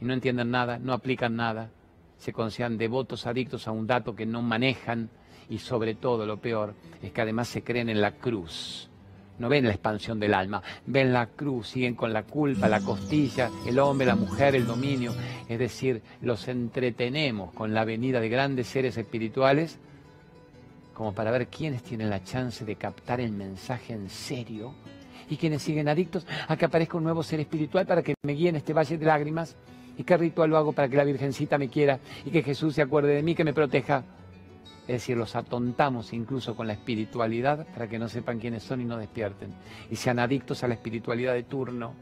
y 0.00 0.04
no 0.04 0.12
entienden 0.12 0.50
nada, 0.50 0.78
no 0.78 0.92
aplican 0.92 1.36
nada, 1.36 1.70
se 2.16 2.32
consideran 2.32 2.78
devotos 2.78 3.26
adictos 3.26 3.66
a 3.68 3.72
un 3.72 3.86
dato 3.86 4.14
que 4.14 4.26
no 4.26 4.42
manejan 4.42 5.10
y 5.48 5.58
sobre 5.58 5.94
todo 5.94 6.26
lo 6.26 6.38
peor 6.38 6.74
es 7.02 7.12
que 7.12 7.20
además 7.20 7.48
se 7.48 7.62
creen 7.62 7.88
en 7.88 8.00
la 8.00 8.12
cruz. 8.12 8.88
No 9.38 9.48
ven 9.48 9.64
la 9.64 9.70
expansión 9.70 10.20
del 10.20 10.34
alma, 10.34 10.62
ven 10.86 11.12
la 11.12 11.26
cruz, 11.26 11.68
siguen 11.68 11.94
con 11.94 12.12
la 12.12 12.22
culpa, 12.24 12.68
la 12.68 12.80
costilla, 12.80 13.50
el 13.66 13.78
hombre, 13.78 14.06
la 14.06 14.14
mujer, 14.14 14.54
el 14.54 14.66
dominio. 14.66 15.12
Es 15.48 15.58
decir, 15.58 16.02
los 16.20 16.46
entretenemos 16.48 17.52
con 17.52 17.74
la 17.74 17.84
venida 17.84 18.20
de 18.20 18.28
grandes 18.28 18.68
seres 18.68 18.96
espirituales 18.96 19.80
como 21.02 21.16
para 21.16 21.32
ver 21.32 21.48
quiénes 21.48 21.82
tienen 21.82 22.08
la 22.08 22.22
chance 22.22 22.64
de 22.64 22.76
captar 22.76 23.20
el 23.20 23.32
mensaje 23.32 23.92
en 23.92 24.08
serio 24.08 24.72
y 25.28 25.36
quienes 25.36 25.60
siguen 25.60 25.88
adictos 25.88 26.24
a 26.46 26.56
que 26.56 26.64
aparezca 26.64 26.96
un 26.96 27.02
nuevo 27.02 27.24
ser 27.24 27.40
espiritual 27.40 27.86
para 27.86 28.04
que 28.04 28.14
me 28.22 28.34
guíe 28.34 28.50
en 28.50 28.54
este 28.54 28.72
valle 28.72 28.96
de 28.96 29.04
lágrimas 29.04 29.56
y 29.98 30.04
qué 30.04 30.16
ritual 30.16 30.50
lo 30.50 30.58
hago 30.58 30.72
para 30.72 30.88
que 30.88 30.96
la 30.96 31.02
Virgencita 31.02 31.58
me 31.58 31.68
quiera 31.68 31.98
y 32.24 32.30
que 32.30 32.44
Jesús 32.44 32.76
se 32.76 32.82
acuerde 32.82 33.16
de 33.16 33.22
mí, 33.24 33.34
que 33.34 33.42
me 33.42 33.52
proteja. 33.52 34.04
Es 34.82 34.94
decir, 34.94 35.16
los 35.16 35.34
atontamos 35.34 36.12
incluso 36.12 36.54
con 36.54 36.68
la 36.68 36.74
espiritualidad 36.74 37.66
para 37.66 37.88
que 37.88 37.98
no 37.98 38.08
sepan 38.08 38.38
quiénes 38.38 38.62
son 38.62 38.80
y 38.80 38.84
no 38.84 38.96
despierten 38.96 39.52
y 39.90 39.96
sean 39.96 40.20
adictos 40.20 40.62
a 40.62 40.68
la 40.68 40.74
espiritualidad 40.74 41.34
de 41.34 41.42
turno. 41.42 41.94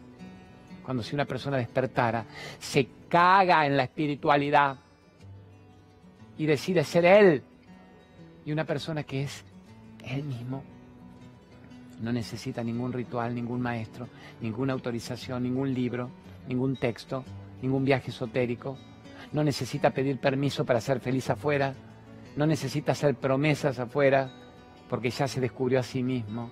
Cuando 0.84 1.02
si 1.02 1.14
una 1.14 1.24
persona 1.24 1.56
despertara, 1.56 2.26
se 2.58 2.86
caga 3.08 3.64
en 3.64 3.78
la 3.78 3.84
espiritualidad 3.84 4.76
y 6.36 6.44
decide 6.44 6.84
ser 6.84 7.06
él 7.06 7.44
y 8.50 8.52
una 8.52 8.64
persona 8.64 9.04
que 9.04 9.22
es 9.22 9.44
él 10.04 10.24
mismo 10.24 10.64
no 12.00 12.10
necesita 12.12 12.64
ningún 12.64 12.92
ritual, 12.92 13.32
ningún 13.32 13.60
maestro, 13.60 14.08
ninguna 14.40 14.72
autorización, 14.72 15.44
ningún 15.44 15.72
libro, 15.72 16.10
ningún 16.48 16.74
texto, 16.76 17.24
ningún 17.62 17.84
viaje 17.84 18.10
esotérico. 18.10 18.76
No 19.32 19.44
necesita 19.44 19.90
pedir 19.90 20.18
permiso 20.18 20.64
para 20.64 20.80
ser 20.80 20.98
feliz 20.98 21.30
afuera. 21.30 21.74
No 22.34 22.44
necesita 22.44 22.90
hacer 22.90 23.14
promesas 23.14 23.78
afuera 23.78 24.32
porque 24.88 25.10
ya 25.10 25.28
se 25.28 25.40
descubrió 25.40 25.78
a 25.78 25.84
sí 25.84 26.02
mismo. 26.02 26.50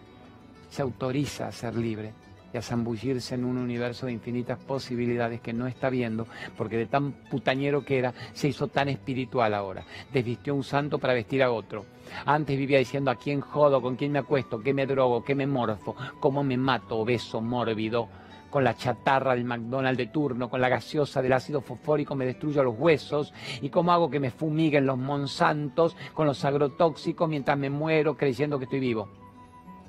Se 0.71 0.83
autoriza 0.83 1.49
a 1.49 1.53
ser 1.53 1.75
libre 1.75 2.13
y 2.53 2.57
a 2.57 2.63
zambullirse 2.63 3.35
en 3.35 3.45
un 3.45 3.59
universo 3.59 4.07
de 4.07 4.13
infinitas 4.13 4.59
posibilidades 4.59 5.41
que 5.41 5.53
no 5.53 5.67
está 5.67 5.91
viendo, 5.91 6.27
porque 6.57 6.77
de 6.77 6.87
tan 6.87 7.13
putañero 7.13 7.85
que 7.85 7.99
era, 7.99 8.15
se 8.33 8.49
hizo 8.49 8.69
tan 8.69 8.89
espiritual 8.89 9.55
ahora. 9.55 9.85
Desvistió 10.13 10.55
un 10.55 10.65
santo 10.65 10.99
para 10.99 11.15
vestir 11.15 11.43
a 11.43 11.53
otro. 11.53 11.85
Antes 12.25 12.57
vivía 12.57 12.79
diciendo 12.79 13.11
a 13.11 13.17
quién 13.17 13.41
jodo, 13.41 13.83
con 13.83 13.97
quién 13.97 14.13
me 14.13 14.19
acuesto, 14.19 14.61
qué 14.61 14.73
me 14.73 14.87
drogo, 14.87 15.25
qué 15.25 15.35
me 15.35 15.47
morfo, 15.47 15.95
cómo 16.21 16.43
me 16.43 16.57
mato, 16.57 16.97
obeso, 16.97 17.41
mórbido, 17.41 18.09
con 18.51 18.65
la 18.65 18.75
chatarra 18.75 19.35
del 19.35 19.45
McDonald's 19.45 19.99
de 19.99 20.07
turno, 20.07 20.49
con 20.49 20.61
la 20.61 20.69
gaseosa 20.69 21.21
del 21.21 21.35
ácido 21.35 21.61
fosfórico 21.61 22.15
me 22.15 22.27
destruyo 22.27 22.63
los 22.63 22.79
huesos, 22.79 23.35
y 23.61 23.69
cómo 23.69 23.93
hago 23.93 24.11
que 24.11 24.21
me 24.21 24.31
fumiguen 24.31 24.87
los 24.87 24.99
monsantos 24.99 25.97
con 26.15 26.27
los 26.27 26.45
agrotóxicos 26.45 27.29
mientras 27.29 27.59
me 27.59 27.71
muero 27.71 28.17
creyendo 28.17 28.59
que 28.59 28.65
estoy 28.65 28.81
vivo. 28.81 29.18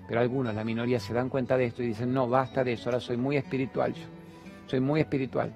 Pero 0.09 0.21
algunos, 0.21 0.55
la 0.55 0.63
minoría, 0.63 0.99
se 0.99 1.13
dan 1.13 1.29
cuenta 1.29 1.55
de 1.55 1.65
esto 1.65 1.83
y 1.83 1.87
dicen, 1.87 2.11
no, 2.11 2.27
basta 2.27 2.63
de 2.63 2.73
eso, 2.73 2.89
ahora 2.89 2.99
soy 2.99 3.15
muy 3.15 3.37
espiritual 3.37 3.93
yo. 3.93 4.07
Soy 4.65 4.79
muy 4.79 5.01
espiritual. 5.01 5.53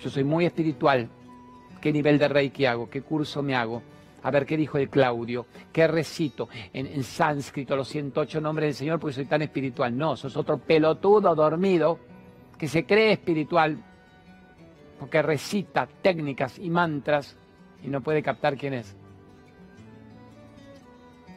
Yo 0.00 0.08
soy 0.08 0.24
muy 0.24 0.46
espiritual. 0.46 1.06
¿Qué 1.82 1.92
nivel 1.92 2.18
de 2.18 2.28
reiki 2.28 2.64
hago? 2.64 2.88
¿Qué 2.88 3.02
curso 3.02 3.42
me 3.42 3.54
hago? 3.54 3.82
A 4.22 4.30
ver 4.30 4.46
qué 4.46 4.56
dijo 4.56 4.78
el 4.78 4.88
Claudio, 4.88 5.44
qué 5.70 5.86
recito 5.86 6.48
en, 6.72 6.86
en 6.86 7.04
sánscrito 7.04 7.76
los 7.76 7.86
108 7.88 8.40
nombres 8.40 8.68
del 8.68 8.74
Señor 8.74 8.98
porque 8.98 9.16
soy 9.16 9.26
tan 9.26 9.42
espiritual. 9.42 9.94
No, 9.94 10.16
sos 10.16 10.34
otro 10.34 10.56
pelotudo 10.56 11.34
dormido 11.34 11.98
que 12.56 12.68
se 12.68 12.86
cree 12.86 13.12
espiritual 13.12 13.76
porque 14.98 15.20
recita 15.20 15.86
técnicas 16.00 16.58
y 16.58 16.70
mantras 16.70 17.36
y 17.82 17.88
no 17.88 18.00
puede 18.00 18.22
captar 18.22 18.56
quién 18.56 18.72
es. 18.72 18.96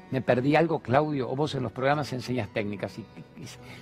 ¿Me 0.10 0.22
perdí 0.22 0.56
algo, 0.56 0.80
Claudio? 0.80 1.30
¿O 1.30 1.36
vos 1.36 1.54
en 1.56 1.64
los 1.64 1.72
programas 1.72 2.14
enseñas 2.14 2.50
técnicas 2.50 2.98
y, 2.98 3.06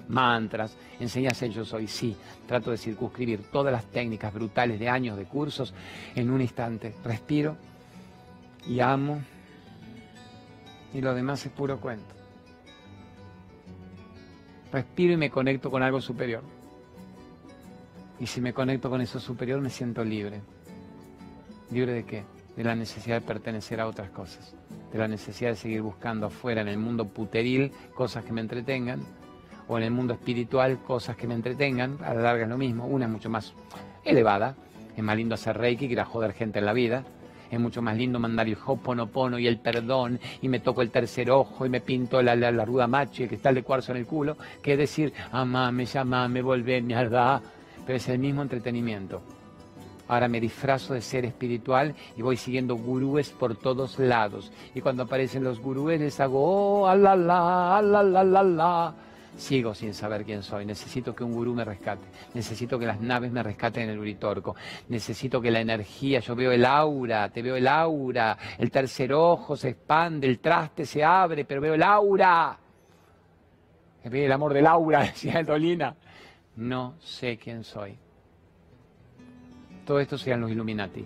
mantras? 0.07 0.75
¿Enseñas 0.99 1.39
el 1.43 1.51
yo? 1.51 1.63
Sí, 1.87 2.15
trato 2.47 2.71
de 2.71 2.77
circunscribir 2.77 3.43
todas 3.51 3.71
las 3.71 3.85
técnicas 3.85 4.33
brutales 4.33 4.79
de 4.79 4.89
años 4.89 5.17
de 5.17 5.25
cursos 5.25 5.73
en 6.15 6.31
un 6.31 6.41
instante. 6.41 6.95
Respiro 7.03 7.57
y 8.65 8.79
amo 8.79 9.21
y 10.93 11.01
lo 11.01 11.13
demás 11.13 11.45
es 11.45 11.51
puro 11.51 11.79
cuento. 11.79 12.15
Respiro 14.71 15.13
y 15.13 15.17
me 15.17 15.29
conecto 15.29 15.69
con 15.69 15.83
algo 15.83 16.01
superior. 16.01 16.41
Y 18.19 18.25
si 18.25 18.41
me 18.41 18.53
conecto 18.53 18.89
con 18.89 18.99
eso 18.99 19.19
superior 19.19 19.61
me 19.61 19.69
siento 19.69 20.03
libre. 20.03 20.41
¿Libre 21.69 21.93
de 21.93 22.03
qué? 22.03 22.23
De 22.55 22.63
la 22.63 22.73
necesidad 22.73 23.21
de 23.21 23.27
pertenecer 23.27 23.79
a 23.79 23.87
otras 23.87 24.09
cosas 24.09 24.55
de 24.91 24.99
la 24.99 25.07
necesidad 25.07 25.51
de 25.51 25.55
seguir 25.55 25.81
buscando 25.81 26.27
afuera 26.27 26.61
en 26.61 26.67
el 26.67 26.77
mundo 26.77 27.05
puteril 27.05 27.71
cosas 27.93 28.23
que 28.23 28.33
me 28.33 28.41
entretengan, 28.41 29.05
o 29.67 29.77
en 29.77 29.83
el 29.83 29.91
mundo 29.91 30.13
espiritual 30.13 30.79
cosas 30.83 31.15
que 31.15 31.27
me 31.27 31.33
entretengan, 31.33 31.97
a 32.03 32.13
la 32.13 32.21
larga 32.21 32.43
es 32.43 32.49
lo 32.49 32.57
mismo, 32.57 32.85
una 32.85 33.05
es 33.05 33.11
mucho 33.11 33.29
más 33.29 33.53
elevada, 34.03 34.55
es 34.95 35.03
más 35.03 35.17
lindo 35.17 35.35
hacer 35.35 35.57
reiki 35.57 35.87
que 35.87 35.93
ir 35.93 35.99
a 35.99 36.05
joder 36.05 36.33
gente 36.33 36.59
en 36.59 36.65
la 36.65 36.73
vida, 36.73 37.03
es 37.51 37.59
mucho 37.59 37.81
más 37.81 37.97
lindo 37.97 38.19
mandar 38.19 38.47
el 38.47 38.57
hoponopono 38.65 39.39
y 39.39 39.47
el 39.47 39.59
perdón 39.59 40.19
y 40.41 40.49
me 40.49 40.59
toco 40.59 40.81
el 40.81 40.91
tercer 40.91 41.31
ojo 41.31 41.65
y 41.65 41.69
me 41.69 41.81
pinto 41.81 42.21
la, 42.21 42.35
la, 42.35 42.65
ruda 42.65 42.87
macho 42.87 43.21
y 43.21 43.23
el 43.23 43.29
cristal 43.29 43.55
de 43.55 43.63
cuarzo 43.63 43.91
en 43.91 43.99
el 43.99 44.05
culo, 44.05 44.37
que 44.61 44.77
decir, 44.77 45.13
amame, 45.31 45.85
llamame, 45.85 46.41
volvé, 46.41 46.81
mierda, 46.81 47.41
pero 47.85 47.97
es 47.97 48.07
el 48.09 48.19
mismo 48.19 48.41
entretenimiento. 48.41 49.21
Ahora 50.07 50.27
me 50.27 50.39
disfrazo 50.39 50.93
de 50.93 51.01
ser 51.01 51.25
espiritual 51.25 51.95
y 52.15 52.21
voy 52.21 52.37
siguiendo 52.37 52.75
gurúes 52.75 53.29
por 53.29 53.55
todos 53.55 53.97
lados. 53.97 54.51
Y 54.73 54.81
cuando 54.81 55.03
aparecen 55.03 55.43
los 55.43 55.59
gurúes 55.59 55.99
les 55.99 56.19
hago, 56.19 56.81
oh, 56.81 56.87
alala, 56.87 57.77
alala, 57.77 58.93
Sigo 59.37 59.73
sin 59.73 59.93
saber 59.93 60.23
quién 60.23 60.43
soy. 60.43 60.65
Necesito 60.65 61.13
que 61.13 61.23
un 61.23 61.33
gurú 61.33 61.53
me 61.53 61.65
rescate. 61.65 62.05
Necesito 62.33 62.79
que 62.79 62.85
las 62.85 63.01
naves 63.01 63.31
me 63.31 63.43
rescaten 63.43 63.83
en 63.83 63.89
el 63.89 63.99
Uritorco. 63.99 64.55
Necesito 64.87 65.41
que 65.41 65.51
la 65.51 65.59
energía, 65.59 66.19
yo 66.19 66.35
veo 66.35 66.53
el 66.53 66.63
aura, 66.63 67.29
te 67.29 67.41
veo 67.41 67.57
el 67.57 67.67
aura. 67.67 68.37
El 68.57 68.71
tercer 68.71 69.11
ojo 69.11 69.57
se 69.57 69.69
expande, 69.69 70.27
el 70.27 70.39
traste 70.39 70.85
se 70.85 71.03
abre, 71.03 71.43
pero 71.43 71.59
veo 71.59 71.73
el 71.73 71.83
aura. 71.83 72.57
El 74.03 74.31
amor 74.31 74.53
del 74.53 74.67
aura, 74.67 75.01
decía 75.01 75.43
Dolina. 75.43 75.95
No 76.55 76.95
sé 77.01 77.37
quién 77.37 77.63
soy. 77.63 77.97
Todo 79.85 79.99
esto 79.99 80.17
sean 80.17 80.41
los 80.41 80.51
Illuminati 80.51 81.05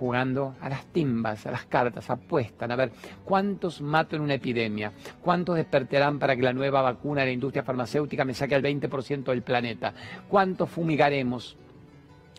jugando 0.00 0.54
a 0.62 0.70
las 0.70 0.86
timbas, 0.86 1.46
a 1.46 1.50
las 1.50 1.66
cartas, 1.66 2.08
apuestan 2.08 2.72
a 2.72 2.76
ver 2.76 2.90
cuántos 3.22 3.82
mato 3.82 4.16
en 4.16 4.22
una 4.22 4.32
epidemia, 4.32 4.92
cuántos 5.20 5.56
despertarán 5.56 6.18
para 6.18 6.34
que 6.34 6.40
la 6.40 6.54
nueva 6.54 6.80
vacuna 6.80 7.20
de 7.20 7.26
la 7.26 7.32
industria 7.34 7.62
farmacéutica 7.62 8.24
me 8.24 8.32
saque 8.32 8.54
al 8.54 8.62
20% 8.62 9.24
del 9.24 9.42
planeta, 9.42 9.92
cuántos 10.26 10.70
fumigaremos 10.70 11.54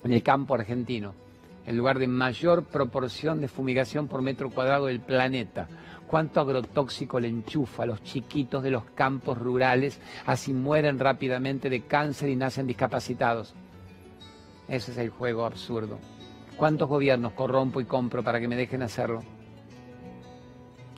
en 0.03 0.11
el 0.11 0.23
campo 0.23 0.55
argentino, 0.55 1.13
el 1.67 1.77
lugar 1.77 1.99
de 1.99 2.07
mayor 2.07 2.63
proporción 2.63 3.39
de 3.39 3.47
fumigación 3.47 4.07
por 4.07 4.23
metro 4.23 4.49
cuadrado 4.49 4.87
del 4.87 4.99
planeta. 4.99 5.67
Cuánto 6.07 6.41
agrotóxico 6.41 7.19
le 7.19 7.29
enchufa 7.29 7.83
a 7.83 7.85
los 7.85 8.03
chiquitos 8.03 8.63
de 8.63 8.71
los 8.71 8.83
campos 8.83 9.37
rurales, 9.37 10.01
así 10.25 10.51
mueren 10.51 10.99
rápidamente 10.99 11.69
de 11.69 11.81
cáncer 11.83 12.29
y 12.29 12.35
nacen 12.35 12.67
discapacitados. 12.67 13.53
Ese 14.71 14.93
es 14.93 14.97
el 14.99 15.09
juego 15.09 15.45
absurdo. 15.45 15.99
¿Cuántos 16.55 16.87
gobiernos 16.87 17.33
corrompo 17.33 17.81
y 17.81 17.85
compro 17.85 18.23
para 18.23 18.39
que 18.39 18.47
me 18.47 18.55
dejen 18.55 18.81
hacerlo? 18.81 19.21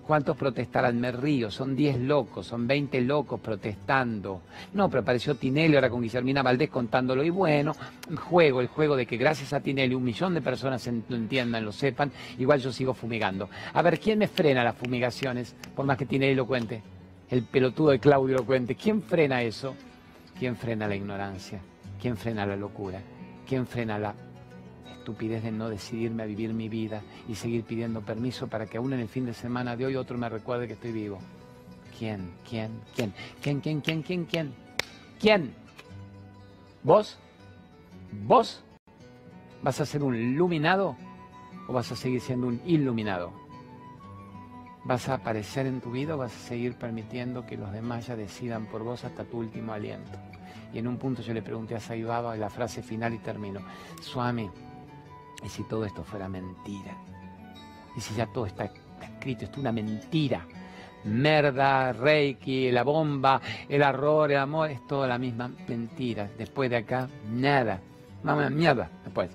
¿Cuántos 0.06 0.38
protestarán? 0.38 1.02
Me 1.02 1.12
río, 1.12 1.50
son 1.50 1.76
10 1.76 2.02
locos, 2.02 2.46
son 2.46 2.68
20 2.68 3.02
locos 3.02 3.40
protestando. 3.40 4.42
No, 4.74 4.90
pero 4.92 5.02
apareció 5.02 5.34
Tinelli 5.34 5.74
ahora 5.74 5.90
con 5.90 6.04
Guillermina 6.04 6.44
Valdés 6.44 6.70
contándolo. 6.70 7.24
Y 7.24 7.32
bueno, 7.32 7.76
juego, 8.16 8.62
el 8.62 8.68
juego 8.68 8.96
de 8.96 9.08
que 9.08 9.18
gracias 9.18 9.54
a 9.54 9.60
Tinelli 9.60 9.96
un 9.96 10.04
millón 10.04 10.36
de 10.36 10.42
personas 10.44 10.88
lo 11.10 11.16
entiendan, 11.16 11.66
lo 11.66 11.72
sepan, 11.72 12.12
igual 12.38 12.60
yo 12.60 12.72
sigo 12.72 12.94
fumigando. 12.94 13.50
A 13.74 13.82
ver, 13.82 14.00
¿quién 14.00 14.20
me 14.20 14.28
frena 14.28 14.64
las 14.64 14.76
fumigaciones? 14.76 15.56
Por 15.76 15.88
más 15.88 15.98
que 15.98 16.06
Tinelli 16.06 16.36
lo 16.36 16.46
cuente. 16.46 16.84
El 17.28 17.42
pelotudo 17.42 17.90
de 17.90 17.98
Claudio 17.98 18.38
lo 18.38 18.46
cuente. 18.46 18.76
¿Quién 18.76 19.02
frena 19.02 19.42
eso? 19.42 19.74
¿Quién 20.38 20.58
frena 20.58 20.88
la 20.88 20.96
ignorancia? 20.96 21.60
¿Quién 22.00 22.18
frena 22.18 22.46
la 22.46 22.56
locura? 22.56 23.02
¿Quién 23.48 23.68
frena 23.68 24.00
la 24.00 24.16
estupidez 25.04 25.44
de 25.44 25.52
no 25.52 25.68
decidirme 25.68 26.24
a 26.24 26.26
vivir 26.26 26.54
mi 26.54 26.70
vida 26.70 27.02
y 27.28 27.36
seguir 27.36 27.66
pidiendo 27.66 28.02
permiso 28.02 28.48
para 28.48 28.66
que 28.66 28.78
aún 28.78 28.94
en 28.94 29.02
el 29.02 29.10
fin 29.10 29.26
de 29.26 29.34
semana 29.34 29.76
de 29.76 29.86
hoy 29.86 29.98
otro 29.98 30.18
me 30.18 30.30
recuerde 30.30 30.66
que 30.66 30.74
estoy 30.74 30.94
vivo. 30.94 31.20
¿Quién? 32.00 32.32
¿Quién? 32.50 32.72
¿Quién? 32.96 33.14
¿Quién? 33.42 33.60
¿Quién? 33.60 33.82
¿Quién? 33.82 34.02
¿Quién? 34.02 34.24
¿Quién? 34.26 34.54
¿Quién? 35.20 35.54
¿Vos? 36.84 37.20
¿Vos? 38.26 38.64
¿Vas 39.62 39.82
a 39.82 39.86
ser 39.86 40.04
un 40.04 40.16
iluminado 40.16 40.96
o 41.68 41.74
vas 41.74 41.92
a 41.92 41.98
seguir 41.98 42.22
siendo 42.22 42.48
un 42.48 42.62
iluminado? 42.66 43.34
¿Vas 44.86 45.10
a 45.10 45.16
aparecer 45.16 45.66
en 45.68 45.82
tu 45.82 45.92
vida 45.92 46.16
o 46.16 46.18
vas 46.18 46.34
a 46.34 46.48
seguir 46.48 46.76
permitiendo 46.76 47.46
que 47.46 47.58
los 47.58 47.74
demás 47.74 48.08
ya 48.08 48.16
decidan 48.16 48.68
por 48.68 48.84
vos 48.84 49.04
hasta 49.04 49.26
tu 49.26 49.40
último 49.40 49.74
aliento? 49.74 50.18
Y 50.74 50.80
en 50.80 50.88
un 50.88 50.98
punto 50.98 51.22
yo 51.22 51.34
le 51.34 51.42
pregunté 51.42 51.76
a 51.76 51.80
Saibaba 51.80 52.36
la 52.36 52.50
frase 52.50 52.82
final 52.82 53.14
y 53.14 53.20
termino. 53.20 53.62
Swami, 54.02 54.50
¿Y 55.44 55.50
si 55.50 55.64
todo 55.64 55.86
esto 55.86 56.04
fuera 56.04 56.30
mentira? 56.30 56.96
¿Y 57.96 58.02
si 58.02 58.16
ya 58.16 58.26
todo 58.28 58.46
está 58.46 58.72
escrito, 59.02 59.46
es 59.46 59.58
una 59.58 59.72
mentira? 59.72 60.46
Merda, 61.06 61.92
Reiki, 61.92 62.72
la 62.72 62.84
bomba, 62.84 63.42
el 63.68 63.82
error, 63.82 64.32
el 64.32 64.38
amor, 64.38 64.72
es 64.72 64.88
toda 64.88 65.08
la 65.08 65.18
misma 65.18 65.52
mentira. 65.68 66.30
Después 66.38 66.70
de 66.70 66.78
acá, 66.78 67.10
nada. 67.30 67.82
Mamá, 68.24 68.50
mierda, 68.50 68.90
después. 69.04 69.32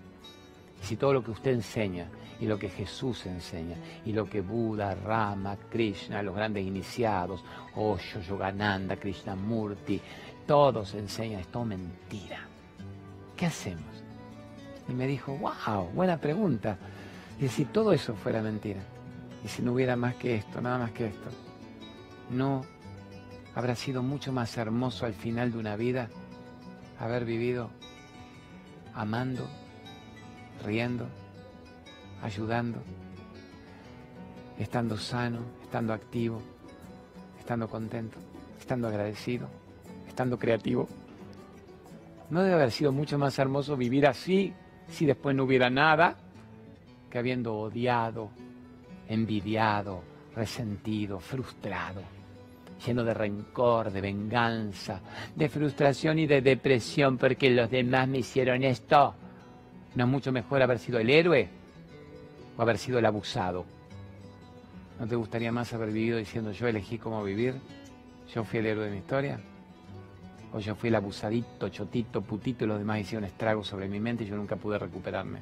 Y 0.80 0.86
si 0.86 0.96
todo 0.96 1.12
lo 1.12 1.22
que 1.22 1.32
usted 1.32 1.52
enseña, 1.52 2.08
y 2.40 2.46
lo 2.46 2.58
que 2.58 2.70
Jesús 2.70 3.26
enseña, 3.26 3.76
y 4.06 4.12
lo 4.12 4.24
que 4.30 4.40
Buda, 4.40 4.94
Rama, 4.94 5.58
Krishna, 5.68 6.22
los 6.22 6.34
grandes 6.34 6.64
iniciados, 6.64 7.44
Osho, 7.74 8.20
Yogananda, 8.20 8.96
Krishnamurti, 8.96 10.00
todos 10.48 10.94
enseñan, 10.94 11.40
es 11.40 11.48
todo 11.48 11.66
mentira. 11.66 12.40
¿Qué 13.36 13.46
hacemos? 13.46 13.84
Y 14.88 14.92
me 14.92 15.06
dijo, 15.06 15.36
wow, 15.36 15.90
buena 15.94 16.16
pregunta. 16.16 16.78
Y 17.38 17.48
si 17.48 17.66
todo 17.66 17.92
eso 17.92 18.14
fuera 18.14 18.40
mentira, 18.40 18.80
y 19.44 19.48
si 19.48 19.60
no 19.62 19.74
hubiera 19.74 19.94
más 19.94 20.16
que 20.16 20.36
esto, 20.36 20.60
nada 20.62 20.78
más 20.78 20.90
que 20.92 21.06
esto, 21.06 21.28
¿no 22.30 22.64
habrá 23.54 23.76
sido 23.76 24.02
mucho 24.02 24.32
más 24.32 24.56
hermoso 24.56 25.04
al 25.04 25.12
final 25.12 25.52
de 25.52 25.58
una 25.58 25.76
vida 25.76 26.08
haber 26.98 27.26
vivido 27.26 27.68
amando, 28.94 29.46
riendo, 30.64 31.06
ayudando, 32.22 32.82
estando 34.58 34.96
sano, 34.96 35.40
estando 35.62 35.92
activo, 35.92 36.40
estando 37.38 37.68
contento, 37.68 38.16
estando 38.58 38.88
agradecido, 38.88 39.48
estando 40.18 40.36
creativo? 40.36 40.88
¿No 42.30 42.42
debe 42.42 42.54
haber 42.56 42.72
sido 42.72 42.90
mucho 42.90 43.16
más 43.18 43.38
hermoso 43.38 43.76
vivir 43.76 44.04
así 44.04 44.52
si 44.88 45.06
después 45.06 45.36
no 45.36 45.44
hubiera 45.44 45.70
nada 45.70 46.16
que 47.08 47.18
habiendo 47.18 47.54
odiado, 47.54 48.30
envidiado, 49.08 50.02
resentido, 50.34 51.20
frustrado, 51.20 52.02
lleno 52.84 53.04
de 53.04 53.14
rencor, 53.14 53.92
de 53.92 54.00
venganza, 54.00 55.00
de 55.36 55.48
frustración 55.48 56.18
y 56.18 56.26
de 56.26 56.42
depresión 56.42 57.16
porque 57.16 57.50
los 57.50 57.70
demás 57.70 58.08
me 58.08 58.18
hicieron 58.18 58.64
esto. 58.64 59.14
¿No 59.94 60.02
es 60.04 60.10
mucho 60.10 60.32
mejor 60.32 60.62
haber 60.62 60.80
sido 60.80 60.98
el 60.98 61.10
héroe 61.10 61.48
o 62.56 62.62
haber 62.62 62.76
sido 62.76 62.98
el 62.98 63.06
abusado? 63.06 63.64
¿No 64.98 65.06
te 65.06 65.14
gustaría 65.14 65.52
más 65.52 65.72
haber 65.74 65.92
vivido 65.92 66.18
diciendo 66.18 66.50
yo 66.50 66.66
elegí 66.66 66.98
cómo 66.98 67.22
vivir? 67.22 67.54
¿Yo 68.34 68.42
fui 68.42 68.58
el 68.58 68.66
héroe 68.66 68.86
de 68.86 68.90
mi 68.90 68.98
historia? 68.98 69.40
O 70.52 70.60
yo 70.60 70.74
fui 70.74 70.88
el 70.88 70.94
abusadito, 70.94 71.68
chotito, 71.68 72.22
putito 72.22 72.64
y 72.64 72.68
los 72.68 72.78
demás 72.78 73.00
hicieron 73.00 73.24
estragos 73.24 73.66
sobre 73.66 73.88
mi 73.88 74.00
mente 74.00 74.24
y 74.24 74.26
yo 74.26 74.36
nunca 74.36 74.56
pude 74.56 74.78
recuperarme. 74.78 75.40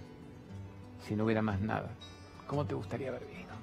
Si 1.06 1.14
no 1.14 1.24
hubiera 1.24 1.42
más 1.42 1.60
nada, 1.60 1.90
¿cómo 2.46 2.64
te 2.64 2.74
gustaría 2.74 3.08
haber 3.08 3.24
vivido? 3.24 3.54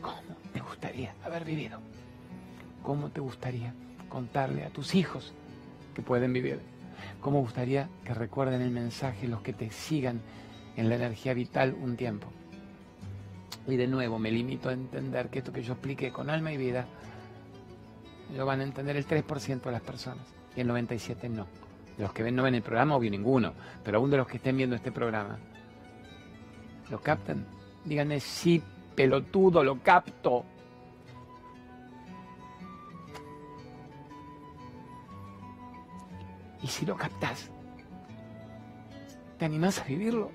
¿Cómo 0.00 0.36
te 0.52 0.60
gustaría 0.60 1.14
haber 1.24 1.44
vivido? 1.44 1.80
¿Cómo 2.82 3.10
te 3.10 3.20
gustaría 3.20 3.74
contarle 4.08 4.64
a 4.64 4.70
tus 4.70 4.94
hijos 4.94 5.32
que 5.94 6.02
pueden 6.02 6.32
vivir? 6.32 6.60
¿Cómo 7.20 7.40
gustaría 7.40 7.88
que 8.04 8.14
recuerden 8.14 8.62
el 8.62 8.70
mensaje 8.70 9.26
los 9.26 9.42
que 9.42 9.52
te 9.52 9.70
sigan 9.70 10.20
en 10.76 10.88
la 10.88 10.94
energía 10.94 11.34
vital 11.34 11.74
un 11.74 11.96
tiempo? 11.96 12.28
Y 13.66 13.76
de 13.76 13.88
nuevo 13.88 14.18
me 14.18 14.30
limito 14.30 14.68
a 14.68 14.72
entender 14.72 15.28
que 15.28 15.40
esto 15.40 15.52
que 15.52 15.62
yo 15.62 15.74
expliqué 15.74 16.12
con 16.12 16.30
alma 16.30 16.52
y 16.52 16.56
vida 16.56 16.86
lo 18.34 18.46
van 18.46 18.60
a 18.60 18.64
entender 18.64 18.96
el 18.96 19.06
3% 19.06 19.62
de 19.62 19.72
las 19.72 19.82
personas 19.82 20.26
y 20.56 20.60
el 20.60 20.68
97% 20.68 21.30
no. 21.30 21.46
De 21.96 22.04
los 22.04 22.12
que 22.12 22.22
ven, 22.22 22.34
no 22.34 22.42
ven 22.42 22.54
el 22.54 22.62
programa, 22.62 22.96
obvio 22.96 23.10
ninguno, 23.10 23.52
pero 23.84 23.98
aún 23.98 24.10
de 24.10 24.16
los 24.16 24.26
que 24.26 24.38
estén 24.38 24.56
viendo 24.56 24.76
este 24.76 24.92
programa, 24.92 25.38
¿lo 26.90 27.00
captan? 27.00 27.46
Díganme, 27.84 28.20
sí, 28.20 28.62
pelotudo, 28.94 29.62
lo 29.62 29.80
capto. 29.82 30.44
¿Y 36.62 36.66
si 36.66 36.84
lo 36.84 36.96
captas? 36.96 37.50
¿Te 39.38 39.46
animás 39.46 39.78
a 39.78 39.84
vivirlo? 39.84 40.30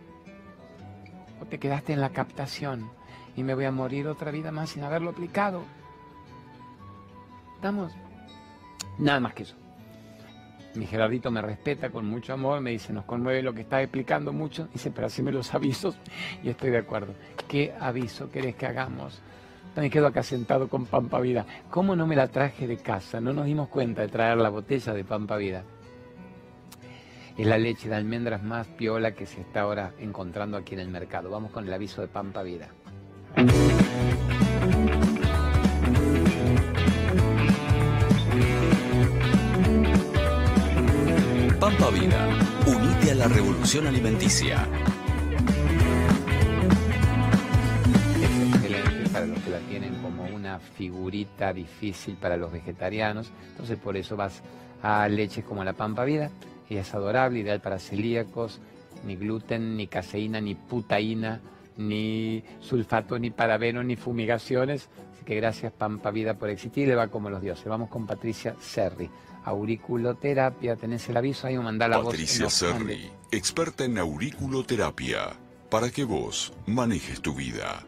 ¿O 1.39 1.45
te 1.45 1.59
quedaste 1.59 1.93
en 1.93 2.01
la 2.01 2.09
captación 2.09 2.89
y 3.35 3.43
me 3.43 3.53
voy 3.53 3.65
a 3.65 3.71
morir 3.71 4.07
otra 4.07 4.31
vida 4.31 4.51
más 4.51 4.71
sin 4.71 4.83
haberlo 4.83 5.11
aplicado? 5.11 5.61
Nada 8.97 9.19
más 9.19 9.33
que 9.33 9.43
eso. 9.43 9.55
Mi 10.75 10.85
Gerardito 10.85 11.31
me 11.31 11.41
respeta 11.41 11.89
con 11.89 12.05
mucho 12.05 12.33
amor, 12.33 12.59
me 12.59 12.71
dice, 12.71 12.91
nos 12.91 13.05
conmueve 13.05 13.41
lo 13.41 13.53
que 13.53 13.61
está 13.61 13.81
explicando 13.81 14.33
mucho, 14.33 14.67
dice, 14.73 14.91
pero 14.91 15.07
haceme 15.07 15.31
los 15.31 15.53
avisos 15.53 15.97
y 16.43 16.49
estoy 16.49 16.69
de 16.71 16.79
acuerdo. 16.79 17.13
¿Qué 17.47 17.73
aviso 17.79 18.29
querés 18.29 18.55
que 18.55 18.65
hagamos? 18.65 19.21
Me 19.75 19.89
quedo 19.89 20.07
acá 20.07 20.23
sentado 20.23 20.69
con 20.69 20.85
Pampa 20.85 21.19
Vida. 21.19 21.45
¿Cómo 21.69 21.95
no 21.95 22.07
me 22.07 22.15
la 22.15 22.27
traje 22.27 22.67
de 22.67 22.77
casa? 22.77 23.19
No 23.19 23.33
nos 23.33 23.45
dimos 23.45 23.67
cuenta 23.67 24.01
de 24.01 24.07
traer 24.07 24.37
la 24.37 24.49
botella 24.49 24.93
de 24.93 25.03
Pampa 25.03 25.35
Vida. 25.35 25.63
Es 27.37 27.45
la 27.45 27.57
leche 27.57 27.89
de 27.89 27.95
almendras 27.95 28.41
más 28.41 28.67
piola 28.67 29.11
que 29.11 29.25
se 29.25 29.41
está 29.41 29.61
ahora 29.61 29.91
encontrando 29.99 30.55
aquí 30.55 30.75
en 30.75 30.79
el 30.79 30.87
mercado. 30.87 31.29
Vamos 31.29 31.51
con 31.51 31.67
el 31.67 31.73
aviso 31.73 32.01
de 32.01 32.07
Pampa 32.07 32.43
Vida. 32.43 32.69
La 43.17 43.27
revolución 43.27 43.87
alimenticia. 43.87 44.67
excelente 48.53 49.09
para 49.09 49.25
los 49.25 49.39
que 49.39 49.49
la 49.51 49.59
tienen 49.59 49.95
como 50.01 50.25
una 50.25 50.59
figurita 50.59 51.53
difícil 51.53 52.15
para 52.15 52.35
los 52.35 52.51
vegetarianos, 52.51 53.31
entonces 53.51 53.77
por 53.77 53.95
eso 53.95 54.17
vas 54.17 54.41
a 54.81 55.07
leches 55.07 55.45
como 55.45 55.63
la 55.63 55.73
Pampa 55.73 56.03
Vida, 56.03 56.29
ella 56.69 56.81
es 56.81 56.93
adorable, 56.93 57.39
ideal 57.39 57.61
para 57.61 57.79
celíacos, 57.79 58.59
ni 59.05 59.15
gluten, 59.15 59.77
ni 59.77 59.87
caseína, 59.87 60.41
ni 60.41 60.55
putaína, 60.55 61.39
ni 61.77 62.43
sulfato, 62.59 63.17
ni 63.17 63.29
parabeno, 63.29 63.83
ni 63.83 63.95
fumigaciones. 63.95 64.89
Así 65.13 65.23
que 65.23 65.35
gracias 65.35 65.71
Pampa 65.71 66.11
Vida 66.11 66.33
por 66.33 66.49
existir, 66.49 66.87
le 66.87 66.95
va 66.95 67.07
como 67.07 67.29
los 67.29 67.41
dioses. 67.41 67.65
Vamos 67.65 67.89
con 67.89 68.05
Patricia 68.05 68.55
Serri. 68.59 69.09
Auriculoterapia, 69.45 70.75
tenés 70.75 71.07
el 71.07 71.17
aviso 71.17 71.45
ahí 71.47 71.55
o 71.55 71.61
mandá 71.61 71.87
la 71.87 72.01
Patricia 72.01 72.49
Serri, 72.49 73.09
experta 73.31 73.85
en 73.85 73.99
auriculoterapia, 73.99 75.33
para 75.69 75.91
que 75.91 76.03
vos 76.03 76.51
manejes 76.65 77.21
tu 77.21 77.33
vida. 77.33 77.85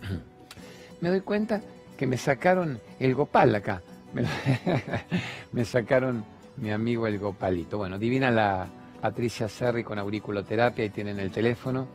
Me 1.00 1.10
doy 1.10 1.20
cuenta 1.20 1.60
que 1.98 2.06
me 2.06 2.16
sacaron 2.16 2.80
el 2.98 3.14
gopal 3.14 3.54
acá. 3.54 3.82
Me, 5.52 5.64
sacaron 5.66 6.24
mi 6.56 6.70
amigo 6.70 7.06
el 7.06 7.18
gopalito. 7.18 7.78
Bueno, 7.78 7.98
divina 7.98 8.30
la 8.30 8.66
Patricia 9.00 9.48
Serri 9.48 9.84
con 9.84 9.98
auriculoterapia 9.98 10.86
y 10.86 10.90
tienen 10.90 11.18
el 11.18 11.30
teléfono. 11.30 11.86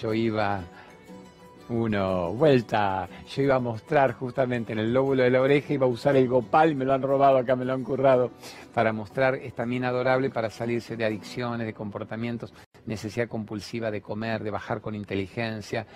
Yo 0.00 0.14
iba 0.14 0.62
uno, 1.70 2.32
vuelta, 2.32 3.08
yo 3.28 3.42
iba 3.42 3.56
a 3.56 3.60
mostrar 3.60 4.14
justamente 4.14 4.72
en 4.72 4.78
el 4.78 4.92
lóbulo 4.92 5.22
de 5.22 5.30
la 5.30 5.42
oreja, 5.42 5.74
iba 5.74 5.86
a 5.86 5.88
usar 5.88 6.16
el 6.16 6.26
gopal, 6.26 6.74
me 6.74 6.84
lo 6.84 6.94
han 6.94 7.02
robado 7.02 7.36
acá, 7.36 7.56
me 7.56 7.64
lo 7.64 7.74
han 7.74 7.84
currado, 7.84 8.30
para 8.72 8.92
mostrar 8.92 9.34
esta 9.34 9.66
mina 9.66 9.88
adorable 9.88 10.30
para 10.30 10.48
salirse 10.48 10.96
de 10.96 11.04
adicciones, 11.04 11.66
de 11.66 11.74
comportamientos, 11.74 12.54
necesidad 12.86 13.28
compulsiva 13.28 13.90
de 13.90 14.00
comer, 14.00 14.42
de 14.42 14.50
bajar 14.50 14.80
con 14.80 14.94
inteligencia. 14.94 15.86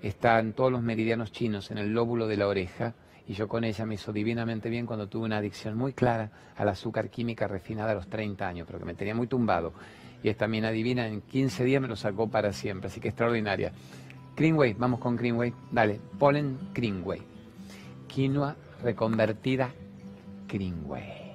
Están 0.00 0.52
todos 0.52 0.70
los 0.70 0.82
meridianos 0.82 1.32
chinos 1.32 1.70
en 1.70 1.78
el 1.78 1.92
lóbulo 1.92 2.28
de 2.28 2.36
la 2.36 2.46
oreja 2.46 2.94
y 3.26 3.34
yo 3.34 3.48
con 3.48 3.64
ella 3.64 3.84
me 3.84 3.94
hizo 3.94 4.12
divinamente 4.12 4.68
bien 4.70 4.86
cuando 4.86 5.08
tuve 5.08 5.24
una 5.24 5.38
adicción 5.38 5.76
muy 5.76 5.92
clara 5.92 6.30
al 6.56 6.68
azúcar 6.68 7.10
química 7.10 7.48
refinada 7.48 7.90
a 7.92 7.94
los 7.96 8.08
30 8.08 8.46
años, 8.46 8.66
pero 8.66 8.78
que 8.78 8.84
me 8.84 8.94
tenía 8.94 9.14
muy 9.14 9.26
tumbado. 9.26 9.72
Y 10.22 10.28
esta 10.28 10.46
mina 10.46 10.70
divina 10.70 11.08
en 11.08 11.20
15 11.22 11.64
días 11.64 11.82
me 11.82 11.88
lo 11.88 11.96
sacó 11.96 12.28
para 12.28 12.52
siempre, 12.52 12.88
así 12.88 13.00
que 13.00 13.08
extraordinaria. 13.08 13.72
Greenway, 14.36 14.74
vamos 14.74 15.00
con 15.00 15.16
Greenway, 15.16 15.52
dale, 15.72 15.98
polen 16.18 16.58
Greenway. 16.74 17.22
Quinoa 18.06 18.54
reconvertida 18.82 19.72
Greenway. 20.46 21.26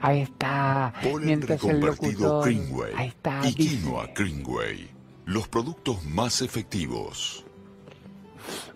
Ahí 0.00 0.20
está. 0.22 0.92
Polen 1.02 1.42
reconvertido 1.42 2.40
Greenway. 2.40 2.92
Ahí 2.96 3.08
está. 3.08 3.46
Y 3.46 3.54
quinoa 3.54 4.08
Greenway. 4.14 4.90
Los 5.26 5.46
productos 5.46 6.04
más 6.04 6.42
efectivos. 6.42 7.44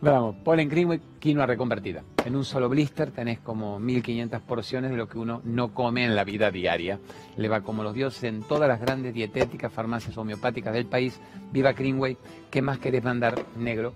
Vamos, 0.01 0.37
polen 0.45 0.69
Greenway, 0.69 1.01
quinoa 1.19 1.47
reconvertida. 1.47 2.03
En 2.25 2.37
un 2.37 2.45
solo 2.45 2.69
blister 2.69 3.11
tenés 3.11 3.39
como 3.41 3.79
1500 3.79 4.41
porciones 4.43 4.91
de 4.91 4.97
lo 4.97 5.09
que 5.09 5.19
uno 5.19 5.41
no 5.45 5.73
come 5.73 6.05
en 6.05 6.15
la 6.15 6.25
vida 6.25 6.51
diaria. 6.51 6.99
Le 7.37 7.49
va 7.49 7.63
como 7.63 7.83
los 7.83 7.95
dioses 7.95 8.25
en 8.25 8.43
todas 8.43 8.69
las 8.69 8.81
grandes 8.81 9.15
dietéticas, 9.15 9.73
farmacias 9.73 10.17
homeopáticas 10.17 10.73
del 10.75 10.87
país. 10.87 11.21
Viva 11.53 11.73
Greenway. 11.73 12.17
¿Qué 12.51 12.63
más 12.63 12.79
querés 12.79 13.03
mandar, 13.03 13.35
negro? 13.57 13.95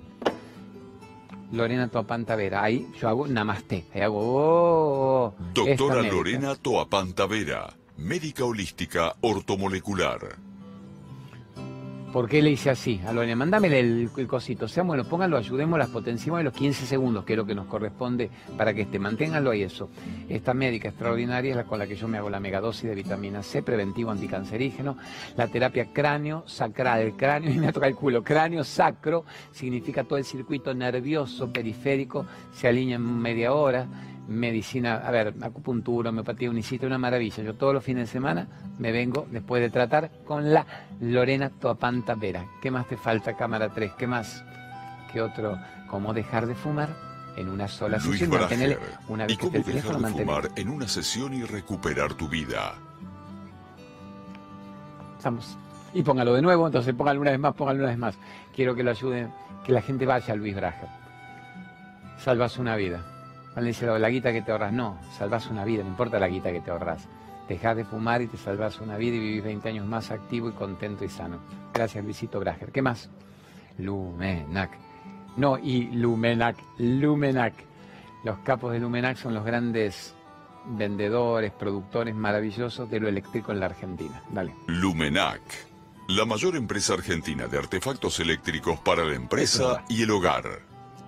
Lorena 1.53 1.89
Toapantavera. 1.89 2.63
Ahí 2.63 2.87
yo 3.01 3.09
hago 3.09 3.27
namaste. 3.27 3.85
Ahí 3.95 4.03
hago. 4.03 4.19
Oh, 4.21 5.35
Doctora 5.55 6.03
Lorena 6.03 6.55
Toapantavera, 6.55 7.77
médica 7.97 8.45
holística 8.45 9.15
ortomolecular. 9.21 10.48
¿Por 12.13 12.27
qué 12.27 12.41
le 12.41 12.51
hice 12.51 12.71
así? 12.71 12.99
A 13.07 13.13
Lorena, 13.13 13.37
mándame 13.37 13.79
el, 13.79 14.11
cosito. 14.27 14.67
Sean 14.67 14.87
bueno, 14.87 15.05
pónganlo, 15.05 15.37
ayudemos, 15.37 15.79
las 15.79 15.91
potenciamos 15.91 16.41
en 16.41 16.47
los 16.47 16.55
15 16.55 16.87
segundos, 16.87 17.23
que 17.25 17.35
es 17.35 17.37
lo 17.37 17.45
que 17.45 17.55
nos 17.55 17.67
corresponde 17.67 18.31
para 18.57 18.73
que 18.73 18.83
esté. 18.83 18.99
Manténganlo 18.99 19.51
ahí 19.51 19.63
eso. 19.63 19.91
Esta 20.27 20.55
médica 20.55 20.89
extraordinaria 20.89 21.51
es 21.51 21.57
la 21.57 21.65
con 21.65 21.79
la 21.79 21.87
que 21.87 21.97
yo 21.97 22.09
me 22.09 22.17
hago 22.17 22.31
la 22.31 22.41
megadosis 22.41 22.85
de 22.85 22.95
vitamina 22.95 23.43
C, 23.43 23.63
preventivo 23.63 24.11
anticancerígeno, 24.11 24.97
la 25.37 25.49
terapia 25.49 25.93
cráneo 25.93 26.45
sacral, 26.47 27.13
cráneo, 27.15 27.53
y 27.53 27.59
me 27.59 27.73
toca 27.75 27.87
el 27.87 27.95
culo, 27.95 28.25
cráneo 28.25 28.65
sacro, 28.65 29.27
significa 29.53 30.03
todo 30.05 30.19
el 30.19 30.25
circuito 30.25 30.73
nervioso 30.73 31.53
periférico, 31.53 32.25
se 32.53 32.69
alinea 32.69 32.97
en 32.97 33.19
media 33.19 33.53
hora 33.53 33.87
medicina, 34.29 34.97
a 35.05 35.11
ver, 35.11 35.35
acupuntura, 35.41 36.11
homeopatía, 36.11 36.51
unicita, 36.51 36.87
una 36.87 36.99
maravilla. 36.99 37.43
Yo 37.43 37.55
todos 37.55 37.75
los 37.75 37.83
fines 37.83 38.09
de 38.09 38.13
semana 38.13 38.47
me 38.79 38.93
vengo, 38.93 39.27
después 39.31 39.63
de 39.63 39.71
tratar, 39.71 40.11
con 40.25 40.53
la 40.53 40.67
Lorena 41.01 41.51
Toapanta 41.51 42.15
Vera. 42.15 42.45
¿Qué 42.61 42.71
más 42.71 42.87
te 42.87 42.97
falta, 42.97 43.37
cámara 43.37 43.71
3? 43.71 43.93
¿Qué 43.99 44.07
más? 44.07 44.45
¿Qué 45.13 45.23
otro? 45.23 45.59
¿Cómo 45.89 46.13
dejar 46.13 46.47
de 46.47 46.55
fumar 46.55 46.95
en 47.37 47.49
una 47.49 47.67
sola 47.67 47.99
sesión? 47.99 48.31
una 49.09 49.27
¿Y 49.29 49.37
cómo 49.37 49.59
dejar 49.59 49.99
de 49.99 50.09
fumar 50.09 50.51
en 50.57 50.69
una 50.69 50.87
sesión 50.87 51.33
y 51.33 51.45
recuperar 51.45 52.13
tu 52.13 52.29
vida? 52.29 52.75
Vamos. 55.25 55.57
Y 55.95 56.03
póngalo 56.03 56.35
de 56.35 56.43
nuevo, 56.43 56.67
entonces 56.67 56.95
póngalo 56.95 57.23
una 57.23 57.31
vez 57.31 57.41
más, 57.41 57.55
póngalo 57.55 57.79
una 57.81 57.89
vez 57.89 57.99
más. 57.99 58.19
Quiero 58.55 58.75
que 58.75 58.83
lo 58.83 58.91
ayuden, 58.91 59.33
que 59.65 59.73
la 59.73 59.81
gente 59.81 60.05
vaya 60.05 60.35
a 60.35 60.37
Luis 60.37 60.55
Braja. 60.55 60.87
Salvas 62.19 62.59
una 62.59 62.77
vida 62.77 63.18
dice 63.67 63.87
la 63.87 64.11
guita 64.11 64.33
que 64.33 64.43
te 64.43 64.53
ahorras. 64.53 64.73
No, 64.73 64.99
salvas 65.17 65.47
una 65.49 65.65
vida, 65.65 65.83
no 65.83 65.91
importa 65.91 66.19
la 66.19 66.29
guita 66.29 66.53
que 66.53 66.61
te 66.61 66.71
ahorras. 66.71 67.09
Dejas 67.49 67.77
de 67.77 67.85
fumar 67.85 68.21
y 68.21 68.27
te 68.27 68.37
salvas 68.37 68.81
una 68.81 68.97
vida 68.97 69.17
y 69.17 69.21
vivís 69.21 69.43
20 69.43 69.69
años 69.71 69.87
más 69.87 70.11
activo 70.11 70.49
y 70.51 70.53
contento 70.53 71.05
y 71.05 71.09
sano. 71.09 71.39
Gracias, 71.73 72.05
Luisito 72.05 72.39
Brager. 72.39 72.71
¿Qué 72.71 72.83
más? 72.83 73.09
Lumenac. 73.79 74.71
No, 75.37 75.57
y 75.57 75.87
Lumenac, 75.93 76.57
Lumenac. 76.79 77.55
Los 78.25 78.39
capos 78.41 78.73
de 78.73 78.81
Lumenac 78.81 79.17
son 79.17 79.33
los 79.33 79.45
grandes 79.45 80.15
vendedores, 80.67 81.53
productores 81.53 82.15
maravillosos 82.15 82.91
de 82.91 83.01
lo 83.01 83.09
eléctrico 83.09 83.53
en 83.53 83.61
la 83.61 83.67
Argentina. 83.67 84.23
Dale. 84.31 84.55
Lumenac, 84.67 85.41
la 86.09 86.27
mayor 86.27 86.57
empresa 86.57 86.95
argentina 86.95 87.47
de 87.47 87.59
artefactos 87.59 88.21
eléctricos 88.21 88.79
para 88.81 89.05
la 89.05 89.15
empresa 89.15 89.85
y 89.89 90.03
el 90.03 90.11
hogar. 90.11 90.45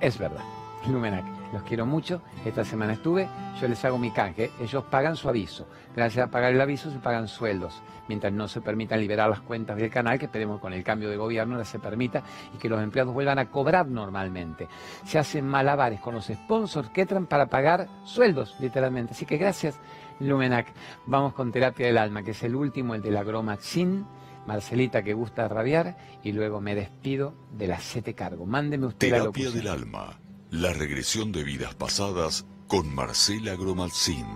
Es 0.01 0.17
verdad. 0.17 0.45
Lumenac 0.89 1.40
los 1.53 1.63
quiero 1.63 1.87
mucho. 1.87 2.23
Esta 2.45 2.65
semana 2.65 2.93
estuve, 2.93 3.29
yo 3.61 3.69
les 3.69 3.85
hago 3.85 3.99
mi 3.99 4.11
canje. 4.11 4.51
Ellos 4.61 4.85
pagan 4.85 5.17
su 5.17 5.29
aviso. 5.29 5.67
Gracias 5.95 6.27
a 6.27 6.31
pagar 6.31 6.53
el 6.53 6.61
aviso 6.61 6.91
se 6.91 6.99
pagan 6.99 7.29
sueldos. 7.29 7.83
Mientras 8.09 8.33
no 8.33 8.49
se 8.49 8.61
permitan 8.61 9.01
liberar 9.01 9.31
las 9.31 9.41
cuentas 9.41 9.77
del 9.77 9.91
canal, 9.91 10.19
que 10.19 10.25
esperemos 10.27 10.61
con 10.61 10.73
el 10.73 10.83
cambio 10.83 11.09
de 11.09 11.17
gobierno 11.17 11.57
no 11.57 11.65
se 11.65 11.79
permita 11.79 12.23
y 12.55 12.59
que 12.59 12.69
los 12.69 12.83
empleados 12.83 13.15
vuelvan 13.15 13.39
a 13.39 13.51
cobrar 13.51 13.87
normalmente. 13.87 14.69
Se 15.05 15.19
hacen 15.19 15.47
malabares 15.47 16.01
con 16.01 16.15
los 16.15 16.27
sponsors 16.27 16.91
que 16.91 17.03
entran 17.03 17.27
para 17.27 17.47
pagar 17.47 17.89
sueldos, 18.05 18.57
literalmente. 18.59 19.13
Así 19.13 19.27
que 19.27 19.37
gracias, 19.37 19.79
Lumenac. 20.19 20.73
Vamos 21.07 21.35
con 21.35 21.53
Terapia 21.53 21.87
del 21.87 21.99
Alma, 21.99 22.23
que 22.23 22.33
es 22.33 22.43
el 22.43 22.55
último, 22.55 22.95
el 22.95 23.03
de 23.03 23.11
la 23.11 23.23
Gromaxin. 23.23 24.07
Marcelita 24.47 25.03
que 25.03 25.13
gusta 25.13 25.47
rabiar 25.47 25.97
y 26.25 26.33
luego 26.33 26.61
me 26.61 26.75
despido 26.75 27.35
de 27.53 27.69
la 27.69 27.79
sete 27.79 28.15
cargo. 28.15 28.47
Mándeme 28.47 28.87
usted 28.87 29.11
Terapia 29.11 29.49
la 29.51 29.55
del 29.55 29.69
alma 29.69 30.30
la 30.51 30.73
regresión 30.73 31.31
de 31.31 31.45
vidas 31.45 31.75
pasadas 31.77 32.45
con 32.67 32.93
Marcela 32.93 33.55
Gromalcín. 33.55 34.27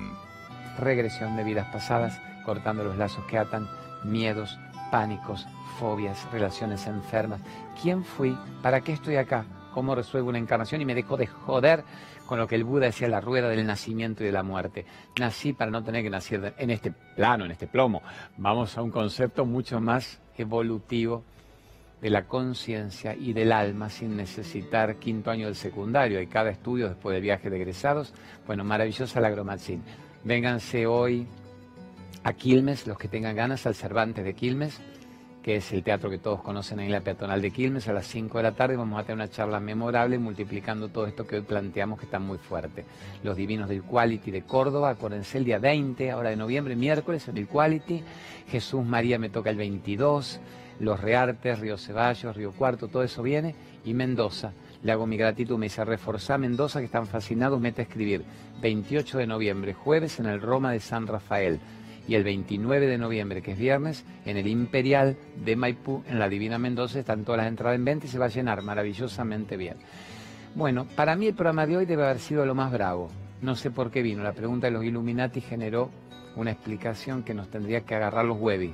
Regresión 0.78 1.36
de 1.36 1.42
vidas 1.42 1.66
pasadas, 1.72 2.20
cortando 2.44 2.84
los 2.84 2.96
lazos 2.96 3.24
que 3.24 3.36
atan, 3.36 3.68
miedos, 4.04 4.56
pánicos, 4.92 5.44
fobias, 5.80 6.30
relaciones 6.30 6.86
enfermas. 6.86 7.40
¿Quién 7.82 8.04
fui? 8.04 8.38
¿Para 8.62 8.80
qué 8.80 8.92
estoy 8.92 9.16
acá? 9.16 9.44
¿Cómo 9.72 9.96
resuelvo 9.96 10.28
una 10.28 10.38
encarnación? 10.38 10.80
Y 10.80 10.84
me 10.84 10.94
dejo 10.94 11.16
de 11.16 11.26
joder 11.26 11.84
con 12.26 12.38
lo 12.38 12.46
que 12.46 12.54
el 12.54 12.64
Buda 12.64 12.86
decía, 12.86 13.08
la 13.08 13.20
rueda 13.20 13.48
del 13.48 13.66
nacimiento 13.66 14.22
y 14.22 14.26
de 14.26 14.32
la 14.32 14.44
muerte. 14.44 14.86
Nací 15.18 15.52
para 15.52 15.72
no 15.72 15.82
tener 15.82 16.04
que 16.04 16.10
nacer 16.10 16.54
en 16.58 16.70
este 16.70 16.92
plano, 16.92 17.44
en 17.44 17.50
este 17.50 17.66
plomo. 17.66 18.02
Vamos 18.36 18.78
a 18.78 18.82
un 18.82 18.92
concepto 18.92 19.44
mucho 19.44 19.80
más 19.80 20.20
evolutivo 20.38 21.24
de 22.04 22.10
la 22.10 22.26
conciencia 22.26 23.14
y 23.14 23.32
del 23.32 23.50
alma 23.50 23.88
sin 23.88 24.14
necesitar 24.14 24.96
quinto 24.96 25.30
año 25.30 25.46
del 25.46 25.54
secundario. 25.54 26.20
y 26.20 26.26
cada 26.26 26.50
estudio 26.50 26.90
después 26.90 27.14
del 27.14 27.22
viaje 27.22 27.48
de 27.48 27.56
egresados. 27.56 28.12
Bueno, 28.46 28.62
maravillosa 28.62 29.22
la 29.22 29.30
Gromatzin. 29.30 29.82
Vénganse 30.22 30.86
hoy 30.86 31.26
a 32.22 32.34
Quilmes, 32.34 32.86
los 32.86 32.98
que 32.98 33.08
tengan 33.08 33.34
ganas, 33.34 33.66
al 33.66 33.74
Cervantes 33.74 34.22
de 34.22 34.34
Quilmes, 34.34 34.82
que 35.42 35.56
es 35.56 35.72
el 35.72 35.82
teatro 35.82 36.10
que 36.10 36.18
todos 36.18 36.42
conocen 36.42 36.78
en 36.80 36.92
la 36.92 37.00
peatonal 37.00 37.40
de 37.40 37.50
Quilmes, 37.50 37.88
a 37.88 37.94
las 37.94 38.06
5 38.06 38.36
de 38.36 38.44
la 38.44 38.52
tarde 38.52 38.76
vamos 38.76 39.00
a 39.00 39.04
tener 39.04 39.16
una 39.16 39.30
charla 39.30 39.58
memorable 39.58 40.18
multiplicando 40.18 40.88
todo 40.88 41.06
esto 41.06 41.26
que 41.26 41.36
hoy 41.36 41.42
planteamos 41.42 41.98
que 41.98 42.04
está 42.04 42.18
muy 42.18 42.36
fuerte. 42.36 42.84
Los 43.22 43.34
Divinos 43.34 43.70
del 43.70 43.82
Quality 43.82 44.30
de 44.30 44.42
Córdoba, 44.42 44.90
acuérdense 44.90 45.38
el 45.38 45.46
día 45.46 45.58
20, 45.58 46.10
ahora 46.10 46.28
de 46.28 46.36
noviembre, 46.36 46.76
miércoles 46.76 47.26
en 47.28 47.38
el 47.38 47.48
Quality, 47.48 48.02
Jesús 48.50 48.84
María 48.84 49.18
me 49.18 49.30
toca 49.30 49.48
el 49.48 49.56
22, 49.56 50.38
los 50.80 51.00
Reartes, 51.00 51.58
Río 51.58 51.76
Ceballos, 51.76 52.36
Río 52.36 52.52
Cuarto, 52.52 52.88
todo 52.88 53.02
eso 53.02 53.22
viene, 53.22 53.54
y 53.84 53.94
Mendoza. 53.94 54.52
Le 54.82 54.92
hago 54.92 55.06
mi 55.06 55.16
gratitud, 55.16 55.56
me 55.56 55.66
dice, 55.66 55.84
reforzar 55.84 56.38
Mendoza, 56.38 56.78
que 56.80 56.86
están 56.86 57.06
fascinados, 57.06 57.60
mete 57.60 57.82
a 57.82 57.84
escribir. 57.84 58.24
28 58.60 59.18
de 59.18 59.26
noviembre, 59.26 59.74
jueves, 59.74 60.20
en 60.20 60.26
el 60.26 60.40
Roma 60.40 60.72
de 60.72 60.80
San 60.80 61.06
Rafael. 61.06 61.58
Y 62.06 62.16
el 62.16 62.24
29 62.24 62.86
de 62.86 62.98
noviembre, 62.98 63.40
que 63.40 63.52
es 63.52 63.58
viernes, 63.58 64.04
en 64.26 64.36
el 64.36 64.46
Imperial 64.46 65.16
de 65.42 65.56
Maipú, 65.56 66.02
en 66.06 66.18
la 66.18 66.28
Divina 66.28 66.58
Mendoza, 66.58 66.98
están 66.98 67.24
todas 67.24 67.38
las 67.38 67.48
entradas 67.48 67.76
en 67.76 67.84
venta 67.84 68.06
y 68.06 68.10
se 68.10 68.18
va 68.18 68.26
a 68.26 68.28
llenar 68.28 68.60
maravillosamente 68.60 69.56
bien. 69.56 69.76
Bueno, 70.54 70.86
para 70.96 71.16
mí 71.16 71.28
el 71.28 71.34
programa 71.34 71.66
de 71.66 71.78
hoy 71.78 71.86
debe 71.86 72.04
haber 72.04 72.18
sido 72.18 72.44
lo 72.44 72.54
más 72.54 72.70
bravo. 72.70 73.10
No 73.40 73.56
sé 73.56 73.70
por 73.70 73.90
qué 73.90 74.02
vino. 74.02 74.22
La 74.22 74.32
pregunta 74.32 74.66
de 74.66 74.72
los 74.72 74.84
Illuminati 74.84 75.40
generó 75.40 75.90
una 76.36 76.50
explicación 76.50 77.22
que 77.22 77.32
nos 77.32 77.48
tendría 77.48 77.80
que 77.80 77.94
agarrar 77.94 78.26
los 78.26 78.38
huevis 78.38 78.72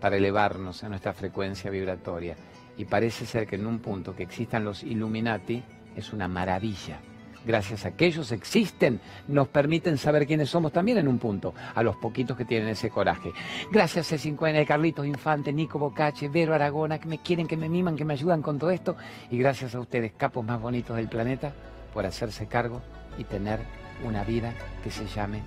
para 0.00 0.16
elevarnos 0.16 0.84
a 0.84 0.88
nuestra 0.88 1.12
frecuencia 1.12 1.70
vibratoria. 1.70 2.36
Y 2.76 2.84
parece 2.84 3.26
ser 3.26 3.46
que 3.46 3.56
en 3.56 3.66
un 3.66 3.78
punto 3.78 4.14
que 4.14 4.24
existan 4.24 4.64
los 4.64 4.82
Illuminati 4.82 5.62
es 5.96 6.12
una 6.12 6.28
maravilla. 6.28 7.00
Gracias 7.46 7.86
a 7.86 7.92
que 7.92 8.06
ellos 8.06 8.32
existen, 8.32 9.00
nos 9.28 9.46
permiten 9.46 9.98
saber 9.98 10.26
quiénes 10.26 10.50
somos 10.50 10.72
también 10.72 10.98
en 10.98 11.06
un 11.06 11.18
punto, 11.18 11.54
a 11.76 11.82
los 11.84 11.96
poquitos 11.96 12.36
que 12.36 12.44
tienen 12.44 12.68
ese 12.68 12.90
coraje. 12.90 13.32
Gracias 13.70 14.12
a 14.12 14.16
C5N, 14.16 14.66
Carlitos 14.66 15.06
Infante, 15.06 15.52
Nico 15.52 15.78
Bocache, 15.78 16.28
Vero 16.28 16.54
Aragona, 16.54 16.98
que 16.98 17.06
me 17.06 17.18
quieren, 17.18 17.46
que 17.46 17.56
me 17.56 17.68
miman, 17.68 17.94
que 17.94 18.04
me 18.04 18.14
ayudan 18.14 18.42
con 18.42 18.58
todo 18.58 18.70
esto. 18.70 18.96
Y 19.30 19.38
gracias 19.38 19.76
a 19.76 19.80
ustedes, 19.80 20.12
capos 20.16 20.44
más 20.44 20.60
bonitos 20.60 20.96
del 20.96 21.08
planeta, 21.08 21.52
por 21.94 22.04
hacerse 22.04 22.48
cargo 22.48 22.82
y 23.16 23.22
tener 23.22 23.60
una 24.04 24.24
vida 24.24 24.52
que 24.82 24.90
se 24.90 25.06
llame 25.06 25.42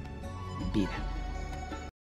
vida. 0.73 1.18